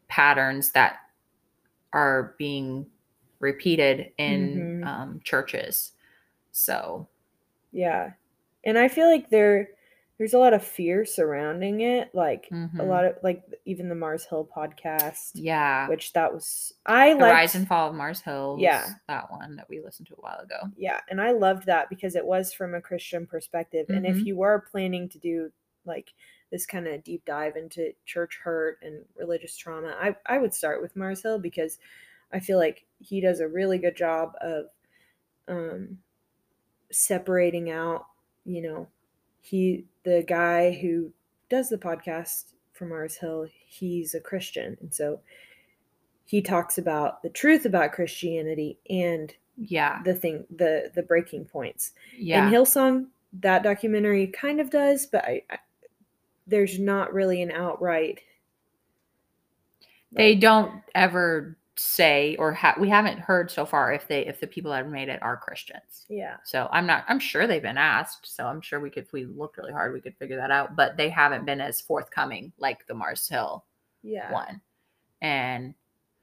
patterns 0.08 0.72
that 0.72 0.98
are 1.94 2.36
being 2.38 2.88
repeated 3.40 4.12
in 4.18 4.82
Mhm. 4.82 4.88
um, 4.88 5.22
churches. 5.24 5.94
So, 6.52 7.08
Yeah. 7.76 8.14
And 8.64 8.78
I 8.78 8.88
feel 8.88 9.08
like 9.08 9.30
there 9.30 9.70
there's 10.18 10.34
a 10.34 10.40
lot 10.40 10.54
of 10.54 10.64
fear 10.64 11.04
surrounding 11.04 11.82
it. 11.82 12.10
Like 12.16 12.48
a 12.52 12.56
mhm. 12.56 12.88
lot 12.88 13.04
of 13.04 13.18
like 13.22 13.44
even 13.66 13.90
the 13.90 13.96
Mars 13.96 14.24
Hill 14.24 14.48
podcast, 14.56 15.32
yeah, 15.34 15.90
which 15.90 16.14
that 16.14 16.34
was 16.34 16.74
I 16.86 17.14
the 17.14 17.20
liked 17.20 17.34
Rise 17.34 17.56
and 17.56 17.68
Fall 17.68 17.90
of 17.90 17.96
Mars 17.96 18.22
Hill. 18.22 18.56
Yeah. 18.60 18.88
that 19.10 19.30
one 19.30 19.58
that 19.58 19.70
we 19.70 19.82
listened 19.82 20.08
to 20.08 20.14
a 20.14 20.22
while 20.22 20.40
ago. 20.40 20.70
Yeah, 20.78 21.02
and 21.10 21.20
I 21.20 21.32
loved 21.32 21.66
that 21.66 21.90
because 21.90 22.16
it 22.16 22.26
was 22.26 22.54
from 22.54 22.74
a 22.76 22.82
Christian 22.82 23.28
perspective. 23.28 23.88
And 23.90 24.06
if 24.06 24.16
Mhm. 24.16 24.26
you 24.26 24.38
were 24.38 24.66
planning 24.72 25.10
to 25.10 25.20
do 25.20 25.52
like 25.84 26.14
this 26.50 26.66
kind 26.66 26.88
of 26.88 27.04
deep 27.04 27.26
dive 27.26 27.58
into 27.58 27.92
church 28.06 28.40
hurt 28.42 28.80
and 28.82 29.04
religious 29.18 29.58
trauma, 29.58 29.98
I, 30.00 30.16
I 30.26 30.38
would 30.38 30.54
start 30.54 30.82
with 30.82 30.96
Mars 30.96 31.22
Hill 31.24 31.40
because 31.40 31.78
I 32.32 32.40
feel 32.40 32.58
like 32.58 32.86
he 33.00 33.20
does 33.20 33.42
a 33.42 33.48
really 33.50 33.78
good 33.80 33.98
job 33.98 34.34
of 34.40 34.68
um, 35.50 36.00
separating 36.96 37.70
out, 37.70 38.06
you 38.46 38.62
know, 38.62 38.88
he, 39.42 39.86
the 40.04 40.24
guy 40.28 40.72
who 40.72 41.12
does 41.50 41.70
the 41.70 41.78
podcast 41.78 42.54
from 42.74 42.90
Mars 42.90 43.16
Hill, 43.16 43.48
he's 43.68 44.14
a 44.16 44.20
Christian. 44.20 44.78
And 44.82 44.94
so 44.94 45.20
he 46.26 46.42
talks 46.42 46.78
about 46.78 47.22
the 47.22 47.30
truth 47.30 47.66
about 47.66 47.92
Christianity 47.94 48.80
and 48.90 49.34
Yeah, 49.58 50.02
the 50.04 50.14
thing 50.14 50.46
the 50.56 50.92
the 50.96 51.04
breaking 51.04 51.46
points. 51.46 51.92
Yeah, 52.18 52.46
and 52.46 52.54
hillsong 52.54 53.08
that 53.42 53.64
documentary 53.64 54.28
kind 54.28 54.62
of 54.62 54.70
does 54.70 55.06
but 55.06 55.26
I, 55.26 55.42
I 55.50 55.58
there's 56.48 56.80
not 56.80 57.14
really 57.14 57.42
an 57.42 57.52
outright 57.52 58.22
they 60.12 60.36
don't 60.36 60.82
ever 60.94 61.58
say 61.78 62.36
or 62.38 62.54
ha- 62.54 62.76
we 62.80 62.88
haven't 62.88 63.20
heard 63.20 63.52
so 63.52 63.66
far 63.66 63.92
if 63.92 64.08
they 64.08 64.26
if 64.26 64.40
the 64.40 64.48
people 64.48 64.72
that 64.72 64.78
have 64.78 64.88
made 64.88 65.10
it 65.10 65.22
are 65.22 65.36
Christians. 65.36 66.06
Yeah. 66.08 66.38
So 66.44 66.70
I'm 66.72 66.86
not 66.86 67.04
I'm 67.10 67.20
sure 67.20 67.48
they've 67.48 67.62
been 67.62 67.78
asked. 67.78 68.34
So 68.34 68.46
I'm 68.48 68.62
sure 68.62 68.80
we 68.80 68.90
could 68.90 69.04
if 69.04 69.12
we 69.14 69.26
looked 69.26 69.58
really 69.58 69.74
hard 69.74 69.94
we 69.94 70.00
could 70.02 70.16
figure 70.18 70.38
that 70.38 70.52
out. 70.52 70.76
But 70.76 70.96
they 70.96 71.10
haven't 71.10 71.46
been 71.46 71.60
as 71.60 71.82
forthcoming 71.82 72.54
like 72.60 72.88
the 72.88 72.94
Mars 72.94 73.28
Hill 73.28 73.66
Yeah. 74.04 74.32
one. 74.32 74.62
And 75.22 75.74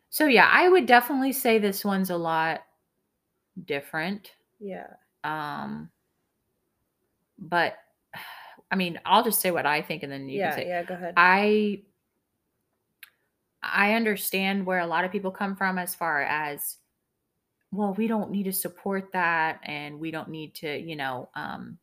so 0.09 0.27
yeah, 0.27 0.49
I 0.51 0.69
would 0.71 0.87
definitely 0.87 1.33
say 1.33 1.59
this 1.59 1.85
one's 1.85 2.11
a 2.11 2.17
lot 2.17 2.63
different. 3.67 4.33
Yeah. 4.59 4.87
Um 5.25 5.91
but 7.39 7.75
I 8.71 8.75
mean, 8.77 8.99
I'll 9.05 9.23
just 9.23 9.41
say 9.43 9.51
what 9.51 9.67
I 9.67 9.83
think 9.83 10.03
and 10.03 10.11
then 10.11 10.31
you 10.31 10.39
yeah. 10.39 10.51
can 10.55 10.59
say 10.61 10.69
Yeah. 10.69 10.83
Go 10.83 10.95
ahead. 10.95 11.15
I 11.19 11.83
I 13.63 13.95
understand 13.95 14.67
where 14.67 14.81
a 14.81 14.87
lot 14.87 15.05
of 15.05 15.13
people 15.13 15.31
come 15.31 15.57
from 15.57 15.79
as 15.79 15.95
far 15.95 16.23
as 16.23 16.77
well, 17.73 17.95
we 17.95 18.07
don't 18.07 18.31
need 18.31 18.45
to 18.45 18.53
support 18.53 19.13
that 19.13 19.61
and 19.65 19.99
we 19.99 20.11
don't 20.11 20.29
need 20.29 20.55
to, 20.57 20.79
you 20.79 20.97
know, 20.97 21.31
um, 21.35 21.79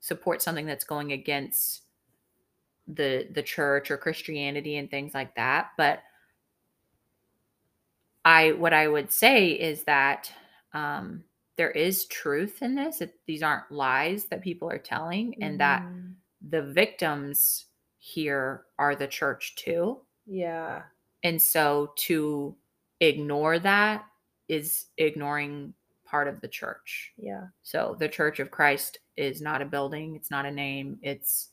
support 0.00 0.42
something 0.42 0.66
that's 0.66 0.84
going 0.84 1.12
against 1.12 1.82
the 2.86 3.28
the 3.32 3.42
church 3.42 3.90
or 3.90 3.96
Christianity 3.96 4.76
and 4.76 4.90
things 4.90 5.14
like 5.14 5.34
that. 5.36 5.70
But 5.76 6.00
I 8.24 8.52
what 8.52 8.72
I 8.72 8.88
would 8.88 9.10
say 9.12 9.48
is 9.48 9.84
that 9.84 10.32
um, 10.72 11.24
there 11.56 11.70
is 11.70 12.06
truth 12.06 12.62
in 12.62 12.74
this. 12.74 13.00
It, 13.00 13.14
these 13.26 13.42
aren't 13.42 13.70
lies 13.70 14.26
that 14.26 14.42
people 14.42 14.70
are 14.70 14.78
telling, 14.78 15.36
and 15.40 15.58
that 15.60 15.82
Mhm. 15.82 16.16
the 16.40 16.62
victims 16.62 17.66
here 17.98 18.66
are 18.78 18.94
the 18.96 19.08
church 19.08 19.56
too. 19.56 20.00
Yeah. 20.30 20.82
And 21.24 21.42
so 21.42 21.92
to 21.96 22.54
ignore 23.00 23.58
that 23.58 24.06
is 24.48 24.86
ignoring 24.96 25.74
part 26.06 26.28
of 26.28 26.40
the 26.40 26.48
church. 26.48 27.12
Yeah. 27.16 27.48
So 27.62 27.96
the 27.98 28.08
Church 28.08 28.38
of 28.38 28.50
Christ 28.50 28.98
is 29.16 29.42
not 29.42 29.60
a 29.60 29.64
building, 29.66 30.14
it's 30.14 30.30
not 30.30 30.46
a 30.46 30.50
name, 30.50 30.98
it's 31.02 31.48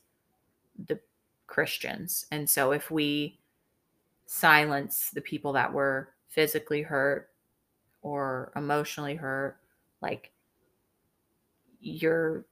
the 0.87 0.99
Christians. 1.47 2.27
And 2.31 2.49
so 2.49 2.71
if 2.71 2.91
we 2.91 3.39
silence 4.27 5.09
the 5.13 5.21
people 5.21 5.53
that 5.53 5.73
were 5.73 6.09
physically 6.29 6.83
hurt 6.83 7.29
or 8.03 8.51
emotionally 8.55 9.15
hurt, 9.15 9.57
like 10.01 10.31
you're 11.79 12.45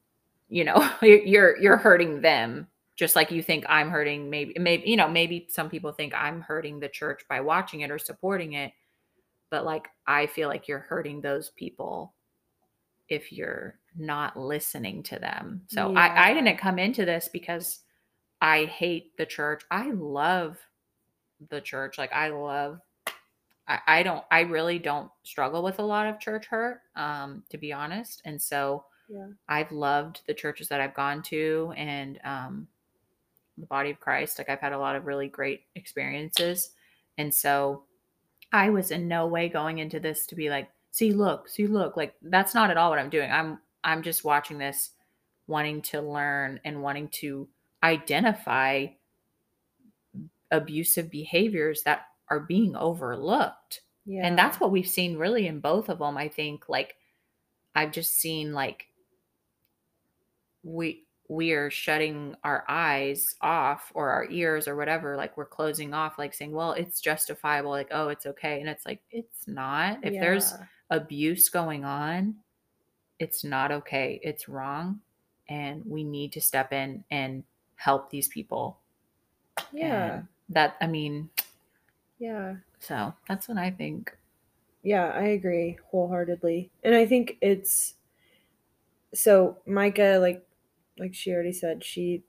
you 0.49 0.63
know, 0.63 0.89
you're 1.01 1.57
you're 1.57 1.77
hurting 1.77 2.21
them 2.21 2.67
just 2.95 3.15
like 3.15 3.31
you 3.31 3.43
think 3.43 3.65
I'm 3.67 3.89
hurting 3.89 4.29
maybe 4.29 4.57
maybe 4.59 4.89
you 4.89 4.97
know, 4.97 5.07
maybe 5.07 5.47
some 5.49 5.69
people 5.69 5.91
think 5.91 6.13
I'm 6.13 6.41
hurting 6.41 6.79
the 6.79 6.89
church 6.89 7.23
by 7.29 7.41
watching 7.41 7.81
it 7.81 7.91
or 7.91 7.99
supporting 7.99 8.53
it 8.53 8.71
but 9.51 9.65
like 9.65 9.87
I 10.07 10.27
feel 10.27 10.49
like 10.49 10.67
you're 10.67 10.79
hurting 10.79 11.21
those 11.21 11.51
people 11.51 12.13
if 13.07 13.31
you're 13.31 13.79
not 13.95 14.37
listening 14.37 15.03
to 15.03 15.19
them. 15.19 15.61
So 15.67 15.95
I, 15.95 16.31
I 16.31 16.33
didn't 16.33 16.57
come 16.57 16.79
into 16.79 17.05
this 17.05 17.29
because 17.31 17.79
I 18.41 18.65
hate 18.65 19.15
the 19.17 19.25
church. 19.25 19.63
I 19.71 19.91
love 19.91 20.57
the 21.49 21.61
church. 21.61 21.97
Like 21.97 22.11
I 22.13 22.29
love 22.29 22.81
I, 23.67 23.79
I 23.87 24.03
don't 24.03 24.23
I 24.31 24.41
really 24.41 24.79
don't 24.79 25.11
struggle 25.23 25.63
with 25.63 25.79
a 25.79 25.83
lot 25.83 26.07
of 26.07 26.19
church 26.19 26.47
hurt, 26.47 26.81
um, 26.95 27.43
to 27.49 27.57
be 27.57 27.71
honest. 27.71 28.21
And 28.25 28.41
so 28.41 28.85
Yeah. 29.07 29.27
I've 29.47 29.71
loved 29.71 30.21
the 30.27 30.33
churches 30.33 30.67
that 30.69 30.81
I've 30.81 30.95
gone 30.95 31.21
to 31.23 31.73
and 31.77 32.19
um 32.23 32.67
the 33.57 33.65
body 33.65 33.91
of 33.91 33.99
Christ. 33.99 34.37
Like 34.37 34.49
I've 34.49 34.59
had 34.59 34.73
a 34.73 34.79
lot 34.79 34.95
of 34.95 35.05
really 35.05 35.27
great 35.27 35.61
experiences. 35.75 36.71
And 37.17 37.33
so 37.33 37.83
I 38.51 38.69
was 38.69 38.91
in 38.91 39.07
no 39.07 39.27
way 39.27 39.49
going 39.49 39.79
into 39.79 39.99
this 39.99 40.25
to 40.27 40.35
be 40.35 40.49
like, 40.49 40.69
see, 40.91 41.11
look, 41.11 41.49
see, 41.49 41.67
look. 41.67 41.97
Like 41.97 42.15
that's 42.21 42.53
not 42.53 42.69
at 42.69 42.77
all 42.77 42.89
what 42.89 42.99
I'm 42.99 43.09
doing. 43.09 43.31
I'm 43.31 43.59
I'm 43.83 44.01
just 44.01 44.23
watching 44.23 44.57
this 44.57 44.91
wanting 45.47 45.81
to 45.83 46.01
learn 46.01 46.59
and 46.65 46.81
wanting 46.81 47.07
to 47.09 47.47
identify 47.83 48.87
abusive 50.51 51.11
behaviors 51.11 51.83
that 51.83 52.07
are 52.29 52.39
being 52.39 52.75
overlooked. 52.75 53.81
Yeah. 54.05 54.25
And 54.25 54.37
that's 54.37 54.59
what 54.59 54.71
we've 54.71 54.87
seen 54.87 55.17
really 55.17 55.47
in 55.47 55.59
both 55.59 55.89
of 55.89 55.99
them. 55.99 56.17
I 56.17 56.27
think 56.27 56.67
like 56.69 56.95
I've 57.75 57.91
just 57.91 58.13
seen 58.13 58.53
like 58.53 58.87
we 60.63 61.04
we 61.27 61.51
are 61.53 61.69
shutting 61.71 62.35
our 62.43 62.63
eyes 62.69 63.35
off 63.41 63.91
or 63.95 64.09
our 64.11 64.27
ears 64.29 64.67
or 64.67 64.75
whatever 64.75 65.15
like 65.17 65.35
we're 65.37 65.45
closing 65.45 65.93
off 65.93 66.19
like 66.19 66.33
saying 66.33 66.51
well 66.51 66.73
it's 66.73 67.01
justifiable 67.01 67.71
like 67.71 67.87
oh 67.91 68.09
it's 68.09 68.25
okay 68.25 68.59
and 68.59 68.69
it's 68.69 68.85
like 68.85 69.01
it's 69.11 69.47
not 69.47 69.97
if 70.03 70.13
there's 70.19 70.53
abuse 70.91 71.49
going 71.49 71.83
on 71.83 72.35
it's 73.19 73.43
not 73.43 73.71
okay 73.71 74.19
it's 74.23 74.47
wrong 74.47 74.99
and 75.49 75.81
we 75.85 76.03
need 76.03 76.31
to 76.31 76.41
step 76.41 76.71
in 76.73 77.03
and 77.11 77.43
help 77.75 78.09
these 78.09 78.27
people 78.27 78.77
Yeah. 79.71 80.15
And 80.17 80.27
that 80.49 80.75
i 80.81 80.85
mean 80.87 81.29
Yeah. 82.19 82.55
so 82.79 83.13
that's 83.27 83.47
what 83.47 83.57
i 83.57 83.71
think 83.71 84.15
Yeah, 84.83 85.07
I 85.07 85.29
agree 85.29 85.79
wholeheartedly. 85.89 86.69
And 86.83 86.93
I 86.93 87.07
think 87.07 87.37
it's 87.41 87.95
so 89.15 89.57
Micah, 89.65 90.19
like 90.21 90.45
like 90.97 91.13
she 91.13 91.31
already 91.31 91.53
said, 91.53 91.83
she 91.83 92.23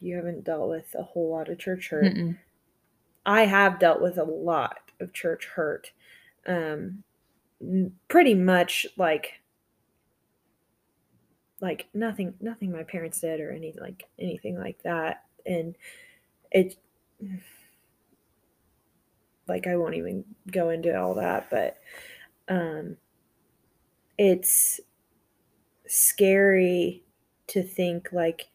you 0.00 0.16
haven't 0.16 0.44
dealt 0.44 0.68
with 0.68 0.94
a 0.98 1.02
whole 1.02 1.30
lot 1.30 1.48
of 1.48 1.58
church 1.58 1.88
hurt. 1.88 2.04
Mm-mm. 2.04 2.36
I 3.24 3.46
have 3.46 3.78
dealt 3.78 4.02
with 4.02 4.18
a 4.18 4.24
lot 4.24 4.90
of 5.00 5.12
church 5.12 5.48
hurt. 5.54 5.92
Um 6.46 7.04
pretty 8.08 8.34
much 8.34 8.86
like 8.96 9.40
like 11.60 11.86
nothing 11.94 12.34
nothing 12.40 12.70
my 12.70 12.82
parents 12.82 13.20
did 13.20 13.40
or 13.40 13.50
any 13.50 13.74
like 13.80 14.04
anything 14.18 14.58
like 14.58 14.82
that 14.82 15.24
and 15.46 15.76
it 16.50 16.76
like 19.48 19.66
I 19.66 19.76
won't 19.76 19.94
even 19.94 20.24
go 20.50 20.70
into 20.70 20.94
all 20.98 21.14
that 21.14 21.48
but 21.50 21.78
um 22.48 22.96
it's 24.18 24.80
scary 25.86 27.03
to 27.48 27.62
think 27.62 28.12
like 28.12 28.48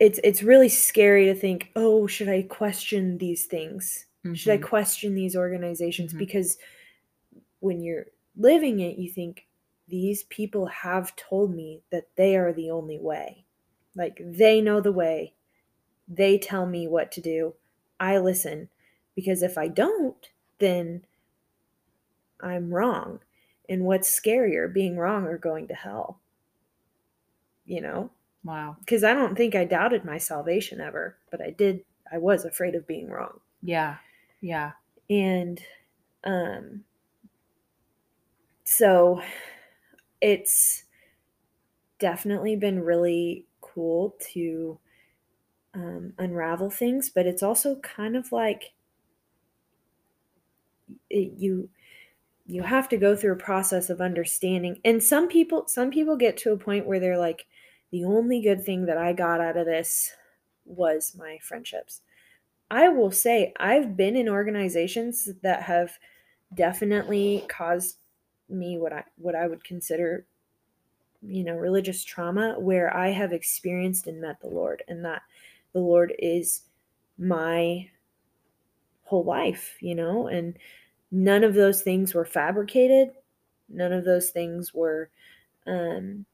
it's 0.00 0.18
it's 0.24 0.42
really 0.42 0.68
scary 0.68 1.26
to 1.26 1.34
think 1.34 1.70
oh 1.76 2.06
should 2.06 2.28
I 2.28 2.42
question 2.42 3.18
these 3.18 3.46
things 3.46 4.06
should 4.32 4.52
I 4.52 4.58
Mhm. 4.58 4.62
question 4.62 5.14
these 5.14 5.36
organizations? 5.36 6.14
Mhm. 6.14 6.18
Because 6.18 6.56
when 7.60 7.82
you're 7.82 8.06
living 8.36 8.80
it, 8.80 8.98
you 8.98 9.10
think 9.10 9.46
these 9.88 10.24
people 10.24 10.66
have 10.66 11.14
told 11.16 11.54
me 11.54 11.82
that 11.90 12.08
they 12.16 12.36
are 12.36 12.52
the 12.52 12.70
only 12.70 12.98
way. 12.98 13.44
Like 13.94 14.20
they 14.24 14.60
know 14.60 14.80
the 14.80 14.92
way. 14.92 15.34
They 16.08 16.38
tell 16.38 16.66
me 16.66 16.88
what 16.88 17.12
to 17.12 17.20
do. 17.20 17.54
I 18.00 18.18
listen. 18.18 18.70
Because 19.14 19.42
if 19.42 19.58
I 19.58 19.68
don't, 19.68 20.30
then 20.58 21.06
I'm 22.40 22.72
wrong. 22.72 23.20
And 23.68 23.84
what's 23.84 24.08
scarier, 24.20 24.72
being 24.72 24.96
wrong 24.96 25.24
or 25.26 25.36
going 25.38 25.66
to 25.68 25.74
hell? 25.74 26.20
You 27.66 27.80
know? 27.80 28.10
wow. 28.44 28.76
Because 28.80 29.04
I 29.04 29.14
don't 29.14 29.36
think 29.36 29.54
I 29.54 29.64
doubted 29.64 30.04
my 30.04 30.18
salvation 30.18 30.80
ever, 30.80 31.16
but 31.30 31.40
I 31.40 31.50
did, 31.50 31.84
I 32.12 32.18
was 32.18 32.44
afraid 32.44 32.74
of 32.74 32.86
being 32.86 33.08
wrong. 33.08 33.40
Yeah 33.62 33.96
yeah. 34.44 34.72
And 35.08 35.60
um 36.22 36.84
so 38.64 39.20
it's 40.20 40.84
definitely 41.98 42.56
been 42.56 42.80
really 42.80 43.46
cool 43.60 44.14
to 44.32 44.78
um, 45.74 46.12
unravel 46.18 46.70
things 46.70 47.10
but 47.10 47.26
it's 47.26 47.42
also 47.42 47.76
kind 47.80 48.16
of 48.16 48.30
like 48.30 48.74
it, 51.10 51.32
you 51.36 51.68
you 52.46 52.62
have 52.62 52.88
to 52.90 52.96
go 52.96 53.16
through 53.16 53.32
a 53.32 53.36
process 53.36 53.90
of 53.90 54.00
understanding 54.00 54.78
and 54.84 55.02
some 55.02 55.28
people 55.28 55.64
some 55.66 55.90
people 55.90 56.16
get 56.16 56.36
to 56.36 56.52
a 56.52 56.56
point 56.56 56.86
where 56.86 57.00
they're 57.00 57.18
like 57.18 57.46
the 57.94 58.04
only 58.04 58.40
good 58.40 58.64
thing 58.64 58.86
that 58.86 58.98
i 58.98 59.12
got 59.12 59.40
out 59.40 59.56
of 59.56 59.66
this 59.66 60.10
was 60.66 61.14
my 61.16 61.38
friendships 61.42 62.00
I 62.70 62.88
will 62.88 63.10
say 63.10 63.52
I've 63.58 63.96
been 63.96 64.16
in 64.16 64.28
organizations 64.28 65.28
that 65.42 65.62
have 65.62 65.98
definitely 66.54 67.44
caused 67.48 67.98
me 68.48 68.78
what 68.78 68.92
I 68.92 69.04
what 69.16 69.34
I 69.34 69.46
would 69.46 69.64
consider 69.64 70.26
you 71.22 71.44
know 71.44 71.54
religious 71.54 72.04
trauma 72.04 72.56
where 72.58 72.94
I 72.94 73.10
have 73.10 73.32
experienced 73.32 74.06
and 74.06 74.20
met 74.20 74.40
the 74.40 74.48
Lord 74.48 74.82
and 74.88 75.04
that 75.04 75.22
the 75.72 75.80
Lord 75.80 76.14
is 76.18 76.62
my 77.18 77.88
whole 79.04 79.24
life, 79.24 79.76
you 79.80 79.94
know, 79.94 80.28
and 80.28 80.58
none 81.10 81.44
of 81.44 81.54
those 81.54 81.82
things 81.82 82.14
were 82.14 82.24
fabricated. 82.24 83.10
None 83.68 83.92
of 83.92 84.04
those 84.04 84.30
things 84.30 84.74
were 84.74 85.10
um 85.66 86.26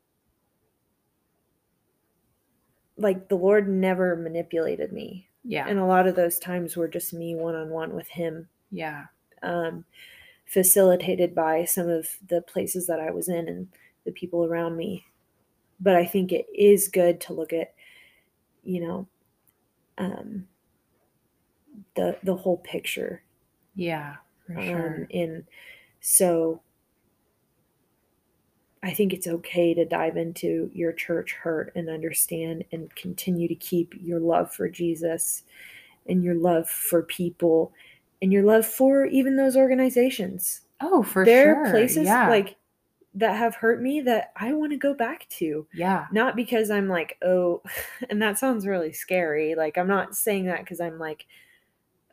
like 3.01 3.28
the 3.28 3.36
Lord 3.36 3.68
never 3.68 4.16
manipulated 4.16 4.92
me 4.92 5.28
Yeah. 5.44 5.66
And 5.66 5.78
a 5.78 5.86
lot 5.86 6.07
of 6.07 6.16
those 6.16 6.38
times 6.38 6.76
were 6.76 6.88
just 6.88 7.12
me 7.14 7.34
one 7.36 7.55
on 7.55 7.70
one 7.70 7.94
with 7.94 8.09
him, 8.09 8.48
yeah. 8.70 9.07
um, 9.42 9.84
facilitated 10.46 11.34
by 11.34 11.64
some 11.64 11.88
of 11.88 12.18
the 12.28 12.42
places 12.42 12.86
that 12.88 13.01
I 13.01 13.11
was 13.11 13.28
in 13.28 13.48
and 13.48 13.68
the 14.05 14.12
people 14.12 14.44
around 14.44 14.76
me. 14.76 15.07
But 15.80 15.96
I 15.96 16.07
think 16.07 16.32
it 16.32 16.46
is 16.55 16.88
good 16.88 17.20
to 17.22 17.34
look 17.34 17.53
at, 17.53 17.74
you 18.64 18.80
know, 18.80 19.09
um, 19.98 20.48
the 21.94 22.18
the 22.22 22.34
whole 22.36 22.57
picture. 22.59 23.22
Yeah. 23.74 24.16
For 24.46 24.57
Um, 24.57 24.61
sure. 24.61 25.09
and 25.11 25.46
so 26.01 26.62
I 28.83 28.93
think 28.93 29.12
it's 29.12 29.26
okay 29.26 29.74
to 29.74 29.85
dive 29.85 30.16
into 30.16 30.70
your 30.72 30.93
church 30.93 31.33
hurt 31.33 31.72
and 31.74 31.91
understand 31.91 32.64
and 32.72 32.95
continue 32.95 33.47
to 33.47 33.55
keep 33.55 33.95
your 34.01 34.20
love 34.20 34.53
for 34.53 34.68
Jesus 34.68 35.43
and 36.09 36.24
your 36.24 36.35
love 36.35 36.68
for 36.68 37.03
people 37.03 37.72
and 38.22 38.33
your 38.33 38.43
love 38.43 38.66
for 38.66 39.05
even 39.07 39.37
those 39.37 39.57
organizations. 39.57 40.62
Oh, 40.81 41.03
for 41.03 41.24
there 41.24 41.55
sure. 41.55 41.55
There 41.55 41.66
are 41.66 41.70
places 41.70 42.07
yeah. 42.07 42.28
like 42.28 42.57
that 43.14 43.37
have 43.37 43.55
hurt 43.55 43.83
me 43.83 44.01
that 44.03 44.33
I 44.37 44.53
want 44.53 44.72
to 44.72 44.78
go 44.78 44.95
back 44.95 45.28
to. 45.31 45.66
yeah. 45.74 46.07
Not 46.12 46.37
because 46.37 46.70
I'm 46.70 46.89
like, 46.89 47.18
oh, 47.22 47.62
and 48.11 48.22
that 48.22 48.39
sounds 48.39 48.66
really 48.66 48.93
scary. 48.93 49.55
Like, 49.55 49.76
I'm 49.76 49.89
not 49.89 50.16
saying 50.16 50.47
that 50.47 50.61
because 50.61 50.81
I'm 50.81 50.99
like, 50.99 51.26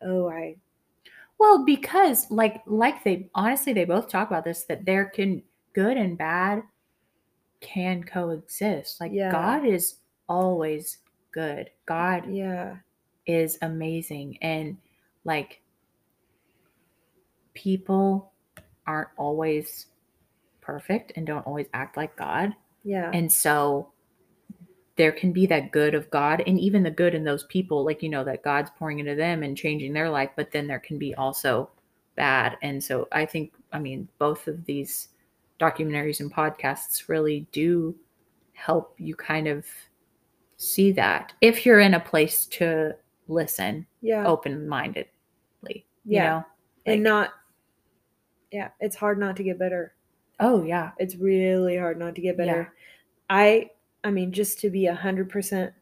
oh, 0.02 0.28
I, 0.28 0.56
Well, 1.38 1.64
because 1.64 2.30
like 2.30 2.62
like 2.66 3.04
they 3.04 3.30
honestly 3.34 3.72
they 3.72 3.84
both 3.84 4.08
talk 4.08 4.28
about 4.28 4.44
this 4.44 4.64
that 4.64 4.84
there 4.84 5.06
can 5.06 5.42
good 5.78 5.96
and 5.96 6.18
bad 6.18 6.60
can 7.60 8.02
coexist. 8.02 9.00
Like 9.00 9.12
Yeah. 9.12 9.30
God 9.30 9.64
is 9.64 9.98
always 10.28 10.98
good. 11.30 11.70
God 11.86 12.28
yeah, 12.28 12.78
is 13.26 13.58
amazing 13.62 14.38
and 14.42 14.76
like 15.24 15.60
people 17.54 18.32
aren't 18.88 19.10
always 19.16 19.86
perfect 20.60 21.12
and 21.14 21.24
don't 21.24 21.46
always 21.46 21.68
act 21.72 21.96
like 21.96 22.16
God. 22.16 22.54
yeah, 22.82 23.10
And 23.14 23.32
so 23.32 23.92
there 24.96 25.12
can 25.12 25.30
be 25.32 25.46
that 25.46 25.70
good 25.70 25.94
of 25.94 26.10
God 26.10 26.42
and 26.44 26.58
even 26.58 26.82
the 26.82 26.90
good 26.90 27.14
in 27.14 27.22
those 27.22 27.44
people, 27.44 27.84
like, 27.84 28.02
you 28.02 28.08
know, 28.08 28.24
that 28.24 28.42
God's 28.42 28.70
pouring 28.76 28.98
into 28.98 29.14
them 29.14 29.44
and 29.44 29.56
changing 29.56 29.92
their 29.92 30.10
life, 30.10 30.30
but 30.34 30.50
then 30.50 30.66
there 30.66 30.80
can 30.80 30.98
be 30.98 31.14
also 31.14 31.70
bad. 32.16 32.56
And 32.62 32.82
so 32.82 33.06
I 33.12 33.26
think, 33.26 33.52
I 33.72 33.78
mean, 33.78 34.08
both 34.18 34.48
of 34.48 34.64
these 34.64 35.10
documentaries 35.58 36.20
and 36.20 36.32
podcasts 36.32 37.08
really 37.08 37.46
do 37.52 37.94
help 38.52 38.94
you 38.98 39.14
kind 39.14 39.46
of 39.48 39.64
see 40.56 40.90
that 40.92 41.32
if 41.40 41.64
you're 41.64 41.80
in 41.80 41.94
a 41.94 42.00
place 42.00 42.44
to 42.46 42.92
listen 43.28 43.86
yeah. 44.00 44.26
open 44.26 44.68
mindedly. 44.68 45.06
You 45.64 45.84
Yeah. 46.04 46.28
know? 46.30 46.44
and 46.86 47.02
not 47.02 47.30
yeah 48.50 48.68
it's 48.80 48.96
hard 48.96 49.18
not 49.18 49.36
to 49.36 49.42
get 49.42 49.58
better 49.58 49.92
Oh, 50.40 50.62
yeah. 50.62 50.92
it's 50.98 51.16
really 51.16 51.76
hard 51.76 51.98
not 51.98 52.14
to 52.14 52.22
get 52.22 52.36
better 52.38 52.72
Yeah. 52.72 53.36
i 53.36 53.70
i 54.04 54.10
mean 54.10 54.32
just 54.32 54.58
to 54.60 54.70
be 54.70 54.86
a 54.86 54.94
hundred 54.94 55.28
percent 55.28 55.72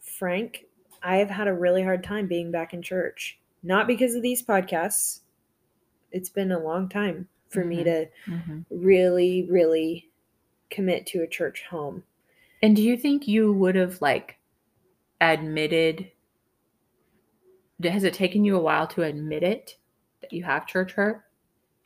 frank 0.00 0.64
i 1.02 1.16
have 1.16 1.28
had 1.28 1.48
a 1.48 1.52
really 1.52 1.82
hard 1.82 2.02
time 2.02 2.26
being 2.26 2.50
back 2.50 2.72
in 2.72 2.80
church 2.80 3.38
not 3.62 3.86
because 3.86 4.14
of 4.14 4.22
these 4.22 4.42
podcasts 4.42 5.20
it's 6.12 6.30
been 6.30 6.52
a 6.52 6.58
long 6.58 6.88
time 6.88 7.28
for 7.48 7.64
me 7.64 7.78
Mhm. 7.78 7.84
to 7.84 8.08
Mhm. 8.26 8.64
really 8.70 9.44
really 9.50 10.10
commit 10.70 11.06
to 11.06 11.22
a 11.22 11.26
church 11.26 11.64
home 11.70 12.04
And 12.62 12.74
do 12.76 12.82
you 12.82 12.96
think 12.96 13.26
you 13.28 13.52
would 13.52 13.74
have 13.76 14.00
like 14.02 14.38
admitted? 15.20 16.10
Has 17.82 18.04
it 18.04 18.14
taken 18.14 18.44
you 18.44 18.56
a 18.56 18.60
while 18.62 18.86
to 18.88 19.02
admit 19.02 19.42
it 19.42 19.76
that 20.20 20.32
you 20.32 20.42
have 20.44 20.66
church 20.66 20.92
hurt? 20.92 21.22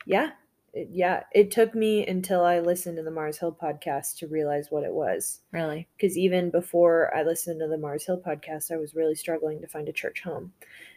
yeah 0.05 0.31
it, 0.73 0.89
yeah 0.91 1.23
it 1.33 1.49
took 1.51 1.73
me 1.75 2.05
until 2.07 2.43
i 2.43 2.59
listened 2.59 2.97
to 2.97 3.03
the 3.03 3.11
mars 3.11 3.37
hill 3.37 3.55
podcast 3.61 4.17
to 4.17 4.27
realize 4.27 4.69
what 4.69 4.83
it 4.83 4.91
was 4.91 5.39
Really? 5.51 5.87
because 5.95 6.17
even 6.17 6.49
before 6.49 7.15
I 7.15 7.21
listened 7.23 7.59
to 7.61 7.67
the 7.67 7.77
Mars 7.77 8.05
Hill 8.05 8.19
podcast, 8.19 8.69
I 8.71 8.77
was 8.77 8.95
really 8.95 9.13
struggling 9.15 9.61
to 9.61 9.67
find 9.67 9.87
a 9.87 9.93
church 9.93 10.21
home 10.23 10.51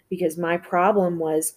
because 0.08 0.36
my 0.38 0.56
problem 0.56 1.18
was 1.18 1.54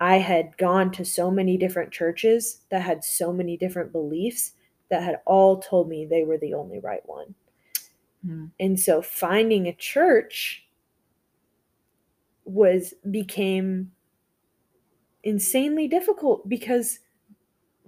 I 0.00 0.18
had 0.18 0.56
gone 0.58 0.90
to 0.92 1.04
so 1.04 1.30
many 1.30 1.56
different 1.56 1.90
churches 1.90 2.60
that 2.70 2.82
had 2.82 3.02
so 3.02 3.32
many 3.32 3.56
different 3.56 3.92
beliefs 3.92 4.52
that 4.90 5.02
had 5.02 5.20
all 5.24 5.58
told 5.58 5.88
me 5.88 6.04
they 6.06 6.22
were 6.24 6.38
the 6.38 6.54
only 6.54 6.78
right 6.78 7.02
one. 7.06 7.34
Hmm. 8.24 8.46
And 8.60 8.78
so 8.78 9.00
finding 9.02 9.66
a 9.66 9.72
church 9.72 10.66
was 12.44 12.94
became 13.10 13.92
insanely 15.24 15.88
difficult 15.88 16.48
because 16.48 17.00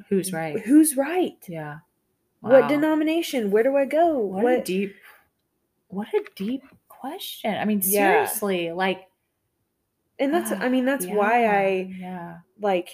Who's 0.08 0.32
right? 0.32 0.58
who's 0.60 0.96
right? 0.96 1.36
Yeah. 1.48 1.78
What 2.40 2.68
denomination? 2.68 3.50
Where 3.50 3.64
do 3.64 3.76
I 3.76 3.84
go? 3.84 4.18
What, 4.18 4.44
a 4.46 4.62
deep. 4.62 4.94
What 5.88 6.08
a 6.14 6.22
deep 6.36 6.62
question. 6.88 7.54
I 7.54 7.64
mean, 7.64 7.80
Yeah. 7.84 8.26
seriously, 8.26 8.72
like. 8.72 9.06
And 10.18 10.32
that's 10.34 10.50
I 10.52 10.68
mean 10.68 10.84
that's 10.84 11.06
why 11.16 11.46
I 11.46 11.94
Yeah. 11.98 12.38
like 12.60 12.88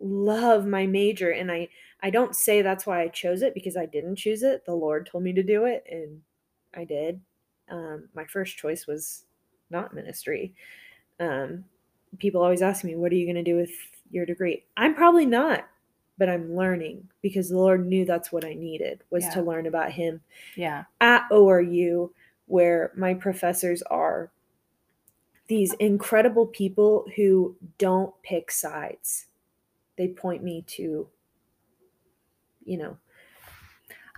love 0.00 0.66
my 0.66 0.86
major 0.86 1.30
and 1.30 1.50
I 1.52 1.68
I 2.02 2.10
don't 2.10 2.34
say 2.34 2.62
that's 2.62 2.86
why 2.86 3.02
I 3.02 3.08
chose 3.08 3.42
it 3.42 3.52
because 3.54 3.76
I 3.76 3.86
didn't 3.86 4.16
choose 4.16 4.42
it. 4.42 4.64
The 4.64 4.74
Lord 4.74 5.06
told 5.06 5.22
me 5.24 5.32
to 5.34 5.42
do 5.42 5.66
it 5.66 5.84
and 5.90 6.22
I 6.74 6.84
did. 6.84 7.20
Um 7.68 8.08
my 8.14 8.24
first 8.24 8.56
choice 8.56 8.86
was 8.86 9.24
not 9.68 9.94
ministry. 9.94 10.54
Um 11.18 11.64
people 12.18 12.42
always 12.42 12.62
ask 12.62 12.82
me 12.84 12.96
what 12.96 13.12
are 13.12 13.16
you 13.16 13.26
going 13.26 13.44
to 13.44 13.50
do 13.50 13.56
with 13.56 13.70
your 14.10 14.26
degree? 14.26 14.64
I'm 14.76 14.94
probably 14.94 15.26
not, 15.26 15.68
but 16.18 16.28
I'm 16.28 16.56
learning 16.56 17.08
because 17.22 17.50
the 17.50 17.56
Lord 17.58 17.86
knew 17.86 18.04
that's 18.04 18.32
what 18.32 18.44
I 18.44 18.54
needed 18.54 19.04
was 19.10 19.24
to 19.34 19.42
learn 19.42 19.66
about 19.66 19.92
him 19.92 20.20
Yeah. 20.56 20.84
at 21.00 21.28
ORU, 21.30 22.10
where 22.46 22.90
my 22.96 23.14
professors 23.14 23.82
are 23.82 24.30
these 25.50 25.72
incredible 25.80 26.46
people 26.46 27.04
who 27.16 27.56
don't 27.76 28.14
pick 28.22 28.52
sides. 28.52 29.26
They 29.98 30.06
point 30.06 30.44
me 30.44 30.62
to, 30.68 31.08
you 32.64 32.78
know, 32.78 32.96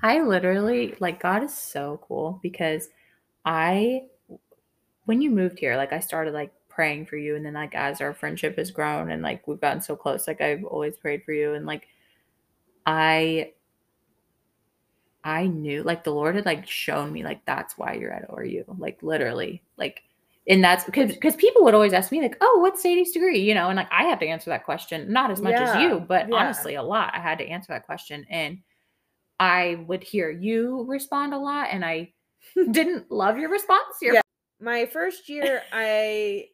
I 0.02 0.20
literally 0.20 0.94
like 1.00 1.22
God 1.22 1.42
is 1.42 1.54
so 1.54 1.98
cool 2.06 2.38
because 2.42 2.90
I 3.46 4.02
when 5.06 5.22
you 5.22 5.30
moved 5.30 5.58
here, 5.58 5.74
like 5.78 5.94
I 5.94 6.00
started 6.00 6.34
like 6.34 6.52
praying 6.68 7.06
for 7.06 7.16
you 7.16 7.34
and 7.34 7.46
then 7.46 7.54
like 7.54 7.74
as 7.74 8.02
our 8.02 8.12
friendship 8.12 8.58
has 8.58 8.70
grown 8.70 9.10
and 9.10 9.22
like 9.22 9.48
we've 9.48 9.58
gotten 9.58 9.80
so 9.80 9.96
close, 9.96 10.28
like 10.28 10.42
I've 10.42 10.64
always 10.64 10.98
prayed 10.98 11.24
for 11.24 11.32
you 11.32 11.54
and 11.54 11.64
like 11.64 11.86
I 12.84 13.52
I 15.24 15.46
knew 15.46 15.82
like 15.82 16.04
the 16.04 16.12
Lord 16.12 16.34
had 16.34 16.44
like 16.44 16.68
shown 16.68 17.10
me 17.10 17.24
like 17.24 17.42
that's 17.46 17.78
why 17.78 17.94
you're 17.94 18.12
at 18.12 18.28
ORU. 18.28 18.64
Like 18.78 19.02
literally. 19.02 19.62
Like 19.78 20.02
and 20.49 20.62
that's 20.62 20.84
because 20.84 21.12
because 21.12 21.36
people 21.36 21.62
would 21.62 21.74
always 21.74 21.93
ask 21.93 22.11
me 22.11 22.20
like, 22.20 22.36
"Oh, 22.40 22.59
what's 22.61 22.82
Sadie's 22.82 23.12
degree?" 23.12 23.40
You 23.40 23.55
know, 23.55 23.68
and 23.68 23.76
like 23.76 23.88
I 23.93 24.05
have 24.05 24.18
to 24.20 24.26
answer 24.26 24.51
that 24.51 24.64
question, 24.64 25.12
not 25.12 25.30
as 25.30 25.40
much 25.40 25.55
as 25.55 25.80
you, 25.80 26.01
but 26.01 26.28
yeah. 26.28 26.36
honestly, 26.36 26.74
a 26.74 26.82
lot. 26.82 27.12
I 27.14 27.20
had 27.20 27.38
to 27.38 27.47
answer 27.47 27.72
that 27.72 27.86
question, 27.86 28.26
and 28.28 28.59
I 29.38 29.84
would 29.86 30.03
hear 30.03 30.30
you 30.30 30.84
respond 30.88 31.32
a 31.34 31.38
lot, 31.38 31.68
and 31.70 31.84
I 31.84 32.12
didn't 32.70 33.11
love 33.11 33.38
your 33.38 33.51
response. 33.51 33.97
Your 34.01 34.14
Yeah. 34.14 34.20
my 34.61 34.86
first 34.86 35.28
year 35.28 35.62
I 35.72 36.47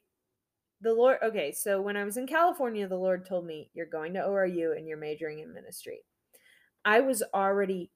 the 0.81 0.93
Lord 0.93 1.19
okay, 1.23 1.53
so 1.53 1.81
when 1.81 1.97
I 1.97 2.05
was 2.05 2.19
in 2.19 2.27
California, 2.27 2.87
the 2.87 2.97
Lord 2.97 3.27
told 3.27 3.47
me, 3.47 3.71
You're 3.73 3.87
going 3.87 4.13
to 4.15 4.21
ORU 4.21 4.77
and 4.77 4.87
you're 4.87 4.99
majoring 4.99 5.41
in 5.41 5.53
ministry. 5.53 6.01
I 6.85 7.01
was 7.01 7.23
already 7.35 7.91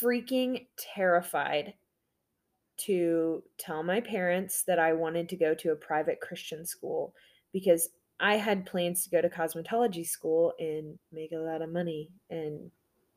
freaking 0.00 0.66
terrified 0.78 1.74
to 2.76 3.42
tell 3.58 3.82
my 3.82 4.00
parents 4.00 4.62
that 4.64 4.78
I 4.78 4.92
wanted 4.92 5.28
to 5.28 5.36
go 5.36 5.54
to 5.54 5.72
a 5.72 5.76
private 5.76 6.20
Christian 6.20 6.64
school 6.64 7.14
because 7.52 7.90
I 8.20 8.36
had 8.36 8.66
plans 8.66 9.04
to 9.04 9.10
go 9.10 9.20
to 9.20 9.28
cosmetology 9.28 10.06
school 10.06 10.52
and 10.58 10.98
make 11.12 11.32
a 11.32 11.36
lot 11.36 11.62
of 11.62 11.70
money 11.70 12.10
and 12.30 12.70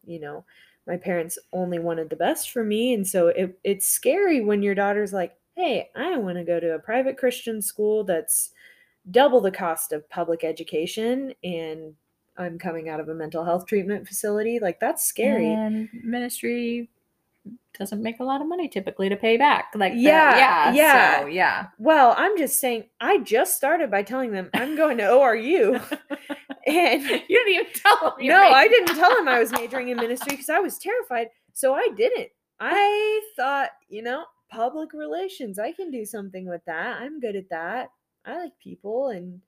you 0.05 0.19
know 0.19 0.45
my 0.85 0.97
parents 0.97 1.37
only 1.51 1.79
wanted 1.79 2.09
the 2.09 2.15
best 2.15 2.51
for 2.51 2.63
me. 2.63 2.93
And 2.93 3.05
so 3.05 3.27
it, 3.27 3.59
it's 3.65 3.89
scary 3.89 4.39
when 4.41 4.63
your 4.63 4.75
daughter's 4.75 5.11
like 5.13 5.37
hey 5.57 5.89
i 5.95 6.15
want 6.15 6.37
to 6.37 6.43
go 6.43 6.59
to 6.59 6.75
a 6.75 6.79
private 6.79 7.17
christian 7.17 7.61
school 7.61 8.03
that's 8.03 8.51
double 9.09 9.41
the 9.41 9.51
cost 9.51 9.91
of 9.91 10.07
public 10.09 10.43
education 10.43 11.33
and 11.43 11.95
i'm 12.37 12.59
coming 12.59 12.89
out 12.89 12.99
of 12.99 13.09
a 13.09 13.13
mental 13.13 13.43
health 13.43 13.65
treatment 13.65 14.07
facility. 14.07 14.59
Like 14.59 14.79
that's 14.79 15.03
scary. 15.03 15.51
And 15.51 15.89
ministry 16.03 16.89
doesn't 17.77 18.01
make 18.01 18.19
a 18.19 18.23
lot 18.23 18.41
of 18.41 18.47
money 18.47 18.67
typically 18.67 19.09
to 19.09 19.15
pay 19.15 19.37
back. 19.37 19.71
Like. 19.75 19.93
Yeah, 19.95 20.37
yeah, 20.37 20.73
yeah. 20.73 21.19
So, 21.19 21.25
yeah. 21.27 21.67
well 21.77 22.15
i'm 22.17 22.37
just 22.37 22.59
saying 22.59 22.85
i 22.99 23.19
just 23.19 23.55
started 23.55 23.91
by 23.91 24.03
telling 24.03 24.31
them 24.31 24.49
i'm 24.53 24.75
going 24.75 24.97
to 24.97 25.03
oru 25.03 25.79
and 26.67 27.01
you 27.03 27.19
didn't 27.29 27.53
even 27.53 27.65
tell 27.73 28.15
them. 28.17 28.27
no, 28.27 28.49
I 28.49 28.67
didn't 28.67 28.95
tell 28.95 29.17
him 29.17 29.27
I 29.27 29.39
was 29.39 29.51
majoring 29.51 29.87
in 29.89 29.97
ministry 29.97 30.31
because 30.31 30.49
I 30.49 30.59
was 30.59 30.77
terrified. 30.77 31.27
So 31.53 31.73
I 31.73 31.89
didn't. 31.95 32.29
I 32.59 33.21
thought, 33.35 33.69
you 33.87 34.01
know, 34.01 34.25
public 34.51 34.93
relations, 34.93 35.59
I 35.59 35.71
can 35.71 35.91
do 35.91 36.05
something 36.05 36.47
with 36.47 36.61
that. 36.65 37.01
I'm 37.01 37.19
good 37.19 37.35
at 37.35 37.49
that. 37.49 37.89
I 38.25 38.37
like 38.37 38.51
people 38.61 39.09
and 39.09 39.41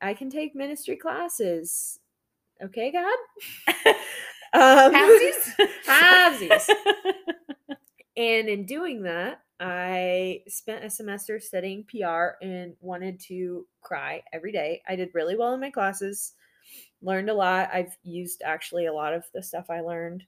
I 0.00 0.14
can 0.14 0.30
take 0.30 0.54
ministry 0.54 0.96
classes. 0.96 1.98
Okay, 2.62 2.92
God? 2.92 3.18
um, 4.52 4.94
Halvesies? 4.94 5.68
halvesies. 5.86 6.68
And 8.16 8.48
in 8.48 8.66
doing 8.66 9.02
that, 9.04 9.40
I 9.58 10.42
spent 10.48 10.84
a 10.84 10.90
semester 10.90 11.40
studying 11.40 11.84
PR 11.84 12.36
and 12.42 12.74
wanted 12.80 13.20
to 13.20 13.66
cry 13.80 14.22
every 14.32 14.52
day. 14.52 14.82
I 14.86 14.96
did 14.96 15.14
really 15.14 15.36
well 15.36 15.54
in 15.54 15.60
my 15.60 15.70
classes, 15.70 16.34
learned 17.00 17.30
a 17.30 17.34
lot. 17.34 17.70
I've 17.72 17.96
used 18.02 18.42
actually 18.44 18.86
a 18.86 18.92
lot 18.92 19.14
of 19.14 19.24
the 19.32 19.42
stuff 19.42 19.70
I 19.70 19.80
learned. 19.80 20.24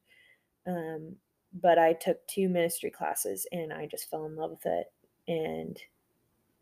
Um, 0.67 1.17
but 1.61 1.79
I 1.79 1.93
took 1.93 2.27
two 2.27 2.49
ministry 2.49 2.91
classes 2.91 3.47
and 3.53 3.73
I 3.73 3.87
just 3.87 4.09
fell 4.09 4.25
in 4.27 4.37
love 4.37 4.51
with 4.51 4.67
it. 4.67 4.87
And 5.29 5.79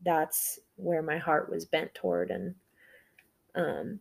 that's 0.04 0.58
where 0.76 1.02
my 1.02 1.18
heart 1.18 1.50
was 1.50 1.64
bent 1.64 1.94
toward. 1.94 2.30
And 2.30 2.54
um, 3.54 4.00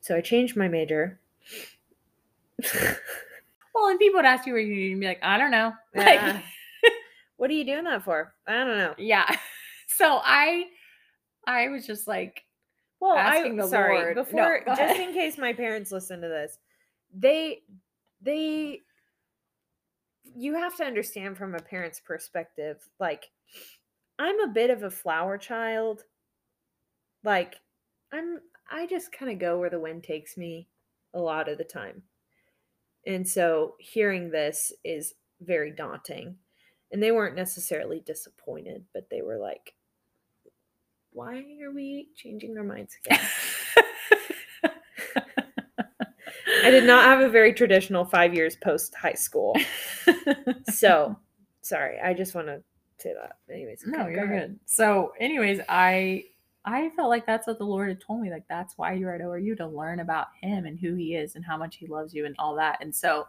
so 0.00 0.16
I 0.16 0.20
changed 0.20 0.56
my 0.56 0.68
major. 0.68 1.20
well, 3.74 3.88
and 3.88 3.98
people 3.98 4.18
would 4.18 4.24
ask 4.26 4.46
you 4.46 4.52
where 4.52 4.62
you 4.62 4.94
would 4.94 5.00
be 5.00 5.06
like, 5.06 5.20
I 5.22 5.38
don't 5.38 5.50
know. 5.50 5.72
Like, 5.94 6.42
what 7.36 7.50
are 7.50 7.54
you 7.54 7.64
doing 7.64 7.84
that 7.84 8.04
for? 8.04 8.34
I 8.46 8.52
don't 8.64 8.78
know. 8.78 8.94
yeah. 8.98 9.26
So 9.88 10.20
I, 10.22 10.64
I 11.46 11.68
was 11.68 11.86
just 11.86 12.06
like, 12.06 12.42
Well, 13.00 13.16
asking 13.16 13.58
I 13.58 13.62
the 13.62 13.68
sorry 13.68 13.96
Lord- 13.98 14.14
before 14.16 14.62
go 14.66 14.74
just 14.74 15.00
in 15.00 15.14
case 15.14 15.38
my 15.38 15.52
parents 15.54 15.90
listen 15.92 16.20
to 16.20 16.28
this, 16.28 16.58
they 17.16 17.62
they 18.20 18.80
you 20.34 20.54
have 20.54 20.76
to 20.78 20.84
understand 20.84 21.38
from 21.38 21.54
a 21.54 21.60
parent's 21.60 22.00
perspective. 22.00 22.78
Like, 22.98 23.30
I'm 24.18 24.38
a 24.40 24.48
bit 24.52 24.68
of 24.70 24.82
a 24.82 24.90
flower 24.90 25.38
child. 25.38 26.02
Like, 27.24 27.54
I'm 28.12 28.40
I 28.70 28.86
just 28.86 29.12
kind 29.12 29.30
of 29.30 29.38
go 29.38 29.58
where 29.58 29.70
the 29.70 29.80
wind 29.80 30.02
takes 30.02 30.36
me 30.36 30.68
a 31.14 31.20
lot 31.20 31.48
of 31.48 31.56
the 31.58 31.64
time. 31.64 32.02
And 33.06 33.26
so 33.28 33.74
hearing 33.78 34.30
this 34.30 34.72
is 34.84 35.14
very 35.40 35.70
daunting. 35.70 36.36
And 36.92 37.02
they 37.02 37.12
weren't 37.12 37.36
necessarily 37.36 38.00
disappointed, 38.00 38.84
but 38.94 39.08
they 39.10 39.22
were 39.22 39.38
like, 39.38 39.74
why 41.12 41.44
are 41.62 41.72
we 41.74 42.08
changing 42.16 42.56
our 42.58 42.64
minds 42.64 42.96
again? 43.04 43.20
I 46.64 46.70
did 46.70 46.84
not 46.84 47.04
have 47.04 47.20
a 47.20 47.28
very 47.28 47.52
traditional 47.52 48.04
five 48.04 48.34
years 48.34 48.56
post 48.56 48.94
high 48.94 49.14
school. 49.14 49.56
So 50.70 51.18
sorry, 51.62 51.98
I 52.00 52.12
just 52.14 52.34
want 52.34 52.48
to 52.48 52.62
say 52.98 53.14
that. 53.20 53.38
Anyways, 53.52 53.82
no, 53.86 54.04
go 54.04 54.08
you're 54.08 54.24
ahead. 54.24 54.48
good. 54.50 54.60
So, 54.66 55.12
anyways, 55.18 55.60
I, 55.68 56.24
I 56.66 56.90
felt 56.96 57.08
like 57.08 57.26
that's 57.26 57.46
what 57.46 57.58
the 57.58 57.64
Lord 57.64 57.88
had 57.88 58.00
told 58.00 58.20
me. 58.20 58.30
Like 58.30 58.44
that's 58.48 58.76
why 58.76 58.92
you're 58.94 59.14
at 59.14 59.20
ORU 59.20 59.56
to 59.58 59.66
learn 59.66 60.00
about 60.00 60.26
Him 60.42 60.66
and 60.66 60.78
who 60.78 60.94
He 60.94 61.14
is 61.14 61.36
and 61.36 61.44
how 61.44 61.56
much 61.56 61.76
He 61.76 61.86
loves 61.86 62.12
you 62.12 62.26
and 62.26 62.34
all 62.38 62.56
that. 62.56 62.78
And 62.80 62.94
so, 62.94 63.26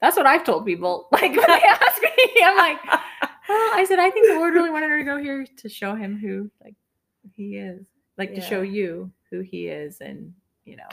that's 0.00 0.16
what 0.16 0.26
I've 0.26 0.44
told 0.44 0.66
people. 0.66 1.08
Like 1.12 1.30
when 1.36 1.46
they 1.46 1.62
ask 1.66 2.02
me, 2.02 2.42
I'm 2.44 2.56
like, 2.56 2.78
well, 2.84 3.70
I 3.74 3.84
said 3.88 3.98
I 3.98 4.10
think 4.10 4.28
the 4.28 4.34
Lord 4.34 4.54
really 4.54 4.70
wanted 4.70 4.90
her 4.90 4.98
to 4.98 5.04
go 5.04 5.18
here 5.18 5.46
to 5.56 5.68
show 5.68 5.94
Him 5.94 6.18
who 6.18 6.50
like 6.62 6.74
He 7.36 7.56
is, 7.56 7.86
like 8.16 8.34
to 8.34 8.40
show 8.40 8.62
you 8.62 9.10
who 9.30 9.40
He 9.40 9.68
is, 9.68 10.00
and 10.00 10.32
you 10.64 10.76
know. 10.76 10.88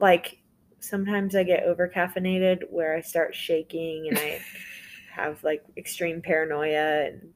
like 0.00 0.38
sometimes 0.80 1.34
I 1.36 1.42
get 1.42 1.64
over 1.64 1.88
caffeinated 1.94 2.70
where 2.70 2.96
I 2.96 3.00
start 3.00 3.34
shaking 3.34 4.08
and 4.08 4.18
I 4.18 4.40
have 5.14 5.42
like 5.44 5.64
extreme 5.76 6.22
paranoia 6.22 7.06
and 7.06 7.32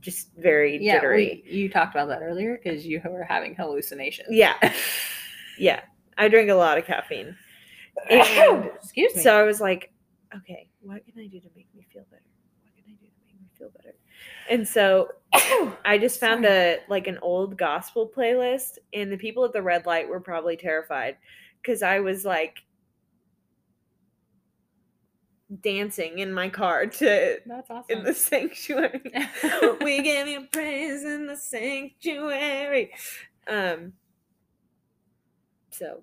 just 0.00 0.30
very 0.36 0.78
Yeah, 0.78 0.96
jittery. 0.96 1.42
we, 1.44 1.50
you 1.52 1.68
talked 1.68 1.94
about 1.94 2.08
that 2.08 2.22
earlier 2.22 2.58
because 2.62 2.86
you 2.86 3.00
were 3.04 3.24
having 3.24 3.54
hallucinations. 3.54 4.28
Yeah. 4.30 4.54
Yeah. 5.60 5.80
I 6.16 6.28
drink 6.28 6.50
a 6.50 6.54
lot 6.54 6.78
of 6.78 6.84
caffeine. 6.84 7.36
And 8.10 8.70
Excuse 8.80 9.16
me. 9.16 9.22
So 9.22 9.36
I 9.36 9.42
was 9.42 9.60
like, 9.60 9.92
okay, 10.36 10.68
what 10.80 11.02
can 11.06 11.20
I 11.22 11.26
do 11.26 11.40
to 11.40 11.48
make 11.56 11.68
me 11.74 11.86
feel 11.92 12.04
better? 12.10 12.22
What 12.62 12.74
can 12.74 12.84
I 12.86 12.96
do 13.00 13.06
to 13.06 13.12
make 13.26 13.40
me 13.40 13.48
feel 13.58 13.70
better? 13.76 13.94
And 14.50 14.66
so 14.66 15.08
I 15.84 15.98
just 15.98 16.20
found 16.20 16.44
a 16.44 16.78
like 16.88 17.06
an 17.06 17.18
old 17.22 17.56
gospel 17.56 18.10
playlist, 18.14 18.78
and 18.92 19.10
the 19.12 19.16
people 19.16 19.44
at 19.44 19.52
the 19.52 19.62
red 19.62 19.86
light 19.86 20.08
were 20.08 20.20
probably 20.20 20.56
terrified 20.56 21.16
because 21.62 21.82
I 21.82 22.00
was 22.00 22.24
like 22.24 22.62
dancing 25.62 26.18
in 26.18 26.30
my 26.32 26.48
car 26.48 26.86
to 26.86 27.38
That's 27.46 27.70
awesome. 27.70 27.98
in 27.98 28.04
the 28.04 28.14
sanctuary. 28.14 29.00
we 29.82 30.02
give 30.02 30.28
you 30.28 30.46
praise 30.52 31.04
in 31.04 31.26
the 31.26 31.36
sanctuary. 31.36 32.90
Um. 33.46 33.92
So 35.70 36.02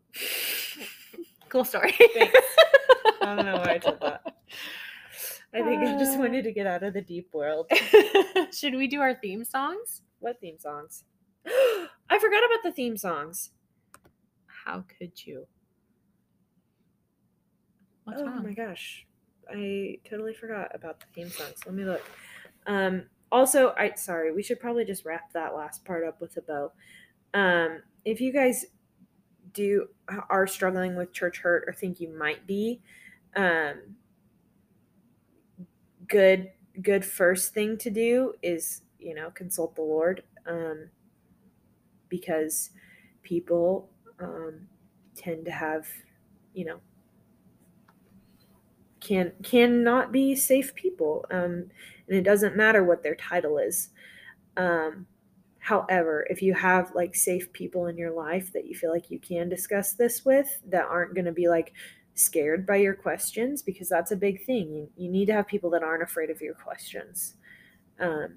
cool 1.50 1.66
story. 1.66 1.94
I 3.76 3.80
don't 3.80 4.02
know 4.02 4.08
why 4.08 4.14
I 4.14 4.20
said 4.20 4.34
that. 4.34 4.36
I 5.54 5.64
think 5.64 5.84
I 5.84 5.98
just 5.98 6.18
Uh. 6.18 6.20
wanted 6.20 6.44
to 6.44 6.52
get 6.52 6.68
out 6.68 6.84
of 6.84 6.94
the 6.94 7.02
deep 7.02 7.34
world. 7.34 7.70
Should 8.54 8.76
we 8.76 8.88
do 8.88 9.02
our 9.02 9.16
theme 9.16 9.44
songs? 9.46 10.02
What 10.20 10.40
theme 10.42 10.58
songs? 10.60 11.04
I 11.48 12.20
forgot 12.20 12.44
about 12.46 12.64
the 12.64 12.72
theme 12.72 12.98
songs. 12.98 13.52
How 14.66 14.84
could 14.98 15.26
you? 15.26 15.48
What's 18.04 18.22
oh 18.22 18.26
wrong? 18.26 18.44
my 18.44 18.54
gosh. 18.54 19.06
I 19.50 20.00
totally 20.10 20.34
forgot 20.34 20.72
about 20.74 21.00
the 21.00 21.06
theme 21.14 21.30
songs. 21.30 21.60
Let 21.66 21.76
me 21.76 21.84
look. 21.86 22.04
Um 22.68 23.04
also, 23.32 23.74
I 23.78 23.94
sorry, 23.96 24.32
we 24.32 24.44
should 24.44 24.60
probably 24.60 24.86
just 24.86 25.06
wrap 25.06 25.32
that 25.34 25.56
last 25.56 25.84
part 25.86 26.04
up 26.06 26.22
with 26.22 26.38
a 26.38 26.42
bow. 26.42 26.72
Um 27.34 27.82
if 28.06 28.22
you 28.22 28.32
guys 28.34 28.66
do 29.54 29.88
are 30.30 30.48
struggling 30.48 30.96
with 30.96 31.14
church 31.14 31.40
hurt 31.40 31.64
or 31.68 31.74
think 31.74 32.00
you 32.00 32.10
might 32.18 32.46
be, 32.46 32.82
um 33.36 33.96
good 36.08 36.52
good 36.82 37.06
first 37.06 37.54
thing 37.54 37.78
to 37.78 37.90
do 37.90 38.34
is, 38.42 38.82
you 39.00 39.16
know, 39.16 39.30
consult 39.32 39.76
the 39.76 39.82
Lord. 39.82 40.24
Um 40.46 40.90
because 42.10 42.70
people 43.24 43.90
um 44.20 44.68
tend 45.16 45.46
to 45.46 45.52
have, 45.52 45.88
you 46.54 46.66
know, 46.66 46.80
can 49.00 49.32
cannot 49.44 50.12
be 50.12 50.36
safe 50.36 50.74
people 50.74 51.26
um 51.32 51.70
and 52.08 52.18
it 52.18 52.24
doesn't 52.24 52.56
matter 52.56 52.84
what 52.84 53.04
their 53.04 53.16
title 53.16 53.58
is 53.58 53.90
um 54.58 55.06
however 55.60 56.26
if 56.30 56.42
you 56.42 56.54
have 56.54 56.94
like 56.96 57.16
safe 57.16 57.52
people 57.54 57.88
in 57.88 57.98
your 57.98 58.12
life 58.12 58.54
that 58.54 58.66
you 58.68 58.76
feel 58.76 58.92
like 58.92 59.12
you 59.12 59.20
can 59.20 59.50
discuss 59.50 59.94
this 59.94 60.26
with 60.26 60.62
that 60.68 60.86
aren't 60.86 61.16
going 61.16 61.26
to 61.26 61.32
be 61.32 61.50
like 61.50 61.74
scared 62.16 62.66
by 62.66 62.78
your 62.78 62.94
questions 62.94 63.62
because 63.62 63.90
that's 63.90 64.12
a 64.12 64.16
big 64.16 64.44
thing 64.46 64.74
you, 64.74 64.90
you 64.96 65.10
need 65.10 65.26
to 65.26 65.34
have 65.34 65.48
people 65.48 65.70
that 65.70 65.84
aren't 65.84 66.04
afraid 66.04 66.30
of 66.30 66.42
your 66.42 66.54
questions 66.54 67.36
um 68.00 68.36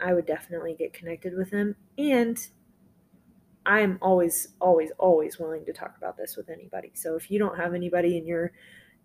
i 0.00 0.12
would 0.12 0.26
definitely 0.26 0.74
get 0.78 0.92
connected 0.92 1.34
with 1.36 1.50
them 1.50 1.74
and 1.96 2.48
i 3.64 3.80
am 3.80 3.98
always 4.02 4.48
always 4.60 4.90
always 4.98 5.38
willing 5.38 5.64
to 5.64 5.72
talk 5.72 5.94
about 5.96 6.16
this 6.18 6.36
with 6.36 6.50
anybody 6.50 6.90
so 6.94 7.16
if 7.16 7.30
you 7.30 7.38
don't 7.38 7.56
have 7.56 7.74
anybody 7.74 8.18
in 8.18 8.26
your 8.26 8.52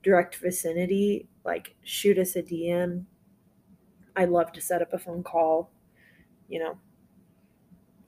direct 0.03 0.35
vicinity, 0.35 1.27
like 1.43 1.75
shoot 1.83 2.19
us 2.19 2.35
a 2.35 2.43
DM. 2.43 3.05
I'd 4.15 4.29
love 4.29 4.51
to 4.51 4.61
set 4.61 4.81
up 4.81 4.93
a 4.93 4.99
phone 4.99 5.23
call, 5.23 5.71
you 6.47 6.59
know, 6.59 6.77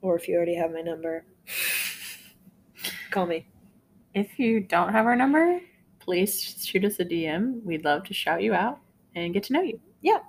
or 0.02 0.16
if 0.16 0.28
you 0.28 0.36
already 0.36 0.54
have 0.54 0.72
my 0.72 0.82
number, 0.82 1.24
call 3.10 3.26
me. 3.26 3.48
If 4.16 4.38
you 4.38 4.60
don't 4.60 4.92
have 4.92 5.04
our 5.04 5.14
number, 5.14 5.60
please 5.98 6.64
shoot 6.64 6.86
us 6.86 6.98
a 7.00 7.04
DM. 7.04 7.62
We'd 7.64 7.84
love 7.84 8.04
to 8.04 8.14
shout 8.14 8.40
you 8.42 8.54
out 8.54 8.78
and 9.14 9.34
get 9.34 9.42
to 9.44 9.52
know 9.52 9.60
you. 9.60 9.78
Yeah. 10.00 10.20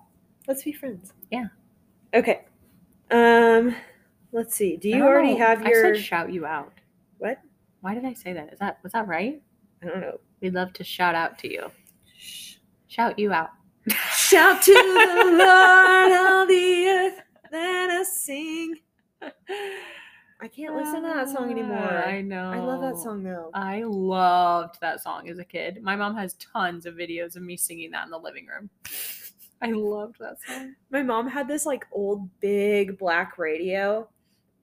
Let's 0.46 0.64
be 0.64 0.74
friends. 0.74 1.14
Yeah. 1.32 1.46
Okay. 2.14 2.44
Um, 3.12 3.74
let's 4.34 4.56
see. 4.58 4.76
Do 4.76 4.90
you 4.90 5.04
already 5.04 5.36
know. 5.36 5.46
have 5.46 5.66
I 5.66 5.70
your 5.70 5.96
said 5.96 6.04
shout 6.04 6.34
you 6.34 6.46
out. 6.46 6.74
what? 7.20 7.40
Why 7.80 7.94
did 7.94 8.04
I 8.04 8.12
say 8.12 8.34
that? 8.34 8.52
Is 8.52 8.60
that 8.60 8.80
was 8.84 8.92
that 8.92 9.08
right? 9.08 9.42
I 9.82 9.86
don't 9.86 10.02
know. 10.02 10.20
We'd 10.42 10.54
love 10.54 10.74
to 10.74 10.84
shout 10.84 11.16
out 11.16 11.40
to 11.40 11.50
you. 11.50 11.72
Shh. 12.18 12.56
Shout 12.90 13.18
you 13.18 13.32
out. 13.32 13.52
Shout 14.12 14.62
to 14.64 14.74
the 14.74 15.38
Lord 15.38 16.42
of 16.42 16.50
the 16.50 16.88
earth, 16.90 17.22
let 17.54 17.90
us 17.92 18.20
sing. 18.20 18.76
I 20.40 20.48
can't 20.48 20.76
listen 20.76 21.02
to 21.02 21.08
that 21.08 21.30
song 21.30 21.50
anymore. 21.50 21.78
I 21.78 22.22
know. 22.22 22.52
I 22.52 22.60
love 22.60 22.82
that 22.82 22.98
song 22.98 23.24
though. 23.24 23.50
I 23.56 23.84
loved 23.84 24.80
that 24.82 25.02
song 25.02 25.30
as 25.30 25.40
a 25.40 25.44
kid. 25.44 25.82
My 25.82 25.96
mom 25.96 26.16
has 26.16 26.36
tons 26.36 26.86
of 26.86 26.94
videos 26.94 27.36
of 27.36 27.42
me 27.42 27.58
singing 27.58 27.92
that 27.92 28.06
in 28.06 28.12
the 28.12 28.20
living 28.20 28.46
room. 28.46 28.70
I 29.62 29.72
loved 29.72 30.20
that 30.20 30.38
song. 30.48 30.76
My 30.92 31.02
mom 31.02 31.28
had 31.28 31.48
this 31.48 31.66
like 31.66 31.86
old 31.92 32.30
big 32.40 33.00
black 33.00 33.40
radio, 33.40 34.08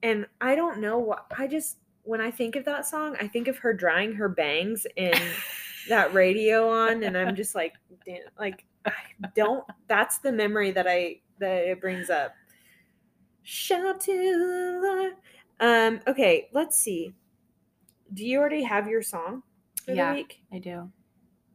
and 0.02 0.26
I 0.40 0.54
don't 0.54 0.78
know 0.78 0.98
what 0.98 1.26
I 1.36 1.48
just 1.48 1.78
when 2.04 2.20
I 2.20 2.30
think 2.30 2.54
of 2.54 2.64
that 2.66 2.86
song, 2.86 3.16
I 3.20 3.26
think 3.26 3.48
of 3.48 3.58
her 3.58 3.74
drying 3.74 4.12
her 4.14 4.28
bangs 4.28 4.86
and 4.96 5.20
that 5.88 6.14
radio 6.14 6.68
on, 6.68 7.02
and 7.02 7.16
I'm 7.16 7.34
just 7.34 7.54
like, 7.54 7.74
damn, 8.06 8.22
like 8.38 8.64
I 8.86 8.92
don't. 9.34 9.64
That's 9.88 10.18
the 10.18 10.30
memory 10.30 10.70
that 10.70 10.86
I 10.86 11.20
that 11.40 11.64
it 11.68 11.80
brings 11.80 12.10
up. 12.10 12.32
Shout 13.42 14.00
to 14.02 14.12
the 14.12 14.80
Lord. 14.82 15.12
Um. 15.60 16.00
Okay. 16.06 16.48
Let's 16.52 16.78
see. 16.78 17.14
Do 18.12 18.24
you 18.26 18.38
already 18.38 18.62
have 18.64 18.86
your 18.88 19.02
song 19.02 19.42
for 19.84 19.92
Yeah. 19.92 20.10
the 20.12 20.16
week? 20.20 20.40
I 20.52 20.58
do. 20.58 20.90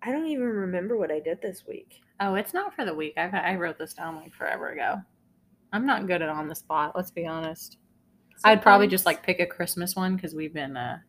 I 0.01 0.11
don't 0.11 0.27
even 0.27 0.45
remember 0.45 0.97
what 0.97 1.11
I 1.11 1.19
did 1.19 1.41
this 1.41 1.65
week. 1.67 2.01
Oh, 2.19 2.35
it's 2.35 2.53
not 2.53 2.73
for 2.75 2.85
the 2.85 2.93
week. 2.93 3.13
I've, 3.17 3.33
I 3.33 3.55
wrote 3.55 3.77
this 3.77 3.93
down 3.93 4.15
like 4.15 4.33
forever 4.33 4.69
ago. 4.69 4.97
I'm 5.71 5.85
not 5.85 6.07
good 6.07 6.21
at 6.21 6.29
on 6.29 6.47
the 6.47 6.55
spot. 6.55 6.93
Let's 6.95 7.11
be 7.11 7.25
honest. 7.25 7.77
I'd 8.43 8.61
probably 8.61 8.87
just 8.87 9.05
like 9.05 9.23
pick 9.23 9.39
a 9.39 9.45
Christmas 9.45 9.95
one 9.95 10.15
because 10.15 10.33
we've 10.33 10.53
been 10.53 10.75
uh, 10.77 10.99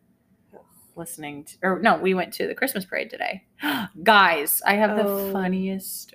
listening 0.95 1.45
to, 1.45 1.57
or 1.63 1.79
no, 1.79 1.97
we 1.97 2.13
went 2.13 2.33
to 2.33 2.47
the 2.47 2.55
Christmas 2.55 2.85
parade 2.85 3.09
today. 3.09 3.45
Guys, 4.03 4.61
I 4.65 4.75
have 4.75 4.97
Oh. 4.99 5.25
the 5.27 5.31
funniest. 5.33 6.13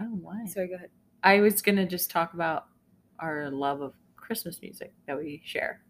Oh, 0.00 0.04
what? 0.04 0.48
Sorry. 0.48 0.68
Go 0.68 0.74
ahead. 0.76 0.90
I 1.22 1.40
was 1.40 1.60
gonna 1.62 1.86
just 1.86 2.10
talk 2.10 2.34
about 2.34 2.66
our 3.18 3.50
love 3.50 3.80
of 3.80 3.94
Christmas 4.16 4.60
music 4.62 4.92
that 5.06 5.16
we 5.18 5.42
share. 5.44 5.80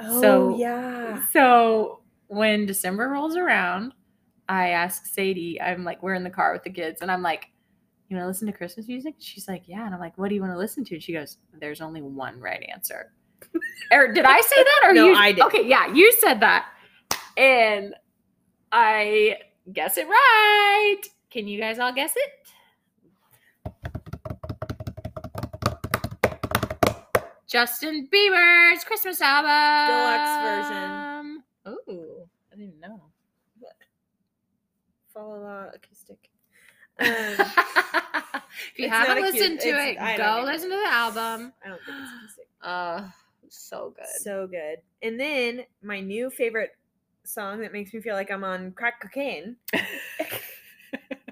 Oh 0.00 0.20
So- 0.20 0.56
yeah. 0.58 1.22
So 1.32 2.00
when 2.28 2.66
December 2.66 3.08
rolls 3.08 3.36
around, 3.36 3.92
I 4.48 4.70
ask 4.70 5.06
Sadie, 5.06 5.60
I'm 5.60 5.84
like, 5.84 6.02
we're 6.02 6.14
in 6.14 6.24
the 6.24 6.30
car 6.30 6.52
with 6.52 6.64
the 6.64 6.70
kids, 6.70 7.00
and 7.02 7.10
I'm 7.10 7.22
like, 7.22 7.46
you 8.08 8.16
want 8.16 8.24
to 8.24 8.28
listen 8.28 8.46
to 8.48 8.52
Christmas 8.52 8.88
music? 8.88 9.14
She's 9.18 9.48
like, 9.48 9.62
yeah. 9.66 9.86
And 9.86 9.94
I'm 9.94 10.00
like, 10.00 10.18
what 10.18 10.28
do 10.28 10.34
you 10.34 10.40
want 10.42 10.52
to 10.52 10.58
listen 10.58 10.84
to? 10.84 10.94
And 10.94 11.02
she 11.02 11.12
goes, 11.14 11.38
there's 11.58 11.80
only 11.80 12.02
one 12.02 12.38
right 12.40 12.62
answer. 12.70 13.12
or 13.90 14.04
er, 14.04 14.12
did 14.12 14.24
I 14.26 14.40
say 14.40 14.62
that? 14.62 14.80
Or 14.84 14.92
No, 14.92 15.06
you? 15.06 15.14
I 15.14 15.32
did. 15.32 15.44
Okay, 15.44 15.66
yeah, 15.66 15.92
you 15.94 16.12
said 16.20 16.40
that. 16.40 16.66
And 17.38 17.94
I 18.70 19.38
guess 19.72 19.96
it 19.96 20.06
right. 20.08 21.00
Can 21.30 21.48
you 21.48 21.58
guys 21.58 21.78
all 21.78 21.92
guess 21.94 22.12
it? 22.14 22.30
Justin 27.52 28.08
Bieber's 28.10 28.82
Christmas 28.82 29.20
album. 29.20 29.50
Deluxe 29.92 30.70
version. 30.72 31.42
Ooh, 31.68 32.26
I 32.50 32.56
didn't 32.56 32.68
even 32.68 32.80
know. 32.80 33.02
Follow 35.12 35.42
la 35.42 35.66
acoustic. 35.74 36.16
Um, 36.98 37.08
if 37.08 38.78
you 38.78 38.88
haven't 38.88 39.22
listened 39.22 39.58
to 39.60 39.68
it, 39.68 39.96
go 40.16 40.42
listen 40.44 40.70
to 40.70 40.76
the 40.76 40.88
album. 40.88 41.52
I 41.64 41.68
don't 41.68 41.80
think 41.84 41.98
it's 42.00 42.12
acoustic. 42.16 42.48
Uh, 42.62 43.08
so 43.48 43.92
good. 43.96 44.06
So 44.22 44.46
good. 44.46 44.78
And 45.02 45.18
then 45.18 45.64
my 45.82 46.00
new 46.00 46.30
favorite 46.30 46.70
song 47.24 47.60
that 47.60 47.72
makes 47.72 47.92
me 47.92 48.00
feel 48.00 48.14
like 48.14 48.30
I'm 48.30 48.44
on 48.44 48.72
crack 48.72 49.00
cocaine. 49.00 49.56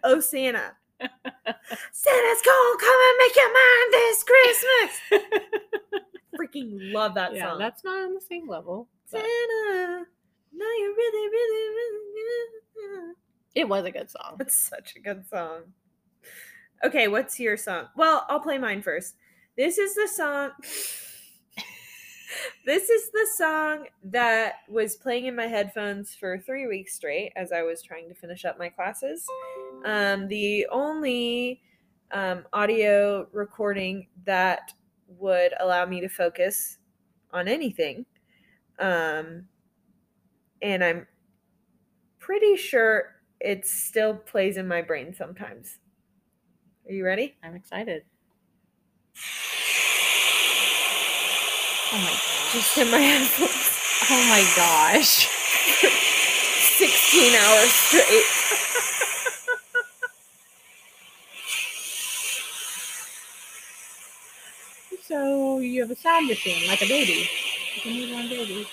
oh 0.05 0.21
Santa. 0.21 0.73
Santa's 1.01 2.43
gonna 2.45 2.79
come 2.79 3.01
and 3.09 3.19
make 3.19 3.37
your 3.37 3.53
mind 3.53 3.93
this 3.93 4.25
Christmas. 4.25 6.03
Freaking 6.39 6.93
love 6.93 7.15
that 7.15 7.35
yeah, 7.35 7.51
song. 7.51 7.59
that's 7.59 7.85
not 7.85 7.99
on 7.99 8.15
the 8.15 8.21
same 8.21 8.49
level. 8.49 8.89
but 9.11 9.21
Santa. 9.21 10.07
No, 10.53 10.67
you're 10.79 10.95
really, 10.95 11.29
really, 11.29 11.75
really. 11.75 12.01
It 13.55 13.69
was 13.69 13.85
a 13.85 13.91
good 13.91 14.11
song. 14.11 14.37
It's 14.41 14.55
such 14.55 14.95
a 14.97 15.01
good 15.01 15.29
song. 15.29 15.63
Okay, 16.85 17.09
what's 17.09 17.39
your 17.41 17.57
song? 17.57 17.89
Well, 17.97 18.25
I'll 18.29 18.41
play 18.41 18.59
mine 18.59 18.83
first. 18.83 19.17
This 19.57 19.77
is 19.77 19.95
the 19.95 20.09
song. 20.09 20.51
this 22.65 22.89
is 22.89 23.11
the 23.11 23.27
song 23.37 23.87
that 24.05 24.55
was 24.69 24.97
playing 24.97 25.27
in 25.27 25.35
my 25.35 25.47
headphones 25.47 26.15
for 26.15 26.39
three 26.39 26.67
weeks 26.69 26.95
straight 26.95 27.33
as 27.37 27.53
I 27.53 27.63
was 27.63 27.83
trying 27.83 28.09
to 28.09 28.15
finish 28.15 28.45
up 28.45 28.59
my 28.59 28.69
classes. 28.69 29.27
Um, 29.85 30.29
the 30.29 30.67
only 30.71 31.61
um, 32.13 32.45
audio 32.53 33.27
recording 33.33 34.07
that 34.25 34.73
would 35.19 35.53
allow 35.61 35.87
me 35.87 36.01
to 36.01 36.09
focus 36.09 36.79
on 37.33 37.49
anything. 37.49 38.07
Um, 38.79 39.47
and 40.63 40.85
I'm 40.85 41.07
pretty 42.19 42.57
sure 42.57 43.17
it 43.41 43.67
still 43.67 44.15
plays 44.15 44.57
in 44.57 44.69
my 44.69 44.83
brain 44.83 45.15
sometimes. 45.15 45.79
Are 46.89 46.93
you 46.93 47.05
ready? 47.05 47.37
I'm 47.43 47.55
excited. 47.55 48.05
Oh 51.93 51.99
my 51.99 52.11
gosh. 52.11 52.53
Just 52.53 52.79
in 52.79 52.91
my 52.91 52.99
headphones. 52.99 53.77
Oh 54.13 54.27
my 54.29 54.43
gosh. 54.57 55.29
16 56.79 57.35
hours 57.35 57.71
straight. 57.71 58.25
So 65.61 65.65
you 65.65 65.83
have 65.83 65.91
a 65.91 65.97
sound 65.97 66.27
machine 66.27 66.67
like 66.69 66.81
a 66.81 66.89
baby. 66.89 67.29
Like 67.77 67.85
a 67.85 67.91
newborn 67.91 68.29
baby. 68.31 68.67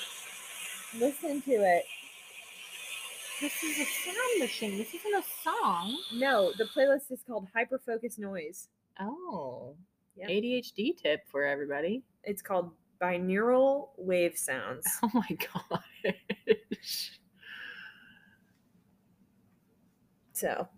Listen 0.97 1.41
to 1.41 1.51
it. 1.51 1.83
This 3.41 3.61
is 3.61 3.79
a 3.79 3.83
sound 4.05 4.39
machine. 4.39 4.77
This 4.77 4.93
isn't 4.93 5.13
a 5.13 5.23
song. 5.43 5.97
No, 6.13 6.53
the 6.57 6.63
playlist 6.63 7.11
is 7.11 7.19
called 7.27 7.49
Hyperfocus 7.53 8.17
Noise. 8.17 8.69
Oh. 9.01 9.75
Yeah. 10.15 10.27
ADHD 10.27 10.95
tip 10.95 11.27
for 11.29 11.43
everybody. 11.43 12.03
It's 12.23 12.41
called 12.41 12.71
binaural 13.01 13.89
wave 13.97 14.37
sounds. 14.37 14.87
Oh 15.03 15.09
my 15.13 15.37
gosh. 16.07 17.11
So, 20.31 20.69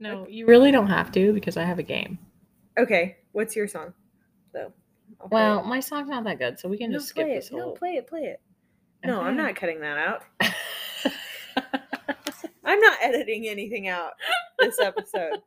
No, 0.00 0.26
you 0.28 0.44
really 0.46 0.72
don't 0.72 0.88
have 0.88 1.12
to 1.12 1.32
because 1.32 1.56
I 1.56 1.62
have 1.62 1.78
a 1.78 1.84
game. 1.84 2.18
okay, 2.76 3.18
what's 3.30 3.54
your 3.54 3.68
song? 3.68 3.94
Though. 4.54 4.72
I'll 5.20 5.28
Well, 5.28 5.62
my 5.64 5.80
song's 5.80 6.08
not 6.08 6.24
that 6.24 6.38
good, 6.38 6.58
so 6.58 6.68
we 6.68 6.78
can 6.78 6.90
no, 6.90 6.98
just 6.98 7.08
skip 7.08 7.26
play 7.26 7.34
this 7.34 7.48
it. 7.48 7.54
No, 7.54 7.72
play 7.72 7.96
it, 7.96 8.06
play 8.06 8.22
it. 8.22 8.40
No, 9.04 9.20
I'm 9.20 9.36
not 9.36 9.54
cutting 9.56 9.80
that 9.80 9.98
out. 9.98 10.22
I'm 12.64 12.80
not 12.80 12.96
editing 13.02 13.46
anything 13.46 13.88
out 13.88 14.12
this 14.58 14.80
episode. 14.80 15.40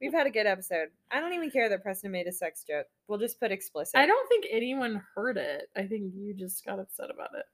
We've 0.00 0.12
had 0.12 0.26
a 0.26 0.30
good 0.30 0.46
episode. 0.46 0.88
I 1.10 1.20
don't 1.20 1.34
even 1.34 1.50
care 1.50 1.68
that 1.68 1.82
Preston 1.82 2.10
made 2.10 2.26
a 2.26 2.32
sex 2.32 2.64
joke. 2.66 2.86
We'll 3.08 3.18
just 3.18 3.38
put 3.38 3.52
explicit. 3.52 3.98
I 3.98 4.06
don't 4.06 4.28
think 4.28 4.46
anyone 4.50 5.02
heard 5.14 5.36
it. 5.36 5.68
I 5.76 5.82
think 5.82 6.12
you 6.14 6.34
just 6.34 6.64
got 6.64 6.78
upset 6.78 7.10
about 7.10 7.30
it. 7.38 7.44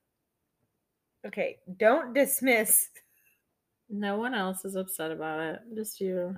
Okay, 1.27 1.59
don't 1.77 2.15
dismiss. 2.15 2.89
No 3.89 4.17
one 4.17 4.35
else 4.35 4.65
is 4.65 4.77
upset 4.77 5.11
about 5.11 5.41
it. 5.41 5.61
Just 5.75 6.01
you. 6.01 6.37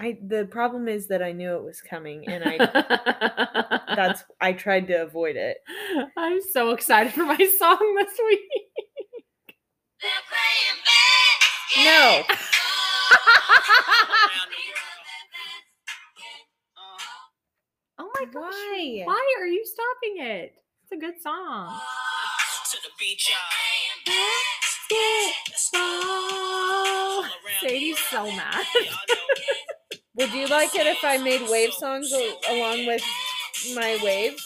I 0.00 0.18
the 0.26 0.46
problem 0.46 0.88
is 0.88 1.08
that 1.08 1.22
I 1.22 1.32
knew 1.32 1.56
it 1.56 1.64
was 1.64 1.80
coming 1.80 2.26
and 2.28 2.44
I 2.46 3.82
that's 3.96 4.24
I 4.40 4.52
tried 4.52 4.86
to 4.88 5.02
avoid 5.02 5.36
it. 5.36 5.58
I'm 6.16 6.40
so 6.52 6.70
excited 6.70 7.12
for 7.12 7.24
my 7.24 7.36
song 7.58 7.96
this 7.98 8.18
week. 8.28 8.40
No. 11.84 12.22
Oh 18.00 18.08
my 18.14 18.26
gosh. 18.26 18.52
Why? 18.52 19.02
Why 19.04 19.34
are 19.40 19.46
you 19.46 19.64
stopping 19.64 20.24
it? 20.24 20.54
It's 20.84 20.92
a 20.92 20.96
good 20.96 21.20
song. 21.20 21.80
Sadie's 27.60 27.98
so 28.10 28.24
mad. 28.32 28.64
Would 30.16 30.32
you 30.32 30.46
like 30.48 30.74
it 30.74 30.86
if 30.86 31.04
I 31.04 31.18
made 31.18 31.48
wave 31.48 31.72
songs 31.74 32.12
al- 32.12 32.38
along 32.56 32.86
with 32.86 33.02
my 33.74 33.98
waves? 34.02 34.44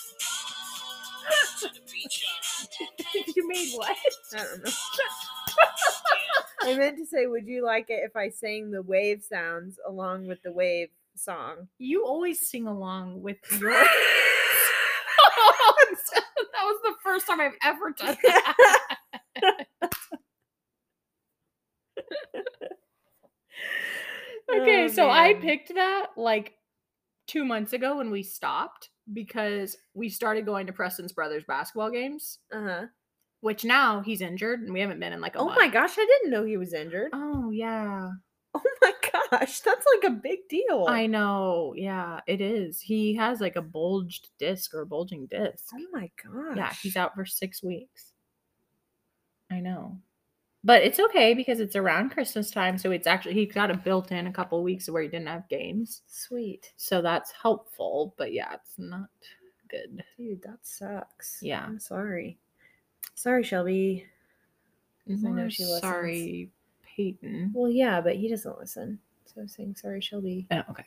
you 3.37 3.49
made 3.49 3.73
what? 3.75 3.97
I 4.35 4.37
don't 4.37 4.65
know. 4.65 4.71
I 6.63 6.77
meant 6.77 6.99
to 6.99 7.07
say, 7.07 7.27
would 7.27 7.47
you 7.47 7.65
like 7.65 7.87
it 7.91 8.03
if 8.05 8.17
I 8.17 8.29
sang 8.31 8.71
the 8.71 8.83
wave 8.83 9.23
sounds 9.23 9.79
along 9.87 10.27
with 10.27 10.43
the 10.43 10.53
wave 10.53 10.89
song? 11.17 11.69
You 11.79 12.05
always 12.07 12.47
sing 12.49 12.67
along 12.67 13.23
with 13.23 13.37
your. 13.61 13.71
that 13.73 13.89
was 16.65 16.79
the 16.85 16.95
first 17.03 17.27
time 17.27 17.41
I've 17.41 17.57
ever 17.63 17.91
done 17.91 18.17
that. 18.23 18.55
Okay, 24.53 24.85
Oh, 24.85 24.89
so 24.89 25.09
I 25.11 25.35
picked 25.35 25.75
that 25.75 26.09
like 26.17 26.55
two 27.27 27.45
months 27.45 27.73
ago 27.73 27.99
when 27.99 28.11
we 28.11 28.23
stopped. 28.23 28.91
because 29.13 29.77
we 29.95 30.09
started 30.09 30.47
going 30.47 30.67
to 30.69 30.73
Preston's 30.73 31.13
brothers 31.13 31.45
basketball 31.45 31.91
games, 31.91 32.39
Uh-huh. 32.53 32.87
which 33.41 33.65
now 33.65 34.01
he's 34.01 34.21
injured 34.21 34.61
and 34.61 34.73
we 34.73 34.81
haven't 34.81 35.01
been 35.01 35.13
in 35.13 35.21
like 35.21 35.35
a 35.35 35.39
Oh 35.41 35.47
month. 35.47 35.59
my 35.59 35.69
gosh, 35.69 35.95
I 35.99 36.05
didn't 36.07 36.31
know 36.31 36.45
he 36.45 36.57
was 36.57 36.73
injured. 36.73 37.11
Oh 37.13 37.51
yeah. 37.51 38.11
Oh 38.55 38.61
my 38.83 38.93
gosh, 39.31 39.61
that's 39.61 39.87
like 39.95 40.13
a 40.13 40.15
big 40.15 40.41
deal. 40.51 40.85
I 40.87 41.07
know. 41.07 41.73
Yeah, 41.75 42.21
it 42.27 42.41
is. 42.43 42.81
He 42.83 43.15
has 43.15 43.41
like 43.41 43.57
a 43.57 43.63
bulged 43.63 44.29
disc 44.39 44.75
or 44.75 44.83
a 44.83 44.87
bulging 44.87 45.27
disc. 45.27 45.71
Oh 45.75 45.87
my 45.91 46.11
gosh. 46.23 46.57
Yeah, 46.57 46.75
he's 46.83 46.97
out 46.97 47.15
for 47.15 47.25
six 47.25 47.63
weeks. 47.63 48.13
I 49.51 49.61
know. 49.61 50.01
But 50.65 50.83
it's 50.83 51.01
okay 51.01 51.35
because 51.35 51.59
it's 51.59 51.75
around 51.75 52.11
Christmas 52.11 52.51
time. 52.51 52.79
So 52.79 52.93
it's 52.93 53.07
actually, 53.09 53.35
he 53.35 53.47
got 53.47 53.71
a 53.71 53.75
built 53.75 54.13
in 54.13 54.29
a 54.29 54.33
couple 54.33 54.63
weeks 54.63 54.89
where 54.89 55.03
he 55.03 55.09
didn't 55.09 55.27
have 55.27 55.49
games. 55.49 56.03
Sweet. 56.07 56.73
So 56.77 57.03
that's 57.03 57.33
helpful. 57.33 58.15
But 58.17 58.33
yeah, 58.33 58.53
it's 58.55 58.79
not 58.79 59.09
good. 59.69 60.05
Dude, 60.17 60.43
that 60.43 60.59
sucks. 60.63 61.39
Yeah. 61.43 61.65
I'm 61.65 61.81
sorry. 61.81 62.39
Sorry, 63.15 63.43
Shelby. 63.43 64.07
I 65.09 65.15
know 65.15 65.49
she 65.49 65.65
listens. 65.65 65.81
Sorry, 65.81 66.51
Peyton. 66.85 67.51
Well, 67.53 67.71
yeah, 67.71 68.01
but 68.01 68.15
he 68.15 68.29
doesn't 68.29 68.59
listen. 68.59 68.99
So 69.27 69.41
I'm 69.41 69.49
saying 69.49 69.75
sorry, 69.75 70.01
Shelby, 70.01 70.47
Oh, 70.53 70.63
okay. 70.71 70.85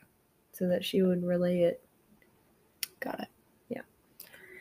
so 0.53 0.67
that 0.67 0.85
she 0.85 1.01
would 1.01 1.23
relay 1.23 1.63
it. 1.63 1.83
Got 3.01 3.19
it. 3.19 3.27
Yeah. 3.69 3.81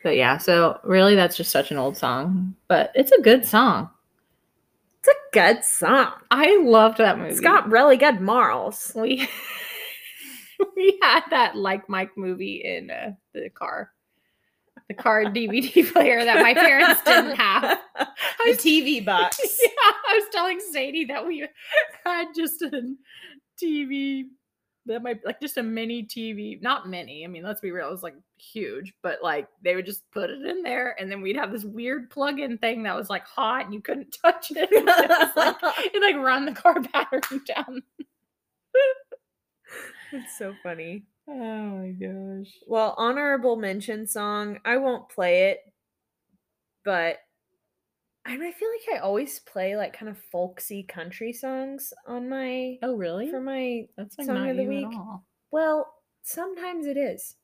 But 0.03 0.17
yeah, 0.17 0.37
so 0.37 0.79
really 0.83 1.15
that's 1.15 1.37
just 1.37 1.51
such 1.51 1.71
an 1.71 1.77
old 1.77 1.95
song. 1.95 2.53
But 2.67 2.91
it's 2.95 3.11
a 3.13 3.21
good 3.21 3.45
song. 3.45 3.89
It's 5.35 5.47
a 5.47 5.53
good 5.53 5.65
song. 5.65 6.13
I 6.31 6.57
loved 6.63 6.99
that 6.99 7.17
movie. 7.17 7.31
It's 7.31 7.41
got 7.41 7.69
really 7.69 7.97
good 7.97 8.21
morals. 8.21 8.91
we 8.95 9.27
we 10.75 10.97
had 11.01 11.23
that 11.29 11.55
like 11.55 11.89
Mike 11.89 12.17
movie 12.17 12.61
in 12.63 12.89
uh, 12.89 13.11
the 13.33 13.49
car, 13.49 13.91
the 14.87 14.93
car 14.93 15.25
DVD 15.25 15.85
player 15.93 16.23
that 16.23 16.41
my 16.41 16.53
parents 16.53 17.01
didn't 17.03 17.35
have. 17.35 17.79
I 17.97 18.07
the 18.45 18.57
TV 18.57 19.03
box. 19.03 19.39
yeah, 19.61 19.69
I 20.07 20.19
was 20.19 20.29
telling 20.31 20.59
Sadie 20.71 21.05
that 21.05 21.27
we 21.27 21.45
had 22.05 22.27
just 22.35 22.61
a 22.61 22.95
TV 23.61 24.25
that 24.87 25.01
might 25.03 25.25
like 25.25 25.39
just 25.41 25.57
a 25.57 25.63
mini 25.63 26.03
TV, 26.03 26.61
not 26.61 26.87
mini. 26.87 27.23
I 27.23 27.27
mean, 27.27 27.43
let's 27.43 27.61
be 27.61 27.71
real, 27.71 27.87
it 27.87 27.91
was 27.91 28.03
like 28.03 28.15
huge, 28.37 28.93
but 29.01 29.19
like 29.23 29.47
they 29.63 29.75
would 29.75 29.85
just 29.85 30.09
put 30.11 30.29
it 30.29 30.45
in 30.45 30.61
there, 30.63 30.95
and 30.99 31.11
then 31.11 31.21
we'd 31.21 31.37
have 31.37 31.51
this 31.51 31.63
weird 31.63 32.09
plug-in 32.09 32.57
thing 32.57 32.83
that 32.83 32.95
was 32.95 33.09
like 33.09 33.25
hot, 33.25 33.65
and 33.65 33.73
you 33.73 33.81
couldn't 33.81 34.15
touch 34.23 34.51
it. 34.51 34.69
it 34.71 34.85
was 34.85 35.35
like 35.35 35.55
it 35.93 36.01
like 36.01 36.23
run 36.23 36.45
the 36.45 36.51
car 36.51 36.79
battery 36.93 37.39
down. 37.45 37.81
it's 40.11 40.37
so 40.37 40.53
funny. 40.61 41.03
Oh 41.27 41.33
my 41.33 41.89
gosh. 41.89 42.53
Well, 42.67 42.93
honorable 42.97 43.55
mention 43.55 44.05
song. 44.05 44.59
I 44.63 44.77
won't 44.77 45.09
play 45.09 45.49
it, 45.49 45.59
but 46.83 47.17
I, 48.25 48.37
feel 48.37 48.69
like 48.69 48.95
I 48.95 48.97
always 48.99 49.39
play 49.39 49.75
like 49.75 49.97
kind 49.97 50.09
of 50.09 50.17
folksy 50.31 50.83
country 50.83 51.31
songs 51.31 51.93
on 52.07 52.27
my 52.27 52.77
Oh 52.81 52.95
really? 52.95 53.29
for 53.29 53.39
my. 53.39 53.87
That's 53.97 54.17
like 54.17 54.27
song 54.27 54.35
not 54.35 54.49
of 54.49 54.57
the 54.57 54.63
you 54.63 54.69
week. 54.69 54.85
at 54.85 54.93
all. 54.93 55.23
Well, 55.51 55.93
sometimes 56.23 56.87
it 56.87 56.97
is. 56.97 57.35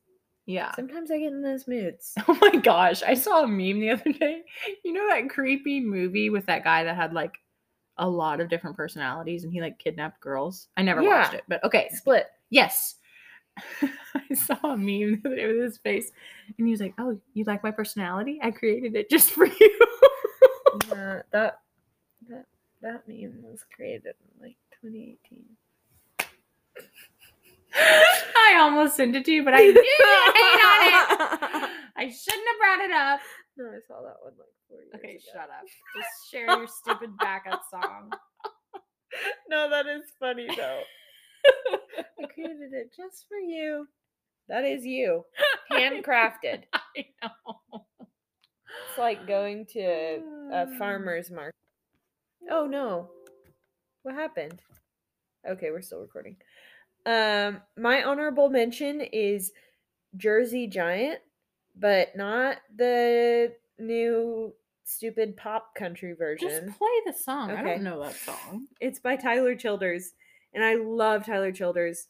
Yeah. 0.46 0.74
Sometimes 0.76 1.12
I 1.12 1.20
get 1.20 1.32
in 1.32 1.42
those 1.42 1.68
moods. 1.68 2.16
Oh 2.28 2.38
my 2.42 2.56
gosh. 2.56 3.04
I 3.04 3.14
saw 3.14 3.44
a 3.44 3.48
meme 3.48 3.80
the 3.80 3.92
other 3.92 4.12
day. 4.12 4.42
You 4.84 4.94
know 4.94 5.08
that 5.10 5.30
creepy 5.30 5.80
movie 5.80 6.30
with 6.30 6.46
that 6.48 6.64
guy 6.64 6.84
that 6.84 6.96
had 6.96 7.14
like 7.14 7.36
a 7.98 8.10
lot 8.10 8.42
of 8.42 8.50
different 8.50 8.76
personalities 8.76 9.44
and 9.44 9.54
he 9.54 9.62
like 9.62 9.78
kidnapped 9.78 10.20
girls? 10.20 10.68
I 10.76 10.82
never 10.82 11.04
watched 11.04 11.36
it, 11.36 11.44
but 11.48 11.64
okay. 11.64 11.90
Split. 11.94 12.28
Yes. 12.50 12.96
I 13.82 14.34
saw 14.34 14.58
a 14.64 14.78
meme 14.78 15.22
the 15.22 15.22
other 15.26 15.36
day 15.36 15.48
with 15.48 15.62
his 15.62 15.78
face 15.78 16.12
and 16.58 16.66
he 16.68 16.72
was 16.72 16.82
like, 16.82 16.96
Oh, 16.98 17.20
you 17.34 17.44
like 17.44 17.64
my 17.64 17.72
personality? 17.72 18.40
I 18.42 18.50
created 18.50 18.96
it 18.96 19.10
just 19.10 19.32
for 19.32 19.46
you. 19.46 19.80
That 20.92 21.60
that 22.30 22.46
that 22.82 23.08
meme 23.08 23.42
was 23.44 23.64
created 23.76 24.16
in 24.20 24.42
like 24.42 24.58
2018. 24.82 25.46
I 27.74 28.58
almost 28.60 28.96
sent 28.98 29.16
it 29.16 29.24
to 29.26 29.32
you, 29.32 29.44
but 29.46 29.54
I 29.54 29.60
didn't 29.62 29.84
hate 29.84 30.64
on 30.66 31.64
it. 31.64 31.70
I 31.98 32.10
shouldn't 32.10 32.48
have 32.48 32.60
brought 32.60 32.82
it 32.86 32.92
up. 32.92 33.20
No, 33.58 33.66
I 33.66 33.80
saw 33.88 34.02
that 34.02 34.18
one 34.22 34.34
like 34.38 34.48
four 34.68 34.80
years 34.82 34.94
Okay, 34.96 35.12
ago. 35.16 35.20
shut 35.34 35.50
up. 35.50 35.66
Just 35.96 36.32
share 36.32 36.46
your 36.48 36.68
stupid 36.68 37.18
backup 37.18 37.62
song. 37.70 38.12
No, 39.50 39.70
that 39.70 39.88
is 39.88 40.04
funny 40.22 40.48
though. 40.56 40.82
I 42.24 42.28
created 42.34 42.72
it 42.72 42.94
just 42.96 43.26
for 43.28 43.38
you. 43.38 43.86
That 44.48 44.64
is 44.64 44.86
you. 44.86 45.26
Handcrafted. 45.70 46.64
I 46.74 47.06
know. 47.22 47.86
It's 48.90 48.98
like 48.98 49.28
going 49.28 49.66
to 49.68 50.22
a 50.52 50.68
farmer's 50.78 51.32
market. 51.32 51.56
Oh 52.50 52.66
no. 52.66 53.10
What 54.04 54.16
happened? 54.16 54.62
Okay, 55.48 55.72
we're 55.72 55.82
still 55.82 56.00
recording. 56.02 56.38
Um 57.06 57.62
my 57.78 58.04
honorable 58.04 58.50
mention 58.50 59.02
is 59.02 59.52
Jersey 60.18 60.68
Giant, 60.68 61.20
but 61.76 62.16
not 62.16 62.58
the 62.76 63.54
new 63.80 64.54
stupid 64.84 65.38
pop 65.38 65.74
country 65.76 66.14
version. 66.14 66.50
Just 66.50 66.78
play 66.78 66.90
the 67.06 67.14
song. 67.14 67.50
I 67.52 67.54
Okay. 67.62 67.64
don't 67.64 67.84
know 67.84 68.04
that 68.04 68.16
song. 68.16 68.68
It's 68.80 69.00
by 69.00 69.16
Tyler 69.16 69.56
Childers, 69.56 70.12
and 70.54 70.64
I 70.64 70.76
love 70.76 71.26
Tyler 71.26 71.52
Childers. 71.52 72.08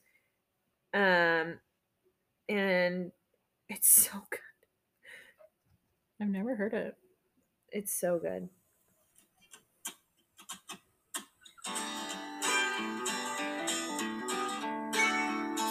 Um, 0.93 1.59
and 2.49 3.12
it's 3.70 3.88
so 4.09 4.12
good. 4.30 4.39
I've 6.22 6.30
never 6.30 6.55
heard 6.55 6.74
it. 6.74 6.95
It's 7.72 7.99
so 7.99 8.19
good. 8.19 8.47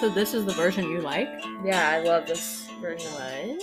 So 0.00 0.08
this 0.08 0.34
is 0.34 0.44
the 0.46 0.54
version 0.54 0.90
you 0.90 1.00
like? 1.02 1.28
Yeah, 1.64 1.88
I 1.90 2.00
love 2.00 2.26
this 2.26 2.68
version. 2.80 3.12
What? 3.12 3.62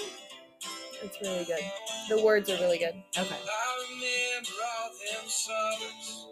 It's 1.03 1.19
really 1.21 1.43
good. 1.43 1.59
The 2.07 2.23
words 2.23 2.49
are 2.49 2.57
really 2.57 2.77
good. 2.77 2.93
Okay. 3.17 3.35
I 3.35 3.85
remember 3.89 4.51
all 4.79 4.89
them 4.89 5.27
summers 5.27 6.27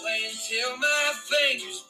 playing 0.00 0.36
till 0.48 0.76
my 0.76 1.12
fingers 1.24 1.84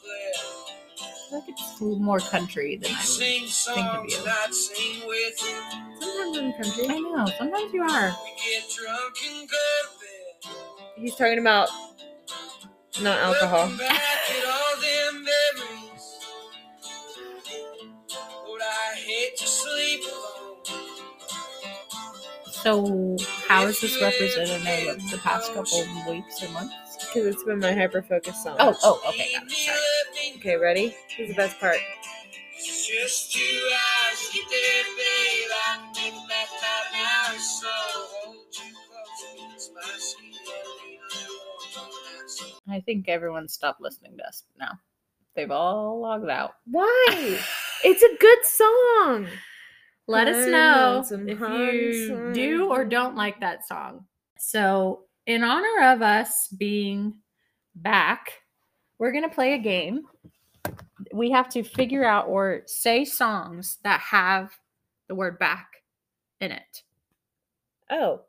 like 1.31 1.43
it's 1.47 1.81
a 1.81 1.83
more 1.83 2.19
country 2.19 2.77
than 2.77 2.91
I 2.91 2.95
would. 2.95 3.03
Sing 3.03 3.43
of 3.43 3.49
songs 3.49 4.13
you. 4.13 4.19
and 4.19 4.29
I'd 4.29 4.53
sing 4.53 5.07
with 5.07 5.41
you. 5.41 6.01
Sometimes 6.01 6.37
in 6.37 6.53
country. 6.53 6.85
I 6.89 6.99
know. 6.99 7.25
Sometimes 7.37 7.73
you 7.73 7.83
are. 7.83 8.15
We 8.23 8.51
get 8.51 8.69
drunk 8.69 9.15
and 9.29 9.49
go 9.49 9.57
to 9.83 9.89
bed. 9.99 10.55
He's 10.97 11.15
talking 11.15 11.39
about 11.39 11.69
not 13.01 13.17
alcohol. 13.19 13.65
Looking 13.67 13.77
back 13.77 14.29
at 14.29 14.45
all 14.45 14.81
them 14.81 15.25
memories. 15.25 16.19
Lord, 18.45 18.61
I 18.61 18.95
hate 18.95 19.37
to 19.37 19.47
sleep 19.47 20.01
alone. 20.03 20.81
So 22.51 23.17
how 23.47 23.65
is 23.65 23.81
this 23.81 23.99
representative 24.01 24.95
of 24.95 25.09
the 25.09 25.17
past 25.17 25.53
couple 25.53 25.81
of 25.81 26.07
weeks 26.07 26.43
or 26.43 26.49
months? 26.49 26.73
Because 27.07 27.25
it's 27.33 27.43
been 27.43 27.59
my 27.59 27.73
hyper 27.73 28.03
focus 28.03 28.43
song. 28.43 28.57
Oh, 28.59 28.75
oh, 28.83 29.01
okay. 29.09 29.31
Got 29.33 29.43
it. 29.45 29.51
Sorry. 29.51 29.77
Okay, 30.41 30.57
ready? 30.57 30.95
Here's 31.07 31.29
the 31.29 31.35
best 31.35 31.59
part. 31.59 31.77
It's 32.57 32.87
just 32.87 33.31
two 33.31 33.39
hours 33.41 34.29
to 34.31 34.39
get 34.39 34.49
babe. 34.49 35.51
I 35.53 35.91
can 35.93 36.13
make 36.15 36.15
it 36.15 36.27
back 36.27 36.91
right. 36.91 37.39
So 37.39 37.67
hold 37.69 38.37
you 38.51 38.73
close 38.89 39.23
against 39.35 39.71
my 39.75 39.81
skin. 39.99 40.31
I 42.67 42.79
think 42.79 43.07
everyone 43.07 43.47
stopped 43.49 43.81
listening 43.81 44.17
to 44.17 44.27
us 44.27 44.41
now. 44.59 44.79
They've 45.35 45.51
all 45.51 46.01
logged 46.01 46.27
out. 46.27 46.53
Why? 46.65 47.39
It's 47.83 48.01
a 48.01 48.17
good 48.19 48.45
song. 48.45 49.27
Let 50.07 50.27
us 50.27 50.47
know 50.47 51.03
if 51.27 51.39
you 51.39 52.31
do 52.33 52.69
or 52.71 52.83
don't 52.83 53.15
like 53.15 53.41
that 53.41 53.67
song. 53.67 54.05
So, 54.39 55.05
in 55.27 55.43
honor 55.43 55.91
of 55.93 56.01
us 56.01 56.47
being 56.47 57.15
back, 57.75 58.40
we're 59.01 59.11
going 59.11 59.27
to 59.27 59.33
play 59.33 59.53
a 59.53 59.57
game. 59.57 60.03
We 61.11 61.31
have 61.31 61.49
to 61.49 61.63
figure 61.63 62.05
out 62.05 62.27
or 62.27 62.61
say 62.67 63.03
songs 63.03 63.79
that 63.83 63.99
have 63.99 64.51
the 65.09 65.15
word 65.15 65.39
back 65.39 65.67
in 66.39 66.51
it. 66.51 66.83
Oh. 67.89 68.21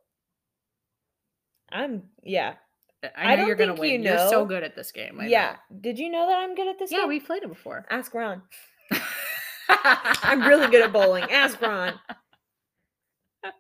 I'm 1.71 2.05
yeah. 2.23 2.55
I 3.03 3.07
know 3.07 3.33
I 3.33 3.37
don't 3.37 3.47
you're 3.49 3.57
going 3.57 3.69
to 3.69 3.77
think 3.77 3.87
you 3.87 3.99
win. 3.99 4.03
You're 4.03 4.31
so 4.31 4.47
good 4.47 4.63
at 4.63 4.75
this 4.75 4.93
game. 4.93 5.21
I 5.21 5.27
yeah. 5.27 5.57
Did 5.83 5.99
you 5.99 6.11
know 6.11 6.27
that 6.27 6.39
I'm 6.39 6.55
good 6.55 6.69
at 6.69 6.79
this. 6.79 6.91
Yeah, 6.91 7.01
game? 7.01 7.09
we've 7.09 7.27
played 7.27 7.43
it 7.43 7.51
before. 7.51 7.85
Ask 7.91 8.15
Ron. 8.15 8.41
I'm 9.69 10.43
really 10.43 10.69
good 10.69 10.83
at 10.83 10.93
bowling. 10.93 11.25
Ask 11.25 11.61
Ron. 11.61 11.93
Uh, 13.45 13.51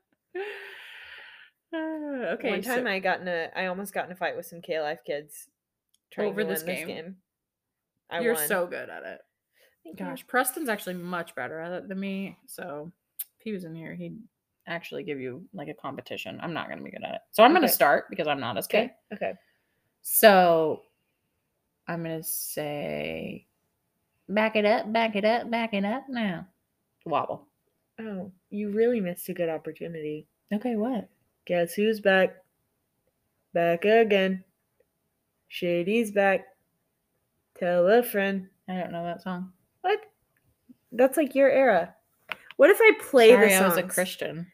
okay. 1.76 2.50
One 2.50 2.62
time 2.62 2.84
so- 2.84 2.90
I 2.90 3.00
got 3.00 3.20
in 3.20 3.28
a 3.28 3.50
I 3.54 3.66
almost 3.66 3.92
got 3.92 4.06
in 4.06 4.12
a 4.12 4.16
fight 4.16 4.34
with 4.34 4.46
some 4.46 4.62
K 4.62 4.80
Life 4.80 5.00
kids 5.06 5.48
trying 6.12 6.28
Over 6.28 6.42
to 6.42 6.48
this 6.48 6.64
win 6.64 6.76
game? 6.76 6.86
this 6.86 6.96
game. 6.96 7.16
I 8.10 8.20
you're 8.20 8.34
won. 8.34 8.46
so 8.46 8.66
good 8.66 8.90
at 8.90 9.02
it. 9.02 9.20
Thank 9.84 9.98
you. 9.98 10.06
Gosh, 10.06 10.26
Preston's 10.26 10.68
actually 10.68 10.94
much 10.94 11.34
better 11.34 11.58
at 11.58 11.72
it 11.72 11.88
than 11.88 11.98
me. 11.98 12.36
So 12.46 12.92
if 13.18 13.42
he 13.42 13.52
was 13.52 13.64
in 13.64 13.74
here, 13.74 13.94
he'd 13.94 14.18
actually 14.68 15.02
give 15.02 15.18
you 15.18 15.44
like 15.52 15.68
a 15.68 15.74
competition. 15.74 16.38
I'm 16.42 16.52
not 16.52 16.68
gonna 16.68 16.82
be 16.82 16.90
good 16.90 17.02
at 17.02 17.14
it. 17.14 17.20
So 17.32 17.42
I'm 17.42 17.52
gonna 17.52 17.68
start 17.68 18.04
because 18.10 18.28
I'm 18.28 18.38
not 18.38 18.56
as 18.56 18.66
good. 18.66 18.90
Okay. 19.12 19.26
Okay. 19.26 19.32
So 20.02 20.82
I'm 21.88 22.02
gonna 22.02 22.22
say 22.22 23.46
back 24.28 24.56
it 24.56 24.64
up, 24.64 24.92
back 24.92 25.16
it 25.16 25.24
up, 25.24 25.50
back 25.50 25.74
it 25.74 25.84
up 25.84 26.04
now. 26.08 26.46
Wobble. 27.06 27.48
Oh, 28.00 28.30
you 28.50 28.70
really 28.70 29.00
missed 29.00 29.28
a 29.28 29.34
good 29.34 29.48
opportunity. 29.48 30.26
Okay, 30.52 30.76
what? 30.76 31.08
Guess 31.46 31.74
who's 31.74 32.00
back? 32.00 32.36
Back 33.52 33.84
again. 33.84 34.44
Shady's 35.52 36.10
back. 36.10 36.46
Tell 37.58 37.86
a 37.86 38.02
friend. 38.02 38.48
I 38.66 38.72
don't 38.72 38.90
know 38.90 39.04
that 39.04 39.20
song. 39.22 39.52
What? 39.82 40.00
That's 40.92 41.18
like 41.18 41.34
your 41.34 41.50
era. 41.50 41.94
What 42.56 42.70
if 42.70 42.78
I 42.80 42.92
play 42.98 43.32
Sorry, 43.32 43.48
the 43.50 43.54
I 43.56 43.68
was 43.68 43.76
a? 43.76 43.82
Christian. 43.82 44.46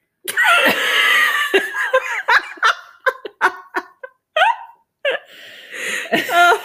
Oh. 6.31 6.63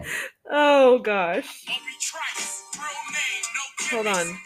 oh 0.50 0.98
gosh. 1.00 1.64
Bobby 1.66 1.80
Trice, 2.00 2.62
real 2.74 2.86
name, 3.12 3.44
no 3.54 3.96
Hold 3.96 4.06
on. 4.06 4.38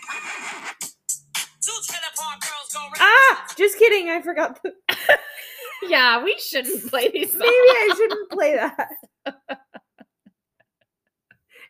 Just 3.56 3.78
kidding. 3.78 4.08
I 4.10 4.20
forgot. 4.22 4.60
The- 4.62 4.74
yeah, 5.88 6.22
we 6.22 6.36
shouldn't 6.38 6.88
play 6.90 7.10
these 7.10 7.30
songs. 7.30 7.40
Maybe 7.40 7.52
I 7.52 7.94
shouldn't 7.96 8.30
play 8.30 8.54
that. 8.56 8.88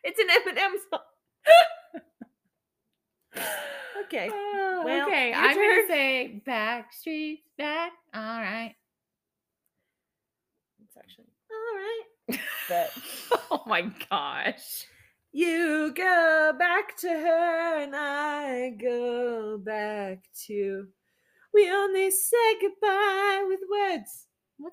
it's 0.03 0.19
an 0.19 0.27
Eminem 0.27 0.71
song. 0.89 0.99
Okay. 4.05 4.29
Oh, 4.31 4.81
Well, 4.85 5.07
okay, 5.07 5.33
I'm 5.33 5.55
turn. 5.55 5.75
gonna 5.75 5.87
say 5.87 6.41
back 6.45 6.93
streets 6.93 7.47
back. 7.57 7.93
All 8.13 8.21
right. 8.21 8.75
It's 10.83 10.97
actually 10.97 11.25
all 11.51 12.37
right. 12.37 12.39
But 12.69 12.91
oh 13.51 13.63
my 13.65 13.89
gosh. 14.09 14.85
you 15.31 15.91
go 15.95 16.53
back 16.59 16.95
to 16.97 17.09
her 17.09 17.79
and 17.81 17.95
I 17.95 18.71
go 18.79 19.57
back 19.57 20.19
to. 20.47 20.87
We 21.53 21.71
only 21.71 22.09
say 22.09 22.59
goodbye 22.59 23.45
with 23.47 23.59
words. 23.69 24.25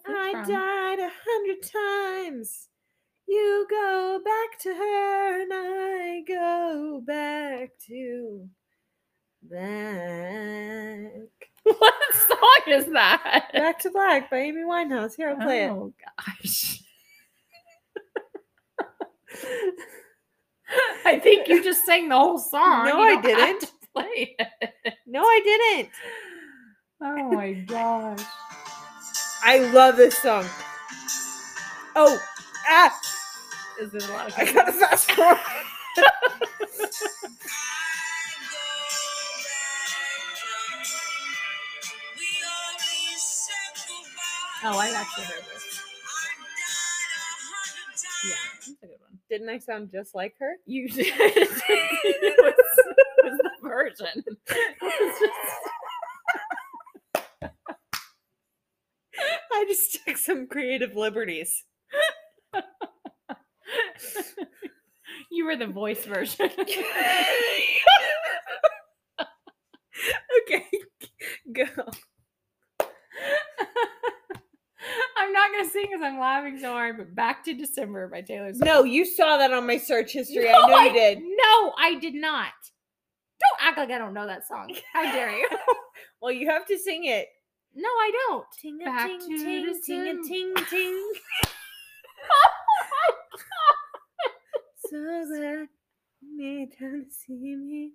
I 0.06 0.32
from? 0.32 0.48
died 0.48 0.98
a 0.98 1.10
hundred 1.26 1.62
times. 1.62 2.68
You 3.28 3.66
go 3.68 4.20
back 4.24 4.58
to 4.60 4.74
her 4.74 5.42
and 5.42 5.52
I 5.52 6.22
go 6.26 7.02
back 7.06 7.72
to 7.86 8.48
black. 9.42 11.10
what 11.62 11.94
song 12.14 12.60
is 12.68 12.86
that? 12.92 13.50
Back 13.52 13.78
to 13.80 13.90
Black 13.90 14.30
by 14.30 14.38
Amy 14.38 14.62
Winehouse. 14.62 15.16
Here, 15.16 15.28
I'll 15.30 15.36
play 15.36 15.68
oh 15.68 15.92
gosh. 16.16 16.82
I 21.04 21.18
think 21.18 21.48
you 21.48 21.62
just 21.62 21.84
sang 21.84 22.08
the 22.08 22.16
whole 22.16 22.38
song. 22.38 22.86
No, 22.86 23.00
I 23.00 23.20
didn't. 23.20 23.72
Play 23.92 24.36
it. 24.38 24.48
it. 24.60 24.94
No, 25.06 25.22
I 25.22 25.40
didn't. 25.44 25.90
Oh 27.00 27.30
my 27.32 27.52
gosh. 27.52 28.20
I 29.42 29.58
love 29.72 29.96
this 29.96 30.16
song. 30.18 30.44
Oh, 31.96 32.18
ah! 32.68 32.98
Is 33.80 33.94
it 33.94 34.08
a 34.08 34.12
lot 34.12 34.28
of 34.28 34.34
I 34.38 34.52
gotta 34.52 34.72
fast 34.72 35.10
forward. 35.12 35.38
Oh, 44.62 44.78
I 44.78 44.90
actually 44.90 45.24
heard 45.24 45.44
this. 45.54 45.80
Yeah, 48.26 48.34
that's 48.54 48.68
a 48.68 48.72
good 48.86 48.90
one. 49.00 49.18
Didn't 49.30 49.48
I 49.48 49.58
sound 49.58 49.90
just 49.90 50.14
like 50.14 50.34
her? 50.38 50.56
You 50.66 50.88
did. 50.90 51.06
it 51.08 52.36
was, 52.44 52.54
it 52.78 53.24
was 53.24 53.38
the 53.42 53.50
version. 53.68 54.24
It 54.26 54.76
was 54.82 55.18
just- 55.20 55.32
I 59.54 59.64
just 59.68 59.98
took 60.06 60.16
some 60.16 60.46
creative 60.46 60.94
liberties. 60.96 61.64
you 65.30 65.44
were 65.44 65.56
the 65.56 65.66
voice 65.66 66.04
version. 66.04 66.50
okay, 70.42 70.66
go. 71.52 71.64
I'm 75.16 75.32
not 75.32 75.52
gonna 75.52 75.68
sing 75.68 75.88
because 75.90 76.02
I'm 76.02 76.18
laughing 76.18 76.58
so 76.58 76.70
hard. 76.70 76.96
But 76.96 77.14
"Back 77.14 77.44
to 77.44 77.54
December" 77.54 78.08
by 78.08 78.22
Taylor 78.22 78.52
Swift. 78.52 78.64
No, 78.64 78.84
you 78.84 79.04
saw 79.04 79.36
that 79.36 79.52
on 79.52 79.66
my 79.66 79.76
search 79.76 80.12
history. 80.12 80.44
No, 80.44 80.62
I 80.62 80.68
know 80.68 80.80
you 80.84 80.92
did. 80.92 81.18
No, 81.18 81.72
I 81.78 81.98
did 82.00 82.14
not. 82.14 82.52
Don't 83.40 83.68
act 83.68 83.78
like 83.78 83.90
I 83.90 83.98
don't 83.98 84.14
know 84.14 84.26
that 84.26 84.46
song. 84.46 84.74
How 84.92 85.02
dare 85.12 85.30
you? 85.30 85.48
Well, 86.20 86.32
you 86.32 86.48
have 86.50 86.66
to 86.66 86.78
sing 86.78 87.06
it. 87.06 87.28
No, 87.74 87.88
I 87.88 88.10
don't. 88.28 88.46
Ting 88.60 88.78
a 88.82 88.84
Back 88.84 89.06
ting 89.06 89.20
to 89.20 89.26
ting 89.26 89.38
ting 89.38 89.64
a 89.68 89.72
December. 89.74 90.22
ting 90.28 90.54
ting. 90.68 91.12
So 94.88 94.96
glad 94.98 95.68
you 96.20 96.36
made 96.36 96.76
time 96.76 97.04
to 97.04 97.10
see 97.14 97.54
me. 97.56 97.92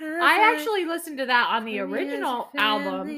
I 0.00 0.52
actually 0.54 0.84
listened 0.84 1.16
to 1.18 1.26
that 1.26 1.48
on 1.50 1.64
the 1.64 1.78
original 1.80 2.50
album. 2.56 3.08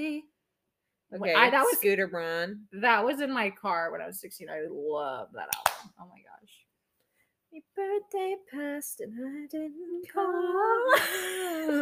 Okay, 1.12 1.34
I- 1.34 1.50
that 1.50 1.62
was- 1.62 1.76
Scooter 1.78 2.06
Braun. 2.06 2.66
That 2.72 3.04
was 3.04 3.20
in 3.20 3.32
my 3.32 3.50
car 3.50 3.90
when 3.90 4.00
I 4.00 4.06
was 4.06 4.20
16. 4.20 4.48
I 4.48 4.60
love 4.70 5.28
that 5.32 5.48
album. 5.56 5.92
Oh 6.00 6.04
my 6.08 6.18
gosh. 6.18 6.59
Your 7.52 7.62
birthday 7.74 8.36
passed 8.52 9.00
and 9.00 9.12
I 9.18 9.46
didn't 9.50 10.06
call. 10.14 10.94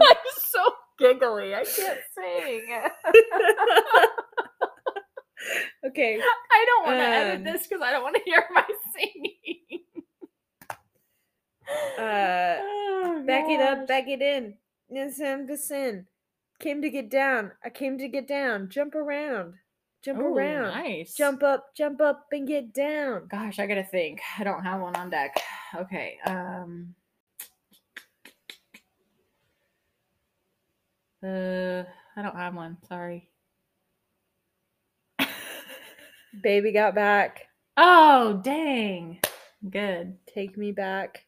I'm 0.01 0.16
so 0.39 0.62
giggly. 0.99 1.55
I 1.55 1.64
can't 1.64 2.01
sing. 2.14 2.66
okay, 5.87 6.19
I 6.21 6.64
don't 6.66 6.87
want 6.87 6.99
to 6.99 7.05
edit 7.05 7.37
Um, 7.39 7.45
this 7.45 7.66
because 7.66 7.83
I 7.83 7.91
don't 7.93 8.03
want 8.03 8.16
to 8.16 8.23
hear 8.25 8.45
my 8.55 8.64
singing. 8.97 9.85
uh, 11.99 12.57
Oh, 12.61 13.23
back 13.27 13.49
it 13.49 13.61
up, 13.61 13.87
back 13.87 14.09
it 14.09 14.23
in. 14.23 14.55
Yes, 14.91 15.21
I'm 15.21 15.47
the 15.47 15.57
sin. 15.59 16.07
Came 16.61 16.81
to 16.83 16.91
get 16.91 17.11
down. 17.11 17.53
I 17.64 17.69
came 17.71 17.99
to 17.99 18.09
get 18.09 18.27
down. 18.27 18.69
Jump 18.71 18.95
around. 18.95 19.55
Jump 20.09 20.20
Ooh, 20.20 20.34
around. 20.34 20.70
Nice. 20.70 21.12
Jump 21.12 21.42
up, 21.42 21.74
jump 21.76 22.00
up, 22.00 22.28
and 22.32 22.48
get 22.48 22.72
down. 22.72 23.28
Gosh, 23.30 23.59
I 23.59 23.66
gotta 23.66 23.84
think. 23.84 24.22
I 24.38 24.44
don't 24.44 24.64
have 24.64 24.80
one 24.80 24.96
on 24.96 25.11
deck. 25.11 25.38
Okay. 25.74 26.16
Um. 26.24 26.94
Uh, 31.22 31.82
I 32.16 32.22
don't 32.22 32.36
have 32.36 32.55
one. 32.55 32.78
Sorry. 32.89 33.28
Baby 36.43 36.72
got 36.72 36.94
back. 36.94 37.43
oh 37.76 38.40
dang. 38.43 39.20
Good. 39.68 40.16
Take 40.32 40.56
me 40.56 40.72
back. 40.72 41.26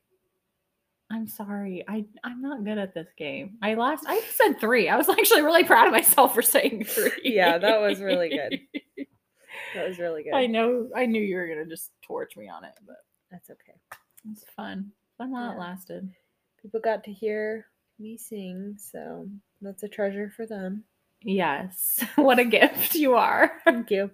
I'm 1.11 1.27
sorry. 1.27 1.85
I 1.89 2.05
I'm 2.25 2.41
not 2.41 2.65
good 2.65 2.79
at 2.79 2.95
this 2.95 3.09
game. 3.19 3.59
I 3.63 3.75
last 3.75 4.05
I 4.07 4.21
said 4.37 4.61
three. 4.61 4.89
I 4.89 4.97
was 4.97 5.09
actually 5.11 5.43
really 5.43 5.65
proud 5.65 5.87
of 5.89 5.93
myself 5.93 6.35
for 6.35 6.43
saying 6.43 6.85
three. 6.85 7.11
Yeah, 7.25 7.59
that 7.59 7.81
was 7.81 8.01
really 8.01 8.29
good. 8.31 8.61
That 9.75 9.87
was 9.89 9.99
really 9.99 10.25
good. 10.25 10.35
I 10.35 10.47
know. 10.47 10.89
I 10.97 11.07
knew 11.07 11.21
you 11.23 11.37
were 11.37 11.47
gonna 11.47 11.67
just 11.67 11.91
torch 12.03 12.37
me 12.37 12.49
on 12.49 12.65
it, 12.65 12.73
but 12.87 12.97
That's 13.31 13.51
okay. 13.51 13.75
it's 14.31 14.45
fun. 14.57 14.91
Fun 15.19 15.31
while 15.31 15.53
it 15.53 15.59
lasted. 15.59 16.09
People 16.61 16.81
got 16.81 17.05
to 17.05 17.13
hear 17.13 17.67
me 17.99 18.17
sing, 18.17 18.77
so 18.79 19.29
that's 19.61 19.83
a 19.85 19.89
treasure 19.89 20.33
for 20.35 20.45
them. 20.47 20.83
Yes. 21.23 22.03
what 22.17 22.39
a 22.41 22.45
gift 22.45 22.95
you 22.95 23.15
are. 23.15 23.61
Thank 23.65 23.91
you. 23.91 24.11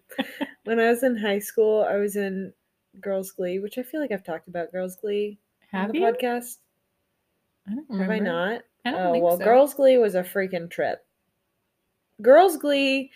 when 0.64 0.78
I 0.80 0.88
was 0.90 1.02
in 1.02 1.16
high 1.16 1.38
school, 1.38 1.86
I 1.88 1.96
was 1.96 2.16
in 2.16 2.52
Girls 3.00 3.30
Glee, 3.30 3.58
which 3.58 3.78
I 3.78 3.82
feel 3.82 4.00
like 4.00 4.12
I've 4.12 4.24
talked 4.24 4.48
about 4.48 4.72
Girls 4.72 4.96
Glee 4.96 5.38
on 5.72 5.80
Have 5.80 5.92
the 5.92 6.00
you? 6.00 6.04
podcast. 6.04 6.56
I 7.68 7.74
don't 7.74 8.00
Have 8.00 8.10
I 8.10 8.18
not? 8.18 8.62
I 8.84 8.90
don't 8.92 9.16
oh 9.16 9.18
well, 9.18 9.38
so. 9.38 9.44
Girls 9.44 9.74
Glee 9.74 9.98
was 9.98 10.14
a 10.14 10.22
freaking 10.22 10.70
trip. 10.70 11.04
Girls 12.22 12.56
Glee. 12.56 13.10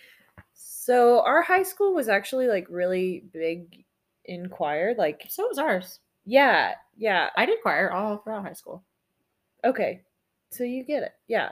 So 0.53 1.21
our 1.21 1.41
high 1.41 1.63
school 1.63 1.93
was 1.93 2.09
actually 2.09 2.47
like 2.47 2.67
really 2.69 3.23
big 3.33 3.85
in 4.25 4.49
choir. 4.49 4.93
Like, 4.97 5.25
So 5.29 5.47
was 5.47 5.57
ours. 5.57 5.99
yeah, 6.25 6.73
yeah. 6.97 7.29
I 7.35 7.45
did 7.45 7.61
choir 7.61 7.91
all 7.91 8.17
throughout 8.17 8.43
high 8.43 8.53
school. 8.53 8.83
Okay, 9.63 10.01
so 10.51 10.63
you 10.63 10.83
get 10.83 11.03
it. 11.03 11.11
Yeah, 11.27 11.49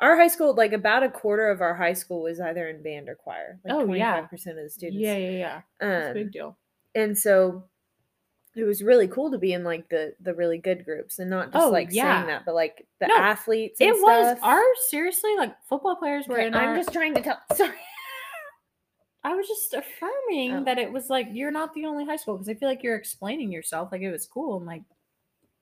our 0.00 0.16
high 0.16 0.28
school, 0.28 0.54
like 0.54 0.72
about 0.72 1.02
a 1.02 1.10
quarter 1.10 1.50
of 1.50 1.60
our 1.60 1.74
high 1.74 1.92
school 1.92 2.22
was 2.22 2.40
either 2.40 2.68
in 2.68 2.82
band 2.82 3.08
or 3.08 3.14
choir. 3.14 3.60
Like 3.64 3.74
Oh, 3.74 3.92
yeah. 3.92 4.22
percent 4.22 4.58
of 4.58 4.64
the 4.64 4.70
students. 4.70 5.00
Yeah, 5.00 5.16
yeah, 5.16 5.30
yeah. 5.30 5.60
It's 5.80 6.06
a 6.06 6.08
Um, 6.08 6.14
big 6.14 6.32
deal. 6.32 6.56
and 6.94 7.16
so 7.16 7.64
it 8.54 8.64
was 8.64 8.82
really 8.82 9.08
cool 9.08 9.30
to 9.30 9.38
be 9.38 9.52
in 9.54 9.64
like 9.64 9.88
the 9.88 10.14
the 10.20 10.34
really 10.34 10.58
good 10.58 10.84
groups 10.84 11.18
and 11.18 11.30
not 11.30 11.52
just 11.52 11.64
Oh, 11.64 11.70
like 11.70 11.88
yeah. 11.90 12.18
saying 12.18 12.26
that, 12.28 12.44
but 12.44 12.54
like 12.54 12.86
the 13.00 13.06
No, 13.08 13.16
athletes. 13.16 13.80
And 13.80 13.90
It 13.90 13.94
was 14.00 14.26
stuff. 14.36 14.38
our 14.42 14.62
seriously 14.88 15.34
like 15.36 15.54
football 15.68 15.96
players 15.96 16.28
were 16.28 16.36
Okay, 16.38 16.46
in 16.48 16.54
I'm 16.54 16.70
our. 16.70 16.76
just 16.76 16.92
trying 16.92 17.14
to 17.14 17.22
tell. 17.22 17.40
Sorry. 17.54 17.70
I 19.24 19.34
was 19.34 19.46
just 19.48 19.72
affirming 19.74 20.52
Oh. 20.56 20.64
that 20.64 20.78
it 20.78 20.92
was 20.92 21.08
like 21.08 21.28
you're 21.32 21.50
not 21.52 21.72
the 21.74 21.86
only 21.86 22.04
high 22.04 22.16
school 22.16 22.34
because 22.34 22.48
I 22.48 22.54
feel 22.54 22.68
like 22.68 22.82
you're 22.82 22.96
explaining 22.96 23.52
yourself 23.52 23.90
like 23.92 24.02
it 24.02 24.10
was 24.10 24.26
cool 24.26 24.56
and 24.58 24.66
like 24.66 24.82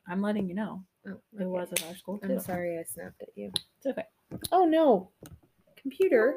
I'm 0.09 0.23
letting 0.23 0.49
you 0.49 0.55
know 0.55 0.83
Oh, 1.07 1.21
it 1.39 1.45
was 1.47 1.73
at 1.73 1.83
our 1.87 1.95
school 1.97 2.19
too. 2.19 2.33
I'm 2.33 2.41
sorry 2.41 2.79
I 2.79 2.83
snapped 2.85 3.23
at 3.23 3.29
you. 3.35 3.51
It's 3.79 3.87
okay. 3.87 4.05
Oh 4.53 4.65
no. 4.67 5.11
Computer. 5.77 6.37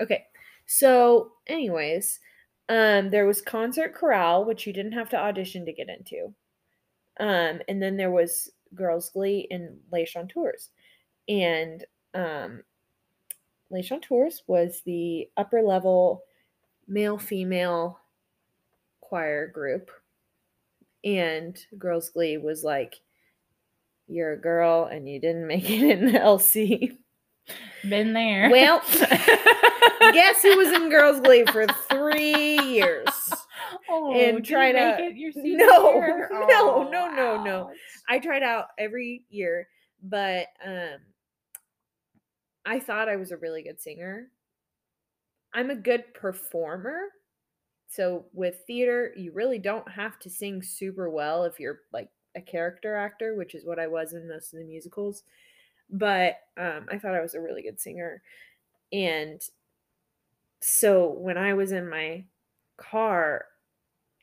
Okay. 0.00 0.26
So, 0.66 1.32
anyways, 1.46 2.18
um 2.72 3.10
there 3.10 3.26
was 3.26 3.42
concert 3.42 3.94
chorale 3.94 4.44
which 4.44 4.66
you 4.66 4.72
didn't 4.72 4.92
have 4.92 5.10
to 5.10 5.16
audition 5.16 5.64
to 5.66 5.72
get 5.72 5.88
into. 5.88 6.34
Um 7.20 7.60
and 7.68 7.82
then 7.82 7.96
there 7.96 8.10
was 8.10 8.50
girls 8.74 9.10
glee 9.10 9.46
and 9.50 9.78
Les 9.90 10.06
Chanteurs. 10.06 10.70
And 11.28 11.84
um 12.14 12.62
Les 13.70 13.82
Chanteurs 13.82 14.42
was 14.46 14.82
the 14.84 15.28
upper 15.36 15.62
level 15.62 16.24
male 16.88 17.18
female 17.18 17.98
choir 19.00 19.46
group. 19.48 19.90
And 21.04 21.58
Girls 21.78 22.10
Glee 22.10 22.38
was 22.38 22.64
like 22.64 23.00
you're 24.08 24.32
a 24.32 24.40
girl 24.40 24.84
and 24.84 25.08
you 25.08 25.20
didn't 25.20 25.46
make 25.46 25.68
it 25.68 25.82
in 25.82 26.12
the 26.12 26.18
LC. 26.18 26.96
Been 27.88 28.12
there. 28.12 28.50
Well, 28.50 28.82
Guess 30.12 30.42
who 30.42 30.56
was 30.56 30.68
in 30.72 30.88
Girls 30.90 31.20
Glee 31.20 31.44
for 31.46 31.66
three 31.66 32.58
years? 32.60 33.08
oh, 33.88 34.12
and 34.14 34.44
tried 34.44 34.76
out- 34.76 35.00
it 35.00 35.16
your 35.16 35.32
senior 35.32 35.66
No, 35.66 35.94
year? 35.94 36.28
no, 36.48 36.86
Oh, 36.86 36.88
no, 36.90 37.10
no, 37.14 37.42
no. 37.44 37.68
ouch. 37.70 37.76
I 38.08 38.18
tried 38.18 38.42
out 38.42 38.66
every 38.78 39.24
year, 39.30 39.68
but 40.02 40.46
um 40.64 40.98
I 42.64 42.78
thought 42.78 43.08
I 43.08 43.16
was 43.16 43.32
a 43.32 43.36
really 43.36 43.62
good 43.62 43.80
singer. 43.80 44.28
I'm 45.54 45.70
a 45.70 45.74
good 45.76 46.14
performer. 46.14 47.00
So 47.88 48.24
with 48.32 48.60
theater, 48.66 49.12
you 49.16 49.32
really 49.32 49.58
don't 49.58 49.90
have 49.90 50.18
to 50.20 50.30
sing 50.30 50.62
super 50.62 51.10
well 51.10 51.44
if 51.44 51.58
you're 51.60 51.80
like 51.92 52.08
a 52.36 52.40
character 52.40 52.94
actor, 52.94 53.34
which 53.36 53.54
is 53.54 53.66
what 53.66 53.78
I 53.78 53.86
was 53.88 54.12
in 54.14 54.28
most 54.28 54.52
of 54.52 54.58
the 54.60 54.64
musicals. 54.64 55.24
But 55.90 56.36
um 56.56 56.86
I 56.90 56.98
thought 56.98 57.14
I 57.14 57.20
was 57.20 57.34
a 57.34 57.40
really 57.40 57.62
good 57.62 57.80
singer. 57.80 58.22
And 58.92 59.40
so 60.62 61.10
when 61.10 61.36
I 61.36 61.54
was 61.54 61.72
in 61.72 61.88
my 61.88 62.24
car, 62.76 63.46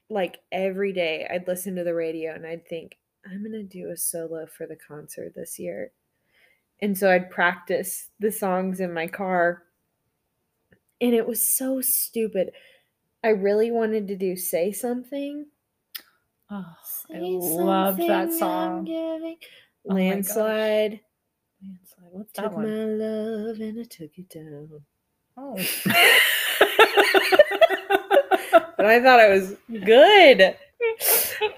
like 0.09 0.39
every 0.51 0.93
day, 0.93 1.27
I'd 1.29 1.47
listen 1.47 1.75
to 1.75 1.83
the 1.83 1.93
radio 1.93 2.33
and 2.33 2.45
I'd 2.45 2.67
think, 2.67 2.97
I'm 3.25 3.43
going 3.43 3.51
to 3.51 3.63
do 3.63 3.89
a 3.89 3.97
solo 3.97 4.45
for 4.45 4.65
the 4.65 4.77
concert 4.77 5.33
this 5.35 5.59
year. 5.59 5.91
And 6.81 6.97
so 6.97 7.11
I'd 7.11 7.29
practice 7.29 8.09
the 8.19 8.31
songs 8.31 8.79
in 8.79 8.93
my 8.93 9.07
car. 9.07 9.63
And 11.01 11.13
it 11.13 11.27
was 11.27 11.47
so 11.47 11.81
stupid. 11.81 12.51
I 13.23 13.29
really 13.29 13.69
wanted 13.69 14.07
to 14.07 14.15
do 14.15 14.35
Say 14.35 14.71
Something. 14.71 15.47
Oh, 16.49 16.75
I 17.11 17.13
Say 17.13 17.19
loved 17.19 17.99
that 17.99 18.31
something 18.31 18.87
I'm 18.87 18.87
song. 18.87 18.87
Oh. 19.89 19.93
Landslide. 19.93 21.01
Landslide. 21.61 22.11
What's 22.11 22.33
that 22.33 22.43
Took 22.43 22.53
one? 22.53 22.63
my 22.63 22.85
love 22.85 23.59
and 23.59 23.79
I 23.79 23.83
took 23.83 24.17
it 24.17 24.29
down. 24.29 24.85
Oh. 25.41 25.55
but 28.75 28.85
I 28.85 29.01
thought 29.01 29.21
I 29.21 29.29
was 29.29 29.55
good. 29.85 30.55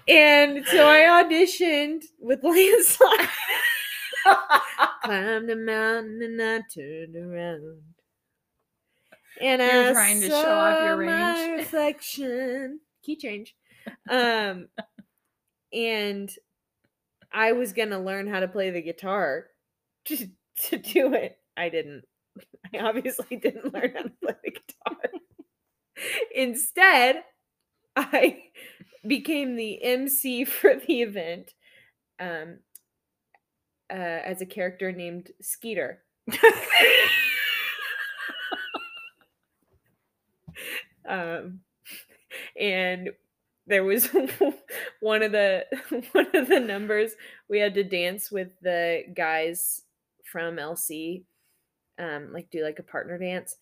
And 0.08 0.64
so 0.68 0.88
I 0.88 1.24
auditioned 1.24 2.03
with 2.20 2.44
Landslide. 2.44 3.30
Climbed 5.03 5.49
a 5.49 5.56
mountain 5.56 6.22
and 6.22 6.41
I 6.41 6.62
turned 6.72 7.16
around. 7.16 7.82
And 9.40 9.62
You're 9.62 9.90
I 9.90 9.94
trying 9.94 10.22
to 10.22 10.28
show 10.28 10.36
off 10.36 10.84
your 10.84 10.98
my 10.98 11.48
range. 11.48 11.58
reflection. 11.62 12.80
Key 13.02 13.16
change. 13.16 13.56
Um, 14.08 14.68
and 15.74 16.32
I 17.32 17.53
was 17.53 17.74
gonna 17.74 17.99
learn 17.99 18.28
how 18.28 18.41
to 18.41 18.48
play 18.48 18.70
the 18.70 18.82
guitar 18.84 19.48
to, 20.06 20.28
to 20.68 20.78
do 20.78 21.16
it. 21.16 21.40
I 21.58 21.70
didn't. 21.70 22.03
I 22.73 22.80
obviously 22.80 23.38
didn't 23.38 23.73
learn 23.73 23.93
how 23.95 24.03
to 24.03 24.11
play 24.22 24.35
the 24.43 24.51
guitar. 24.51 24.97
Instead, 26.34 27.23
I 27.95 28.43
became 29.05 29.55
the 29.55 29.84
MC 29.84 30.45
for 30.45 30.76
the 30.76 31.01
event 31.01 31.53
um, 32.19 32.59
uh, 33.91 33.95
as 33.95 34.41
a 34.41 34.45
character 34.45 34.91
named 34.91 35.31
Skeeter. 35.41 36.03
um, 41.07 41.59
and 42.59 43.09
there 43.68 43.84
was 43.84 44.07
one 44.99 45.23
of 45.23 45.31
the 45.31 45.65
one 46.11 46.27
of 46.34 46.47
the 46.47 46.59
numbers 46.59 47.11
we 47.49 47.59
had 47.59 47.73
to 47.76 47.84
dance 47.84 48.31
with 48.31 48.49
the 48.61 49.03
guys 49.15 49.81
from 50.31 50.55
LC, 50.55 51.23
um, 51.99 52.31
like 52.34 52.49
do 52.49 52.63
like 52.63 52.80
a 52.80 52.84
partner 52.84 53.18
dance. 53.18 53.55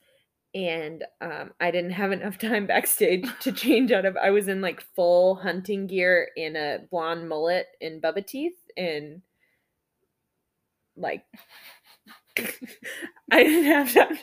And 0.55 1.03
um, 1.21 1.51
I 1.59 1.69
didn't 1.71 1.91
have 1.91 2.11
enough 2.11 2.37
time 2.39 2.65
backstage 2.65 3.27
to 3.41 3.51
change 3.51 3.91
out 3.91 4.05
of. 4.05 4.17
I 4.17 4.31
was 4.31 4.47
in 4.47 4.61
like 4.61 4.81
full 4.95 5.35
hunting 5.35 5.87
gear 5.87 6.29
in 6.35 6.55
a 6.55 6.79
blonde 6.89 7.29
mullet 7.29 7.67
and 7.81 8.01
bubba 8.01 8.25
teeth, 8.25 8.57
and 8.77 9.21
like 10.95 11.23
I 13.31 13.43
didn't 13.43 13.65
have 13.65 13.93
time 13.93 14.17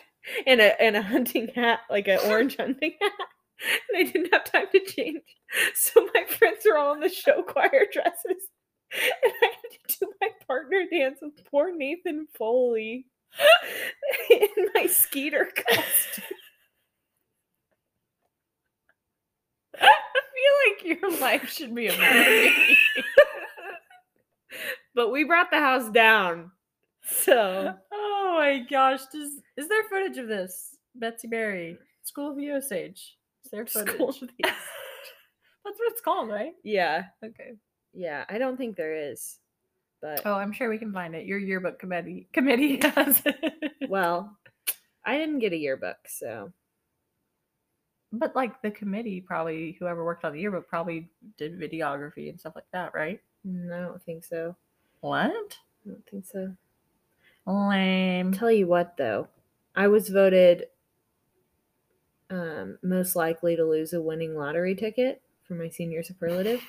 and 0.46 0.60
a 0.60 0.80
and 0.80 0.96
a 0.96 1.02
hunting 1.02 1.48
hat, 1.54 1.80
like 1.90 2.08
an 2.08 2.18
orange 2.26 2.56
hunting 2.60 2.94
hat. 3.00 3.12
And 3.88 4.06
I 4.06 4.10
didn't 4.10 4.32
have 4.32 4.44
time 4.44 4.66
to 4.72 4.80
change. 4.80 5.22
So 5.74 6.06
my 6.12 6.24
friends 6.24 6.58
were 6.66 6.76
all 6.76 6.94
in 6.94 7.00
the 7.00 7.08
show 7.08 7.42
choir 7.42 7.86
dresses. 7.90 8.42
And 8.92 9.32
I 9.42 9.46
had 9.46 9.88
to 9.88 9.98
do 9.98 10.12
my 10.20 10.28
partner 10.46 10.84
dance 10.90 11.18
with 11.22 11.44
poor 11.50 11.74
Nathan 11.74 12.26
Foley 12.36 13.06
in 14.30 14.68
my 14.74 14.86
skeeter 14.86 15.50
costume. 15.54 16.24
I 19.80 19.88
feel 20.34 20.88
like 20.90 21.00
your 21.00 21.20
life 21.20 21.50
should 21.50 21.74
be 21.74 21.88
a 21.88 21.92
movie. 21.98 22.76
but 24.94 25.10
we 25.10 25.24
brought 25.24 25.50
the 25.50 25.58
house 25.58 25.90
down. 25.90 26.50
So 27.04 27.74
oh 27.92 28.34
my 28.38 28.64
gosh. 28.70 29.00
Does 29.12 29.40
is 29.56 29.68
there 29.68 29.82
footage 29.84 30.18
of 30.18 30.28
this? 30.28 30.76
Betsy 30.94 31.28
Berry, 31.28 31.78
School 32.04 32.30
of 32.30 32.36
the 32.36 32.50
Osage. 32.52 33.16
Is 33.44 33.50
there 33.50 33.66
footage? 33.66 33.94
School 33.94 34.08
of 34.08 34.20
the 34.20 34.28
That's 34.42 35.78
what 35.80 35.92
it's 35.92 36.00
called, 36.00 36.28
right? 36.30 36.52
yeah, 36.64 37.04
Okay. 37.24 37.52
yeah. 37.92 38.24
I 38.28 38.38
don't 38.38 38.56
think 38.56 38.76
there 38.76 39.10
is. 39.10 39.38
But 40.06 40.22
Oh, 40.24 40.34
I'm 40.34 40.52
sure 40.52 40.68
we 40.70 40.78
can 40.78 40.92
find 40.92 41.16
it. 41.16 41.26
Your 41.26 41.38
yearbook 41.38 41.80
committee 41.80 42.28
committee 42.32 42.78
has 42.94 43.20
it. 43.24 43.72
well, 43.88 44.36
I 45.04 45.18
didn't 45.18 45.40
get 45.40 45.52
a 45.52 45.56
yearbook, 45.56 45.96
so 46.06 46.52
But 48.12 48.36
like 48.36 48.62
the 48.62 48.70
committee, 48.70 49.20
probably 49.20 49.72
whoever 49.80 50.04
worked 50.04 50.24
on 50.24 50.32
the 50.32 50.40
yearbook 50.40 50.68
probably 50.68 51.08
did 51.36 51.58
videography 51.58 52.30
and 52.30 52.38
stuff 52.38 52.54
like 52.54 52.70
that, 52.72 52.94
right? 52.94 53.20
mm, 53.46 53.72
I 53.76 53.80
don't 53.80 54.00
think 54.00 54.24
so. 54.24 54.54
What? 55.00 55.30
I 55.32 55.88
don't 55.88 56.06
think 56.08 56.24
so. 56.24 56.54
Lame. 57.46 58.32
Tell 58.32 58.50
you 58.52 58.68
what 58.68 58.96
though, 58.96 59.26
I 59.74 59.88
was 59.88 60.08
voted 60.08 60.66
um, 62.30 62.78
most 62.82 63.16
likely 63.16 63.56
to 63.56 63.64
lose 63.64 63.92
a 63.92 64.00
winning 64.00 64.36
lottery 64.36 64.76
ticket 64.76 65.20
for 65.48 65.54
my 65.54 65.68
senior 65.68 66.02
superlative, 66.04 66.62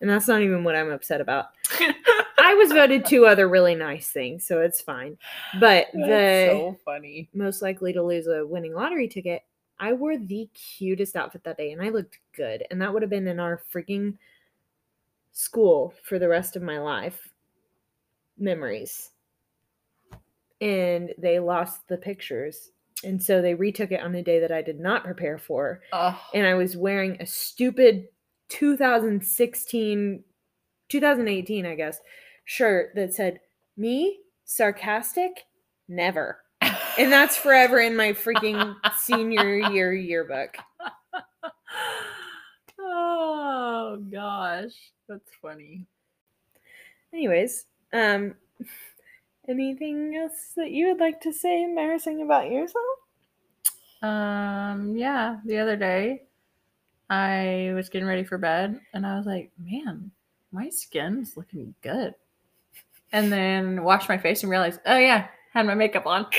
and 0.00 0.10
that's 0.10 0.26
not 0.28 0.42
even 0.42 0.64
what 0.64 0.74
I'm 0.76 0.90
upset 0.90 1.20
about. 1.20 1.46
I 2.50 2.54
was 2.54 2.72
voted 2.72 3.06
two 3.06 3.26
other 3.26 3.48
really 3.48 3.76
nice 3.76 4.08
things, 4.08 4.44
so 4.44 4.60
it's 4.60 4.80
fine. 4.80 5.16
But 5.60 5.86
the 5.92 6.48
so 6.50 6.76
funny. 6.84 7.28
most 7.32 7.62
likely 7.62 7.92
to 7.92 8.02
lose 8.02 8.26
a 8.26 8.44
winning 8.44 8.74
lottery 8.74 9.06
ticket, 9.06 9.42
I 9.78 9.92
wore 9.92 10.18
the 10.18 10.50
cutest 10.52 11.14
outfit 11.14 11.44
that 11.44 11.58
day, 11.58 11.70
and 11.70 11.80
I 11.80 11.90
looked 11.90 12.18
good, 12.34 12.64
and 12.68 12.82
that 12.82 12.92
would 12.92 13.02
have 13.02 13.10
been 13.10 13.28
in 13.28 13.38
our 13.38 13.62
freaking 13.72 14.16
school 15.30 15.94
for 16.02 16.18
the 16.18 16.28
rest 16.28 16.56
of 16.56 16.62
my 16.62 16.80
life. 16.80 17.28
Memories. 18.36 19.10
And 20.60 21.14
they 21.18 21.38
lost 21.38 21.86
the 21.86 21.98
pictures. 21.98 22.72
And 23.04 23.22
so 23.22 23.40
they 23.40 23.54
retook 23.54 23.92
it 23.92 24.02
on 24.02 24.16
a 24.16 24.24
day 24.24 24.40
that 24.40 24.50
I 24.50 24.60
did 24.60 24.80
not 24.80 25.04
prepare 25.04 25.38
for. 25.38 25.82
Oh, 25.92 26.20
And 26.34 26.44
I 26.44 26.54
was 26.54 26.76
wearing 26.76 27.16
a 27.20 27.26
stupid 27.26 28.08
2016, 28.48 30.24
2018, 30.88 31.66
I 31.66 31.74
guess, 31.76 32.00
shirt 32.50 32.90
that 32.96 33.14
said, 33.14 33.38
Me, 33.76 34.18
sarcastic, 34.44 35.44
never. 35.88 36.40
And 36.98 37.10
that's 37.10 37.36
forever 37.36 37.78
in 37.80 37.96
my 37.96 38.12
freaking 38.12 38.74
senior 38.98 39.58
year 39.70 39.94
yearbook. 39.94 40.56
oh 42.78 44.04
gosh, 44.10 44.72
that's 45.08 45.30
funny. 45.40 45.86
Anyways, 47.14 47.66
um, 47.92 48.34
anything 49.48 50.16
else 50.16 50.52
that 50.56 50.72
you 50.72 50.88
would 50.88 50.98
like 50.98 51.20
to 51.20 51.32
say 51.32 51.62
embarrassing 51.62 52.22
about 52.22 52.50
yourself? 52.50 52.84
Um, 54.02 54.96
yeah, 54.96 55.36
the 55.46 55.58
other 55.58 55.76
day 55.76 56.24
I 57.08 57.70
was 57.74 57.88
getting 57.88 58.08
ready 58.08 58.24
for 58.24 58.36
bed 58.36 58.80
and 58.92 59.06
I 59.06 59.16
was 59.16 59.26
like, 59.26 59.52
man, 59.58 60.10
my 60.50 60.68
skin's 60.68 61.36
looking 61.36 61.74
good. 61.82 62.14
And 63.12 63.32
then 63.32 63.82
washed 63.82 64.08
my 64.08 64.18
face 64.18 64.42
and 64.42 64.50
realized, 64.50 64.80
oh 64.86 64.96
yeah, 64.96 65.26
had 65.52 65.66
my 65.66 65.74
makeup 65.74 66.06
on. 66.06 66.26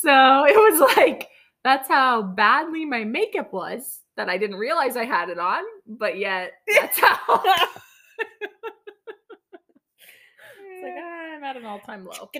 so 0.00 0.44
it 0.46 0.56
was 0.56 0.80
like 0.96 1.28
that's 1.64 1.88
how 1.88 2.22
badly 2.22 2.84
my 2.84 3.04
makeup 3.04 3.52
was 3.52 4.00
that 4.16 4.28
I 4.28 4.36
didn't 4.38 4.56
realize 4.56 4.96
I 4.96 5.04
had 5.04 5.28
it 5.28 5.38
on, 5.38 5.62
but 5.86 6.18
yet 6.18 6.52
that's 6.74 6.98
how 6.98 7.18
it's 7.38 7.48
like 10.82 10.94
"Ah, 10.98 11.34
I'm 11.36 11.44
at 11.44 11.56
an 11.56 11.64
all-time 11.64 12.04
low. 12.04 12.28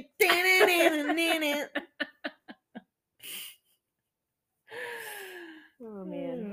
oh 5.83 6.05
man, 6.05 6.52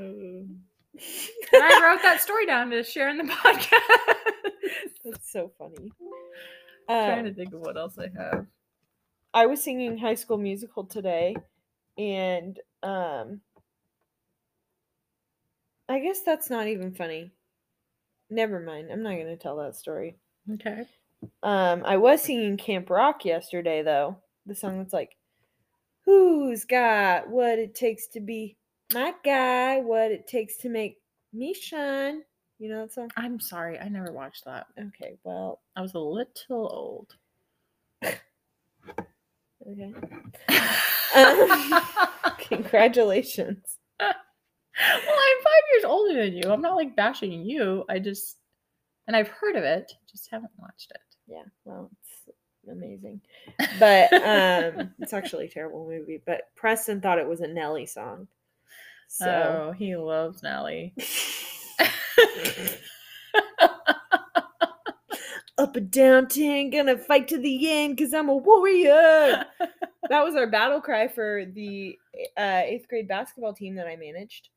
And 1.53 1.63
I 1.63 1.81
wrote 1.83 2.01
that 2.03 2.21
story 2.21 2.45
down 2.45 2.69
to 2.71 2.83
share 2.83 3.09
in 3.09 3.17
the 3.17 3.23
podcast. 3.33 4.13
that's 5.05 5.31
so 5.31 5.51
funny. 5.57 5.91
i'm 6.87 7.05
trying 7.05 7.23
to 7.25 7.29
Um, 7.31 7.35
think 7.35 7.53
of 7.53 7.61
what 7.61 7.77
else 7.77 7.97
I 7.97 8.09
have. 8.17 8.45
I 9.33 9.45
was 9.45 9.63
singing 9.63 9.97
High 9.97 10.15
School 10.15 10.37
Musical 10.37 10.83
today, 10.85 11.35
and 11.97 12.59
um, 12.83 13.41
I 15.87 15.99
guess 15.99 16.21
that's 16.21 16.49
not 16.49 16.67
even 16.67 16.93
funny. 16.93 17.31
Never 18.29 18.59
mind. 18.59 18.91
I'm 18.91 19.03
not 19.03 19.17
gonna 19.17 19.37
tell 19.37 19.57
that 19.57 19.75
story. 19.75 20.17
Okay. 20.53 20.83
Um, 21.43 21.83
I 21.85 21.97
was 21.97 22.21
singing 22.21 22.57
Camp 22.57 22.89
Rock 22.89 23.25
yesterday, 23.25 23.81
though. 23.83 24.17
The 24.45 24.55
song 24.55 24.77
that's 24.79 24.93
like, 24.93 25.15
"Who's 26.05 26.65
got 26.65 27.29
what 27.29 27.59
it 27.59 27.75
takes 27.75 28.07
to 28.09 28.19
be 28.19 28.57
my 28.93 29.13
guy? 29.23 29.81
What 29.81 30.11
it 30.11 30.27
takes 30.27 30.57
to 30.57 30.69
make 30.69 30.97
me 31.33 31.53
shine?" 31.53 32.23
You 32.59 32.69
know 32.69 32.81
that 32.81 32.91
song? 32.93 33.09
I'm 33.15 33.39
sorry, 33.39 33.79
I 33.79 33.87
never 33.87 34.11
watched 34.11 34.43
that. 34.45 34.67
Okay, 34.77 35.17
well, 35.23 35.61
I 35.77 35.81
was 35.81 35.93
a 35.93 35.99
little 35.99 36.27
old. 36.51 37.15
okay. 39.65 39.93
Um, 41.15 41.81
Congratulations. 42.39 43.77
well, 43.99 44.09
I'm 44.79 45.43
five 45.43 45.63
years 45.73 45.83
older 45.85 46.15
than 46.15 46.33
you. 46.33 46.51
I'm 46.51 46.61
not 46.61 46.75
like 46.75 46.95
bashing 46.97 47.45
you. 47.45 47.85
I 47.89 47.99
just, 47.99 48.37
and 49.07 49.15
I've 49.15 49.29
heard 49.29 49.55
of 49.55 49.63
it, 49.63 49.91
just 50.09 50.29
haven't 50.29 50.51
watched 50.57 50.91
it. 50.91 51.01
Yeah, 51.27 51.43
well, 51.63 51.89
it's 52.01 52.35
amazing. 52.69 53.21
But 53.79 54.11
um 54.13 54.91
it's 54.99 55.13
actually 55.13 55.45
a 55.45 55.49
terrible 55.49 55.87
movie. 55.87 56.21
But 56.25 56.49
Preston 56.55 56.99
thought 56.99 57.19
it 57.19 57.27
was 57.27 57.39
a 57.41 57.47
Nelly 57.47 57.85
song. 57.85 58.27
So 59.11 59.69
oh, 59.69 59.71
he 59.71 59.95
loves 59.95 60.43
Nelly. 60.43 60.93
up 65.57 65.75
and 65.75 65.91
down 65.91 66.27
ten, 66.27 66.69
gonna 66.69 66.97
fight 66.97 67.27
to 67.29 67.37
the 67.37 67.71
end 67.71 67.97
because 67.97 68.13
I'm 68.13 68.29
a 68.29 68.35
warrior. 68.35 69.45
that 70.09 70.23
was 70.23 70.35
our 70.35 70.47
battle 70.47 70.79
cry 70.79 71.07
for 71.07 71.45
the 71.45 71.97
uh, 72.37 72.61
eighth 72.65 72.87
grade 72.87 73.07
basketball 73.07 73.53
team 73.53 73.75
that 73.75 73.87
I 73.87 73.95
managed. 73.95 74.49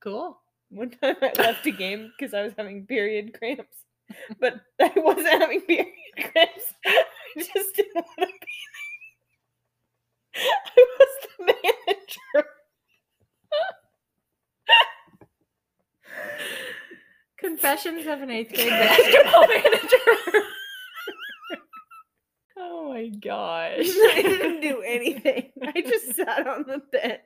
cool. 0.00 0.40
One 0.70 0.90
time 0.90 1.16
I 1.20 1.32
left 1.36 1.66
a 1.66 1.72
game 1.72 2.12
because 2.16 2.32
I 2.32 2.42
was 2.42 2.52
having 2.56 2.86
period 2.86 3.36
cramps, 3.36 3.84
but 4.38 4.60
I 4.80 4.92
wasn't 4.96 5.28
having 5.28 5.62
period 5.62 5.88
cramps. 6.14 6.74
I 6.86 7.04
just 7.36 7.74
didn't 7.74 7.96
want 7.96 8.08
to 8.20 8.26
be 8.26 8.32
there. 10.34 10.44
I 10.66 10.86
was 10.98 11.08
the 11.36 11.44
manager. 11.44 12.48
Confessions 17.40 18.06
of 18.06 18.20
an 18.20 18.30
eighth 18.30 18.52
grade 18.52 18.68
basketball 18.68 19.48
manager. 19.48 20.46
oh 22.58 22.92
my 22.92 23.08
gosh. 23.08 23.78
I 23.86 24.22
didn't 24.22 24.60
do 24.60 24.82
anything. 24.82 25.50
I 25.62 25.80
just 25.80 26.14
sat 26.16 26.46
on 26.46 26.64
the 26.66 26.82
bench. 26.92 27.20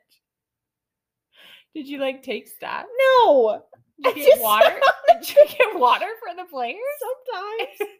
Did 1.74 1.88
you 1.88 1.98
like 1.98 2.22
take 2.22 2.48
stats? 2.48 2.84
No, 3.26 3.62
Did 4.04 4.14
I 4.14 4.18
you 4.18 4.24
just 4.26 4.36
get 4.36 4.42
water? 4.42 4.80
Did 5.08 5.28
you 5.30 5.44
get 5.48 5.80
water 5.80 6.06
for 6.20 6.36
the 6.36 6.48
players? 6.48 6.78
sometimes. 7.00 7.90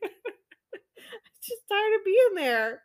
just 1.43 1.63
tired 1.69 1.95
of 1.99 2.05
being 2.05 2.35
there. 2.37 2.83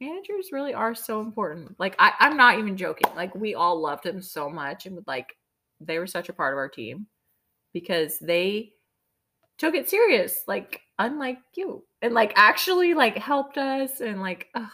Managers 0.00 0.48
really 0.50 0.74
are 0.74 0.94
so 0.96 1.20
important. 1.20 1.78
Like 1.78 1.94
I, 2.00 2.12
I'm 2.18 2.36
not 2.36 2.58
even 2.58 2.76
joking. 2.76 3.10
Like 3.14 3.34
we 3.36 3.54
all 3.54 3.80
loved 3.80 4.02
them 4.02 4.20
so 4.20 4.50
much 4.50 4.86
and 4.86 4.96
would 4.96 5.06
like 5.06 5.32
they 5.80 6.00
were 6.00 6.06
such 6.08 6.28
a 6.28 6.32
part 6.32 6.52
of 6.52 6.58
our 6.58 6.68
team 6.68 7.06
because 7.76 8.18
they 8.20 8.72
took 9.58 9.74
it 9.74 9.90
serious, 9.90 10.44
like 10.48 10.80
unlike 10.98 11.40
you. 11.54 11.84
And 12.00 12.14
like 12.14 12.32
actually 12.34 12.94
like 12.94 13.18
helped 13.18 13.58
us 13.58 14.00
and 14.00 14.18
like 14.18 14.46
oh, 14.54 14.70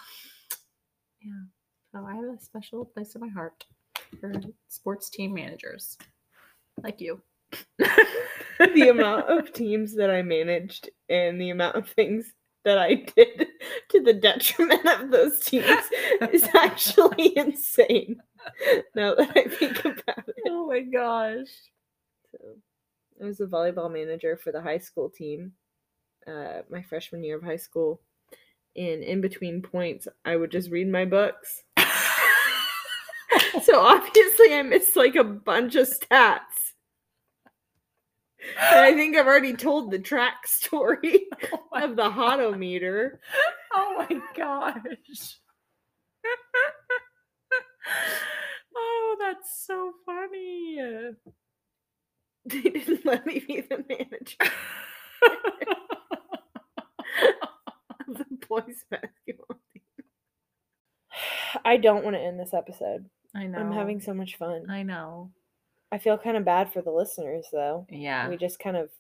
yeah. 1.20 1.42
So 1.92 2.06
I 2.06 2.14
have 2.14 2.24
a 2.26 2.40
special 2.40 2.84
place 2.84 3.16
in 3.16 3.20
my 3.20 3.28
heart 3.28 3.64
for 4.20 4.32
sports 4.68 5.10
team 5.10 5.34
managers 5.34 5.98
like 6.80 7.00
you. 7.00 7.20
the 7.78 8.88
amount 8.88 9.28
of 9.28 9.52
teams 9.52 9.96
that 9.96 10.08
I 10.08 10.22
managed 10.22 10.88
and 11.08 11.40
the 11.40 11.50
amount 11.50 11.74
of 11.74 11.88
things 11.88 12.32
that 12.64 12.78
I 12.78 12.94
did 13.16 13.48
to 13.90 14.00
the 14.00 14.14
detriment 14.14 14.86
of 14.86 15.10
those 15.10 15.40
teams 15.40 15.66
is 16.32 16.48
actually 16.54 17.36
insane. 17.36 18.22
Now 18.94 19.16
that 19.16 19.32
I 19.34 19.48
think 19.48 19.80
about 19.84 20.28
it. 20.28 20.36
oh 20.46 20.68
my 20.68 20.82
gosh. 20.82 21.48
I 23.22 23.26
was 23.26 23.38
the 23.38 23.46
volleyball 23.46 23.92
manager 23.92 24.36
for 24.36 24.50
the 24.50 24.60
high 24.60 24.78
school 24.78 25.08
team, 25.08 25.52
uh, 26.26 26.62
my 26.68 26.82
freshman 26.82 27.22
year 27.22 27.36
of 27.36 27.44
high 27.44 27.56
school. 27.56 28.00
And 28.76 29.02
in 29.02 29.20
between 29.20 29.62
points, 29.62 30.08
I 30.24 30.36
would 30.36 30.50
just 30.50 30.70
read 30.70 30.88
my 30.88 31.04
books. 31.04 31.62
So 33.62 33.80
obviously, 33.80 34.54
I 34.54 34.62
missed 34.62 34.96
like 34.96 35.14
a 35.14 35.24
bunch 35.24 35.76
of 35.76 35.88
stats. 35.88 36.72
And 38.60 38.80
I 38.80 38.92
think 38.94 39.16
I've 39.16 39.26
already 39.26 39.54
told 39.54 39.90
the 39.90 39.98
track 39.98 40.38
story 40.46 41.26
Oh 41.52 41.68
of 41.72 41.96
the 41.96 42.10
hotometer. 42.10 43.18
oh 43.72 44.06
my 44.08 44.20
gosh. 44.36 45.38
oh, 48.76 49.16
that's 49.20 49.66
so 49.66 49.92
funny. 50.04 50.78
They 52.46 52.60
didn't 52.62 53.04
let 53.06 53.24
me 53.24 53.38
be 53.46 53.60
the 53.60 53.84
manager 53.88 54.36
of 58.08 58.18
the 58.18 58.24
boys 58.48 58.84
basketball 58.90 59.56
team. 59.72 59.82
I 61.64 61.76
don't 61.76 62.02
want 62.04 62.16
to 62.16 62.20
end 62.20 62.40
this 62.40 62.52
episode. 62.52 63.06
I 63.34 63.46
know. 63.46 63.58
I'm 63.58 63.72
having 63.72 64.00
so 64.00 64.12
much 64.12 64.36
fun. 64.36 64.68
I 64.68 64.82
know. 64.82 65.30
I 65.92 65.98
feel 65.98 66.18
kind 66.18 66.36
of 66.36 66.44
bad 66.44 66.72
for 66.72 66.82
the 66.82 66.90
listeners 66.90 67.46
though. 67.52 67.86
Yeah. 67.88 68.28
We 68.28 68.36
just 68.36 68.58
kind 68.58 68.76
of 68.76 68.90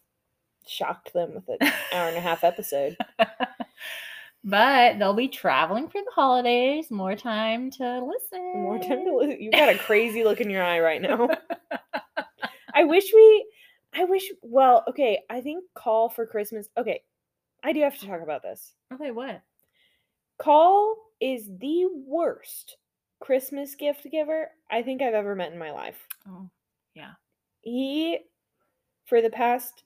shocked 0.66 1.12
them 1.12 1.32
with 1.34 1.60
an 1.60 1.72
hour 1.92 2.08
and 2.08 2.16
a 2.16 2.20
half 2.20 2.44
episode. 2.44 2.96
but 4.44 4.98
they'll 4.98 5.14
be 5.14 5.28
traveling 5.28 5.88
for 5.88 6.00
the 6.00 6.12
holidays. 6.14 6.90
More 6.90 7.16
time 7.16 7.70
to 7.72 8.04
listen. 8.04 8.62
More 8.62 8.78
time 8.78 9.04
to 9.04 9.16
listen. 9.16 9.40
You've 9.40 9.52
got 9.52 9.74
a 9.74 9.78
crazy 9.78 10.22
look 10.22 10.40
in 10.40 10.50
your 10.50 10.62
eye 10.62 10.80
right 10.80 11.02
now. 11.02 11.28
I 12.74 12.84
wish 12.84 13.12
we 13.14 13.46
I 13.94 14.04
wish 14.04 14.30
well, 14.42 14.84
okay, 14.88 15.20
I 15.28 15.40
think 15.40 15.64
call 15.74 16.08
for 16.08 16.26
Christmas. 16.26 16.68
Okay. 16.76 17.02
I 17.64 17.72
do 17.72 17.80
have 17.80 17.96
to 17.98 18.06
talk 18.06 18.22
about 18.22 18.42
this. 18.42 18.72
Okay, 18.92 19.12
what? 19.12 19.40
Call 20.38 20.96
is 21.20 21.48
the 21.60 21.86
worst 22.06 22.76
Christmas 23.20 23.76
gift 23.76 24.04
giver 24.10 24.50
I 24.68 24.82
think 24.82 25.00
I've 25.00 25.14
ever 25.14 25.36
met 25.36 25.52
in 25.52 25.58
my 25.58 25.70
life. 25.70 26.08
Oh, 26.28 26.50
yeah. 26.94 27.12
He 27.60 28.18
for 29.04 29.22
the 29.22 29.30
past 29.30 29.84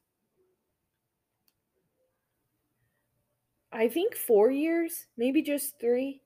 I 3.73 3.89
think 3.89 4.15
4 4.15 4.51
years, 4.51 5.05
maybe 5.19 5.43
just 5.43 5.79
3 5.79 6.23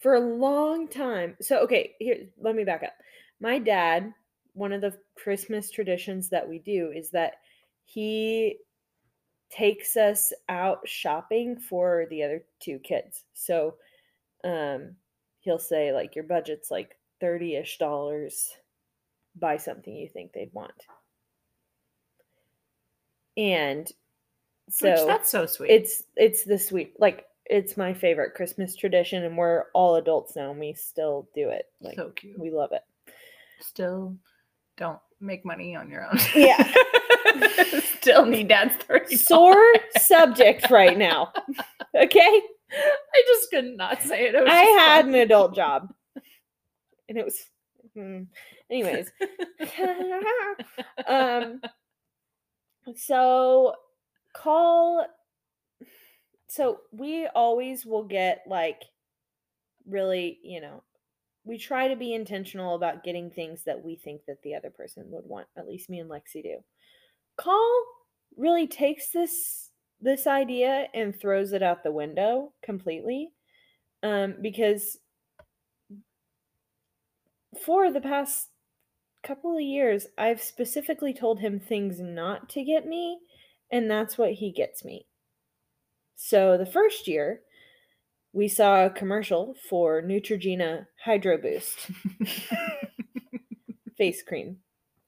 for 0.00 0.14
a 0.14 0.20
long 0.20 0.88
time. 0.88 1.36
So 1.40 1.60
okay, 1.60 1.94
here 2.00 2.26
let 2.38 2.54
me 2.54 2.64
back 2.64 2.82
up. 2.82 2.92
My 3.40 3.58
dad, 3.58 4.12
one 4.54 4.72
of 4.72 4.80
the 4.80 4.96
Christmas 5.16 5.70
traditions 5.70 6.28
that 6.28 6.48
we 6.48 6.58
do 6.58 6.92
is 6.94 7.10
that 7.10 7.34
he 7.84 8.58
takes 9.50 9.96
us 9.96 10.32
out 10.48 10.80
shopping 10.86 11.58
for 11.58 12.06
the 12.10 12.22
other 12.22 12.44
two 12.60 12.78
kids. 12.78 13.24
So 13.34 13.74
um 14.44 14.96
he'll 15.40 15.58
say 15.58 15.92
like 15.92 16.14
your 16.14 16.24
budget's 16.24 16.70
like 16.70 16.96
30 17.20 17.56
ish 17.56 17.78
dollars, 17.78 18.56
buy 19.36 19.56
something 19.56 19.94
you 19.94 20.08
think 20.08 20.32
they'd 20.32 20.52
want. 20.52 20.72
And 23.36 23.90
so 24.68 24.90
Which 24.90 25.06
that's 25.06 25.30
so 25.30 25.46
sweet. 25.46 25.70
it's 25.70 26.02
it's 26.16 26.44
the 26.44 26.58
sweet 26.58 26.94
like 26.98 27.26
it's 27.46 27.76
my 27.76 27.92
favorite 27.92 28.34
Christmas 28.34 28.74
tradition 28.76 29.24
and 29.24 29.36
we're 29.36 29.64
all 29.74 29.96
adults 29.96 30.36
now 30.36 30.50
and 30.50 30.60
we 30.60 30.72
still 30.74 31.28
do 31.34 31.50
it. 31.50 31.66
Like 31.80 31.96
so 31.96 32.10
cute. 32.10 32.38
we 32.38 32.50
love 32.50 32.72
it. 32.72 32.82
Still 33.60 34.16
don't 34.76 34.98
make 35.20 35.44
money 35.44 35.76
on 35.76 35.88
your 35.90 36.04
own. 36.04 36.18
Yeah. 36.34 36.72
Still 37.98 38.26
need 38.26 38.48
dad's 38.48 38.74
thirty. 38.76 39.16
Sore 39.16 39.64
subject 39.98 40.70
right 40.70 40.98
now. 40.98 41.32
Okay? 41.94 42.42
I 42.74 43.22
just 43.26 43.50
could 43.50 43.76
not 43.76 44.02
say 44.02 44.28
it. 44.28 44.34
it 44.34 44.48
I 44.48 44.62
had 44.62 45.04
funny. 45.04 45.18
an 45.18 45.24
adult 45.24 45.54
job. 45.54 45.92
And 47.08 47.18
it 47.18 47.24
was 47.24 47.38
hmm. 47.94 48.22
anyways. 48.70 49.10
um 51.06 51.60
so 52.96 53.74
call 54.34 55.06
so 56.48 56.80
we 56.90 57.26
always 57.34 57.86
will 57.86 58.04
get 58.04 58.42
like 58.46 58.82
really 59.86 60.38
you 60.42 60.60
know 60.60 60.82
we 61.44 61.58
try 61.58 61.88
to 61.88 61.96
be 61.96 62.14
intentional 62.14 62.74
about 62.74 63.04
getting 63.04 63.30
things 63.30 63.64
that 63.64 63.82
we 63.82 63.96
think 63.96 64.22
that 64.26 64.42
the 64.42 64.54
other 64.54 64.70
person 64.70 65.04
would 65.08 65.26
want 65.26 65.46
at 65.56 65.68
least 65.68 65.90
me 65.90 65.98
and 65.98 66.10
lexi 66.10 66.42
do. 66.42 66.58
Call 67.36 67.84
really 68.36 68.66
takes 68.66 69.10
this 69.10 69.70
this 70.00 70.26
idea 70.26 70.86
and 70.94 71.14
throws 71.14 71.52
it 71.52 71.62
out 71.62 71.84
the 71.84 71.92
window 71.92 72.52
completely 72.62 73.28
um 74.02 74.34
because 74.40 74.96
for 77.64 77.92
the 77.92 78.00
past 78.00 78.48
couple 79.22 79.54
of 79.54 79.62
years 79.62 80.06
i've 80.16 80.40
specifically 80.40 81.12
told 81.12 81.38
him 81.38 81.60
things 81.60 82.00
not 82.00 82.48
to 82.48 82.64
get 82.64 82.86
me 82.86 83.20
and 83.72 83.90
that's 83.90 84.18
what 84.18 84.32
he 84.34 84.52
gets 84.52 84.84
me. 84.84 85.06
So 86.14 86.58
the 86.58 86.66
first 86.66 87.08
year 87.08 87.40
we 88.32 88.48
saw 88.48 88.84
a 88.86 88.90
commercial 88.90 89.54
for 89.68 90.02
neutrogena 90.02 90.86
hydro 91.04 91.36
boost 91.38 91.78
face 93.96 94.22
cream 94.22 94.56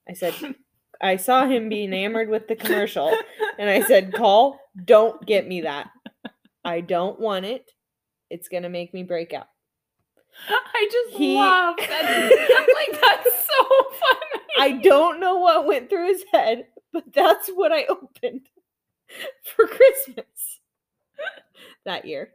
i 0.09 0.13
said 0.13 0.33
i 1.01 1.15
saw 1.15 1.45
him 1.45 1.69
be 1.69 1.83
enamored 1.83 2.29
with 2.29 2.47
the 2.47 2.55
commercial 2.55 3.15
and 3.59 3.69
i 3.69 3.81
said 3.81 4.13
call 4.13 4.59
don't 4.85 5.25
get 5.25 5.47
me 5.47 5.61
that 5.61 5.89
i 6.63 6.81
don't 6.81 7.19
want 7.19 7.45
it 7.45 7.71
it's 8.29 8.47
going 8.47 8.63
to 8.63 8.69
make 8.69 8.93
me 8.93 9.03
break 9.03 9.33
out 9.33 9.47
I 10.49 10.89
just 10.91 11.17
He- 11.17 11.35
love 11.35 11.77
that. 11.77 12.67
like 12.91 13.01
that's 13.01 13.47
so 13.47 13.65
funny. 13.99 14.43
I 14.59 14.71
don't 14.83 15.19
know 15.19 15.37
what 15.39 15.65
went 15.65 15.89
through 15.89 16.07
his 16.07 16.25
head, 16.31 16.65
but 16.91 17.05
that's 17.13 17.49
what 17.49 17.71
I 17.71 17.85
opened 17.85 18.47
for 19.55 19.65
Christmas 19.67 20.59
that 21.85 22.05
year. 22.05 22.31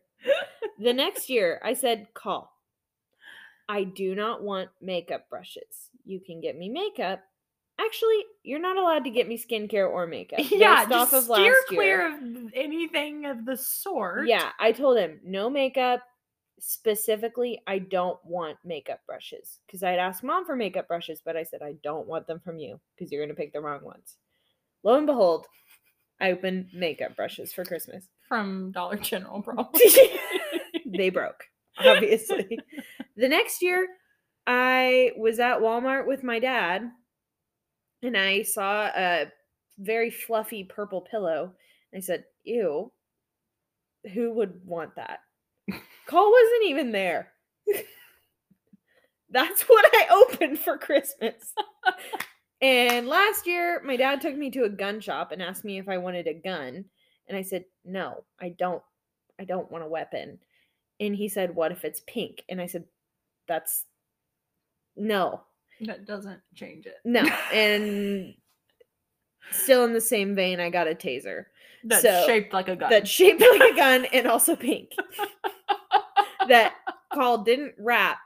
The 0.78 0.94
next 0.94 1.28
year, 1.28 1.60
I 1.62 1.74
said, 1.74 2.09
Call. 2.14 2.52
I 3.68 3.84
do 3.84 4.14
not 4.14 4.42
want 4.42 4.70
makeup 4.80 5.28
brushes. 5.28 5.90
You 6.05 6.20
can 6.20 6.40
get 6.40 6.59
me 6.59 6.68
makeup. 6.68 7.20
Actually, 7.78 8.24
you're 8.42 8.59
not 8.59 8.76
allowed 8.76 9.05
to 9.05 9.10
get 9.10 9.28
me 9.28 9.38
skincare 9.38 9.88
or 9.88 10.06
makeup. 10.06 10.40
yeah, 10.51 10.84
based 10.84 10.92
off 10.92 11.10
just 11.12 11.30
of 11.30 11.36
steer 11.36 11.52
last 11.52 11.66
clear 11.68 12.09
year. 12.09 12.16
of 12.16 12.52
anything 12.55 13.26
of 13.26 13.44
the 13.44 13.56
sort. 13.56 14.26
Yeah, 14.26 14.51
I 14.59 14.72
told 14.72 14.98
him 14.98 15.20
no 15.22 15.48
makeup. 15.48 16.02
Specifically, 16.59 17.62
I 17.66 17.78
don't 17.78 18.18
want 18.24 18.59
makeup 18.64 19.01
brushes 19.06 19.60
because 19.66 19.82
I'd 19.82 19.98
asked 19.98 20.22
mom 20.22 20.44
for 20.44 20.56
makeup 20.56 20.88
brushes, 20.88 21.22
but 21.24 21.36
I 21.36 21.42
said 21.42 21.62
I 21.62 21.74
don't 21.82 22.09
want 22.09 22.26
them 22.26 22.40
from 22.40 22.59
you 22.59 22.80
because 22.97 23.12
you're 23.12 23.24
gonna 23.24 23.36
pick 23.36 23.52
the 23.52 23.60
wrong 23.60 23.82
ones. 23.82 24.16
Lo 24.82 24.97
and 24.97 25.06
behold, 25.06 25.47
I 26.20 26.32
opened 26.32 26.68
makeup 26.72 27.16
brushes 27.16 27.52
for 27.52 27.64
Christmas. 27.64 28.05
from 28.28 28.70
Dollar 28.72 28.97
General, 28.97 29.42
probably. 29.42 29.82
they 30.86 31.10
broke, 31.10 31.44
obviously. 31.78 32.59
the 33.16 33.28
next 33.28 33.62
year, 33.62 33.88
I 34.47 35.12
was 35.16 35.40
at 35.40 35.59
Walmart 35.59 36.06
with 36.06 36.22
my 36.22 36.38
dad 36.38 36.90
and 38.02 38.16
I 38.16 38.42
saw 38.42 38.86
a 38.86 39.26
very 39.78 40.10
fluffy 40.10 40.64
purple 40.64 41.01
pillow. 41.01 41.52
I 41.94 42.01
said, 42.01 42.24
Ew, 42.44 42.92
who 44.14 44.32
would 44.32 44.60
want 44.64 44.94
that? 44.97 45.20
Cole 46.06 46.30
wasn't 46.30 46.70
even 46.70 46.92
there. 46.92 47.32
That's 49.30 49.62
what 49.62 49.84
I 49.92 50.06
opened 50.10 50.59
for 50.59 50.78
Christmas. 50.78 51.55
And 52.60 53.06
last 53.06 53.46
year, 53.46 53.82
my 53.84 53.96
dad 53.96 54.20
took 54.20 54.36
me 54.36 54.50
to 54.50 54.64
a 54.64 54.68
gun 54.68 55.00
shop 55.00 55.32
and 55.32 55.42
asked 55.42 55.64
me 55.64 55.78
if 55.78 55.88
I 55.88 55.98
wanted 55.98 56.26
a 56.26 56.34
gun. 56.34 56.84
And 57.28 57.36
I 57.36 57.42
said, 57.42 57.64
No, 57.84 58.24
I 58.40 58.50
don't. 58.50 58.82
I 59.38 59.44
don't 59.44 59.70
want 59.70 59.84
a 59.84 59.88
weapon. 59.88 60.38
And 60.98 61.14
he 61.16 61.28
said, 61.28 61.54
What 61.54 61.72
if 61.72 61.84
it's 61.84 62.02
pink? 62.06 62.44
And 62.48 62.60
I 62.60 62.66
said, 62.66 62.84
That's 63.48 63.84
no, 64.96 65.40
that 65.82 66.06
doesn't 66.06 66.40
change 66.54 66.86
it. 66.86 66.96
no. 67.04 67.22
And 67.52 68.34
still 69.52 69.84
in 69.84 69.92
the 69.92 70.00
same 70.00 70.34
vein, 70.34 70.60
I 70.60 70.68
got 70.70 70.88
a 70.88 70.94
taser 70.94 71.44
That's 71.84 72.02
so- 72.02 72.24
shaped 72.26 72.52
like 72.52 72.68
a 72.68 72.76
gun. 72.76 72.90
that's 72.90 73.08
shaped 73.08 73.40
like 73.40 73.72
a 73.72 73.76
gun 73.76 74.04
and 74.12 74.26
also 74.26 74.56
pink. 74.56 74.90
that 76.48 76.74
Call 77.12 77.38
didn't 77.44 77.74
wrap. 77.78 78.18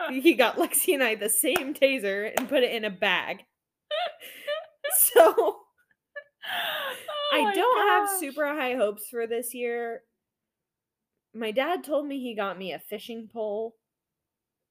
He 0.10 0.34
got 0.34 0.56
Lexi 0.56 0.94
and 0.94 1.02
I 1.02 1.14
the 1.16 1.28
same 1.28 1.74
taser 1.74 2.32
and 2.36 2.48
put 2.48 2.62
it 2.62 2.72
in 2.72 2.84
a 2.84 2.90
bag. 2.90 3.38
So 4.96 5.34
Oh 6.50 7.30
I 7.32 7.52
don't 7.54 7.88
have 7.88 8.20
super 8.20 8.46
high 8.46 8.74
hopes 8.74 9.08
for 9.10 9.26
this 9.26 9.52
year. 9.54 10.02
My 11.34 11.50
dad 11.50 11.84
told 11.84 12.06
me 12.06 12.20
he 12.20 12.34
got 12.34 12.58
me 12.58 12.72
a 12.72 12.78
fishing 12.78 13.28
pole, 13.30 13.76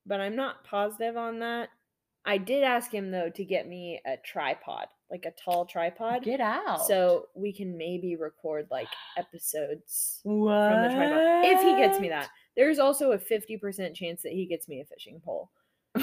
but 0.06 0.20
I'm 0.20 0.36
not 0.36 0.64
positive 0.64 1.16
on 1.18 1.40
that. 1.40 1.70
I 2.26 2.38
did 2.40 2.64
ask 2.64 2.92
him 2.92 3.12
though 3.12 3.30
to 3.30 3.46
get 3.46 3.68
me 3.68 4.02
a 4.06 4.16
tripod, 4.26 4.88
like 5.12 5.26
a 5.26 5.32
tall 5.44 5.66
tripod, 5.66 6.24
Get 6.24 6.42
out. 6.42 6.86
so 6.86 7.28
we 7.36 7.54
can 7.54 7.78
maybe 7.78 8.16
record 8.16 8.68
like 8.72 8.90
episodes 9.18 10.20
what? 10.24 10.72
from 10.72 10.82
the 10.82 10.90
tripod 10.96 11.46
if 11.46 11.62
he 11.62 11.76
gets 11.76 12.00
me 12.00 12.10
that. 12.10 12.30
There's 12.58 12.80
also 12.80 13.12
a 13.14 13.18
50% 13.18 13.94
chance 13.96 14.24
that 14.24 14.34
he 14.34 14.46
gets 14.46 14.68
me 14.68 14.82
a 14.82 14.86
fishing 14.86 15.22
pole, 15.24 15.50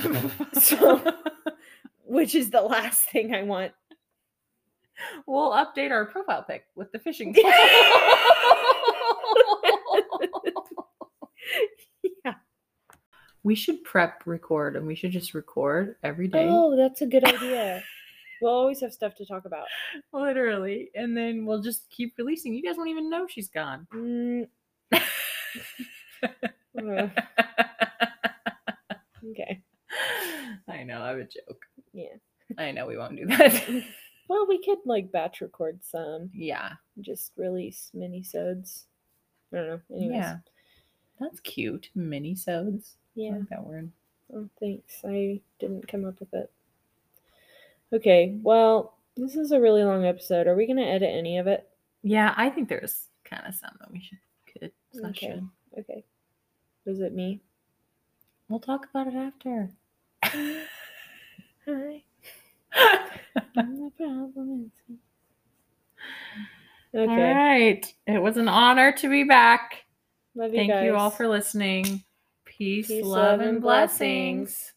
So- 0.61 1.03
which 2.05 2.35
is 2.35 2.49
the 2.51 2.63
last 2.63 3.09
thing 3.11 3.35
I 3.35 3.43
want. 3.43 3.73
we'll 5.27 5.51
update 5.51 5.91
our 5.91 6.07
profile 6.07 6.45
pic 6.45 6.65
with 6.77 6.93
the 6.93 6.99
fishing. 7.01 7.35
Pole. 7.35 7.43
yeah. 12.25 12.35
We 13.43 13.55
should 13.55 13.83
prep 13.85 14.23
record 14.27 14.77
and 14.77 14.87
we 14.87 14.95
should 14.95 15.13
just 15.13 15.35
record 15.35 15.97
every 16.03 16.29
day. 16.29 16.47
Oh, 16.49 16.77
that's 16.77 17.03
a 17.03 17.07
good 17.07 17.25
idea. 17.25 17.83
we'll 18.41 18.53
always 18.53 18.81
have 18.81 18.93
stuff 18.93 19.15
to 19.17 19.27
talk 19.27 19.45
about. 19.45 19.67
Literally. 20.13 20.91
And 20.95 21.17
then 21.17 21.47
we'll 21.47 21.63
just 21.63 21.89
keep 21.91 22.15
releasing. 22.19 22.55
You 22.55 22.63
guys 22.63 22.77
won't 22.77 22.91
even 22.91 23.11
know 23.11 23.27
she's 23.27 23.49
gone. 23.49 23.87
Mm, 23.93 24.49
okay. 29.31 29.63
I 30.69 30.83
know, 30.85 31.03
I 31.03 31.09
have 31.09 31.19
a 31.19 31.25
joke. 31.25 31.65
Yeah. 31.93 32.17
I 32.59 32.71
know 32.73 32.87
we 32.87 32.97
won't 32.97 33.17
do 33.17 33.27
that. 33.27 33.85
Well, 34.27 34.47
we 34.49 34.63
could 34.63 34.79
like 34.87 35.13
batch 35.13 35.43
record 35.43 35.81
some, 35.83 36.31
yeah. 36.33 36.73
just 37.03 37.33
release 37.37 37.91
minisodes. 37.95 38.85
I 39.53 39.57
don't 39.57 39.67
know. 39.67 39.81
Anyways. 39.95 40.17
Yeah. 40.17 40.37
That's 41.21 41.41
cute. 41.41 41.91
Minisodes. 41.97 42.93
Yeah. 43.15 43.33
like 43.33 43.49
that 43.51 43.67
word. 43.67 43.91
Oh, 44.35 44.49
thanks. 44.59 44.95
I 45.07 45.41
didn't 45.59 45.87
come 45.89 46.07
up 46.07 46.19
with 46.21 46.33
it. 46.33 46.51
Okay. 47.93 48.35
Well, 48.43 48.97
this 49.17 49.37
is 49.37 49.53
a 49.53 49.61
really 49.61 49.85
long 49.85 50.07
episode. 50.07 50.47
Are 50.47 50.57
we 50.57 50.67
going 50.67 50.79
to 50.79 50.85
edit 50.85 51.11
any 51.13 51.39
of 51.39 51.47
it? 51.47 51.69
Yeah, 52.03 52.35
I 52.37 52.51
think 52.51 52.69
there's 52.69 53.09
kind 53.25 53.47
of 53.47 53.55
some 53.55 53.77
that 53.79 53.91
we 53.93 54.01
should 54.01 54.19
could 54.47 54.73
Okay. 55.05 55.27
should. 55.27 55.49
Okay. 55.81 56.05
Was 56.86 57.01
it 57.01 57.15
me? 57.15 57.40
We'll 58.48 58.61
talk 58.61 58.86
about 58.90 59.06
it 59.09 59.15
after. 59.15 59.70
Hi. 61.66 62.02
The 63.55 63.90
problem 63.97 64.70
is- 64.90 64.97
All 66.94 67.01
Okay. 67.01 67.32
right. 67.32 67.94
It 68.06 68.23
was 68.23 68.36
an 68.36 68.48
honor 68.48 68.93
to 68.93 69.09
be 69.09 69.24
back. 69.24 69.85
Love 70.35 70.51
you 70.52 70.59
Thank 70.59 70.70
guys. 70.73 70.85
you 70.85 70.94
all 70.94 71.11
for 71.11 71.27
listening. 71.27 72.05
Peace, 72.44 72.89
Peace, 72.89 73.05
love, 73.05 73.40
and 73.40 73.61
blessings. 73.61 74.74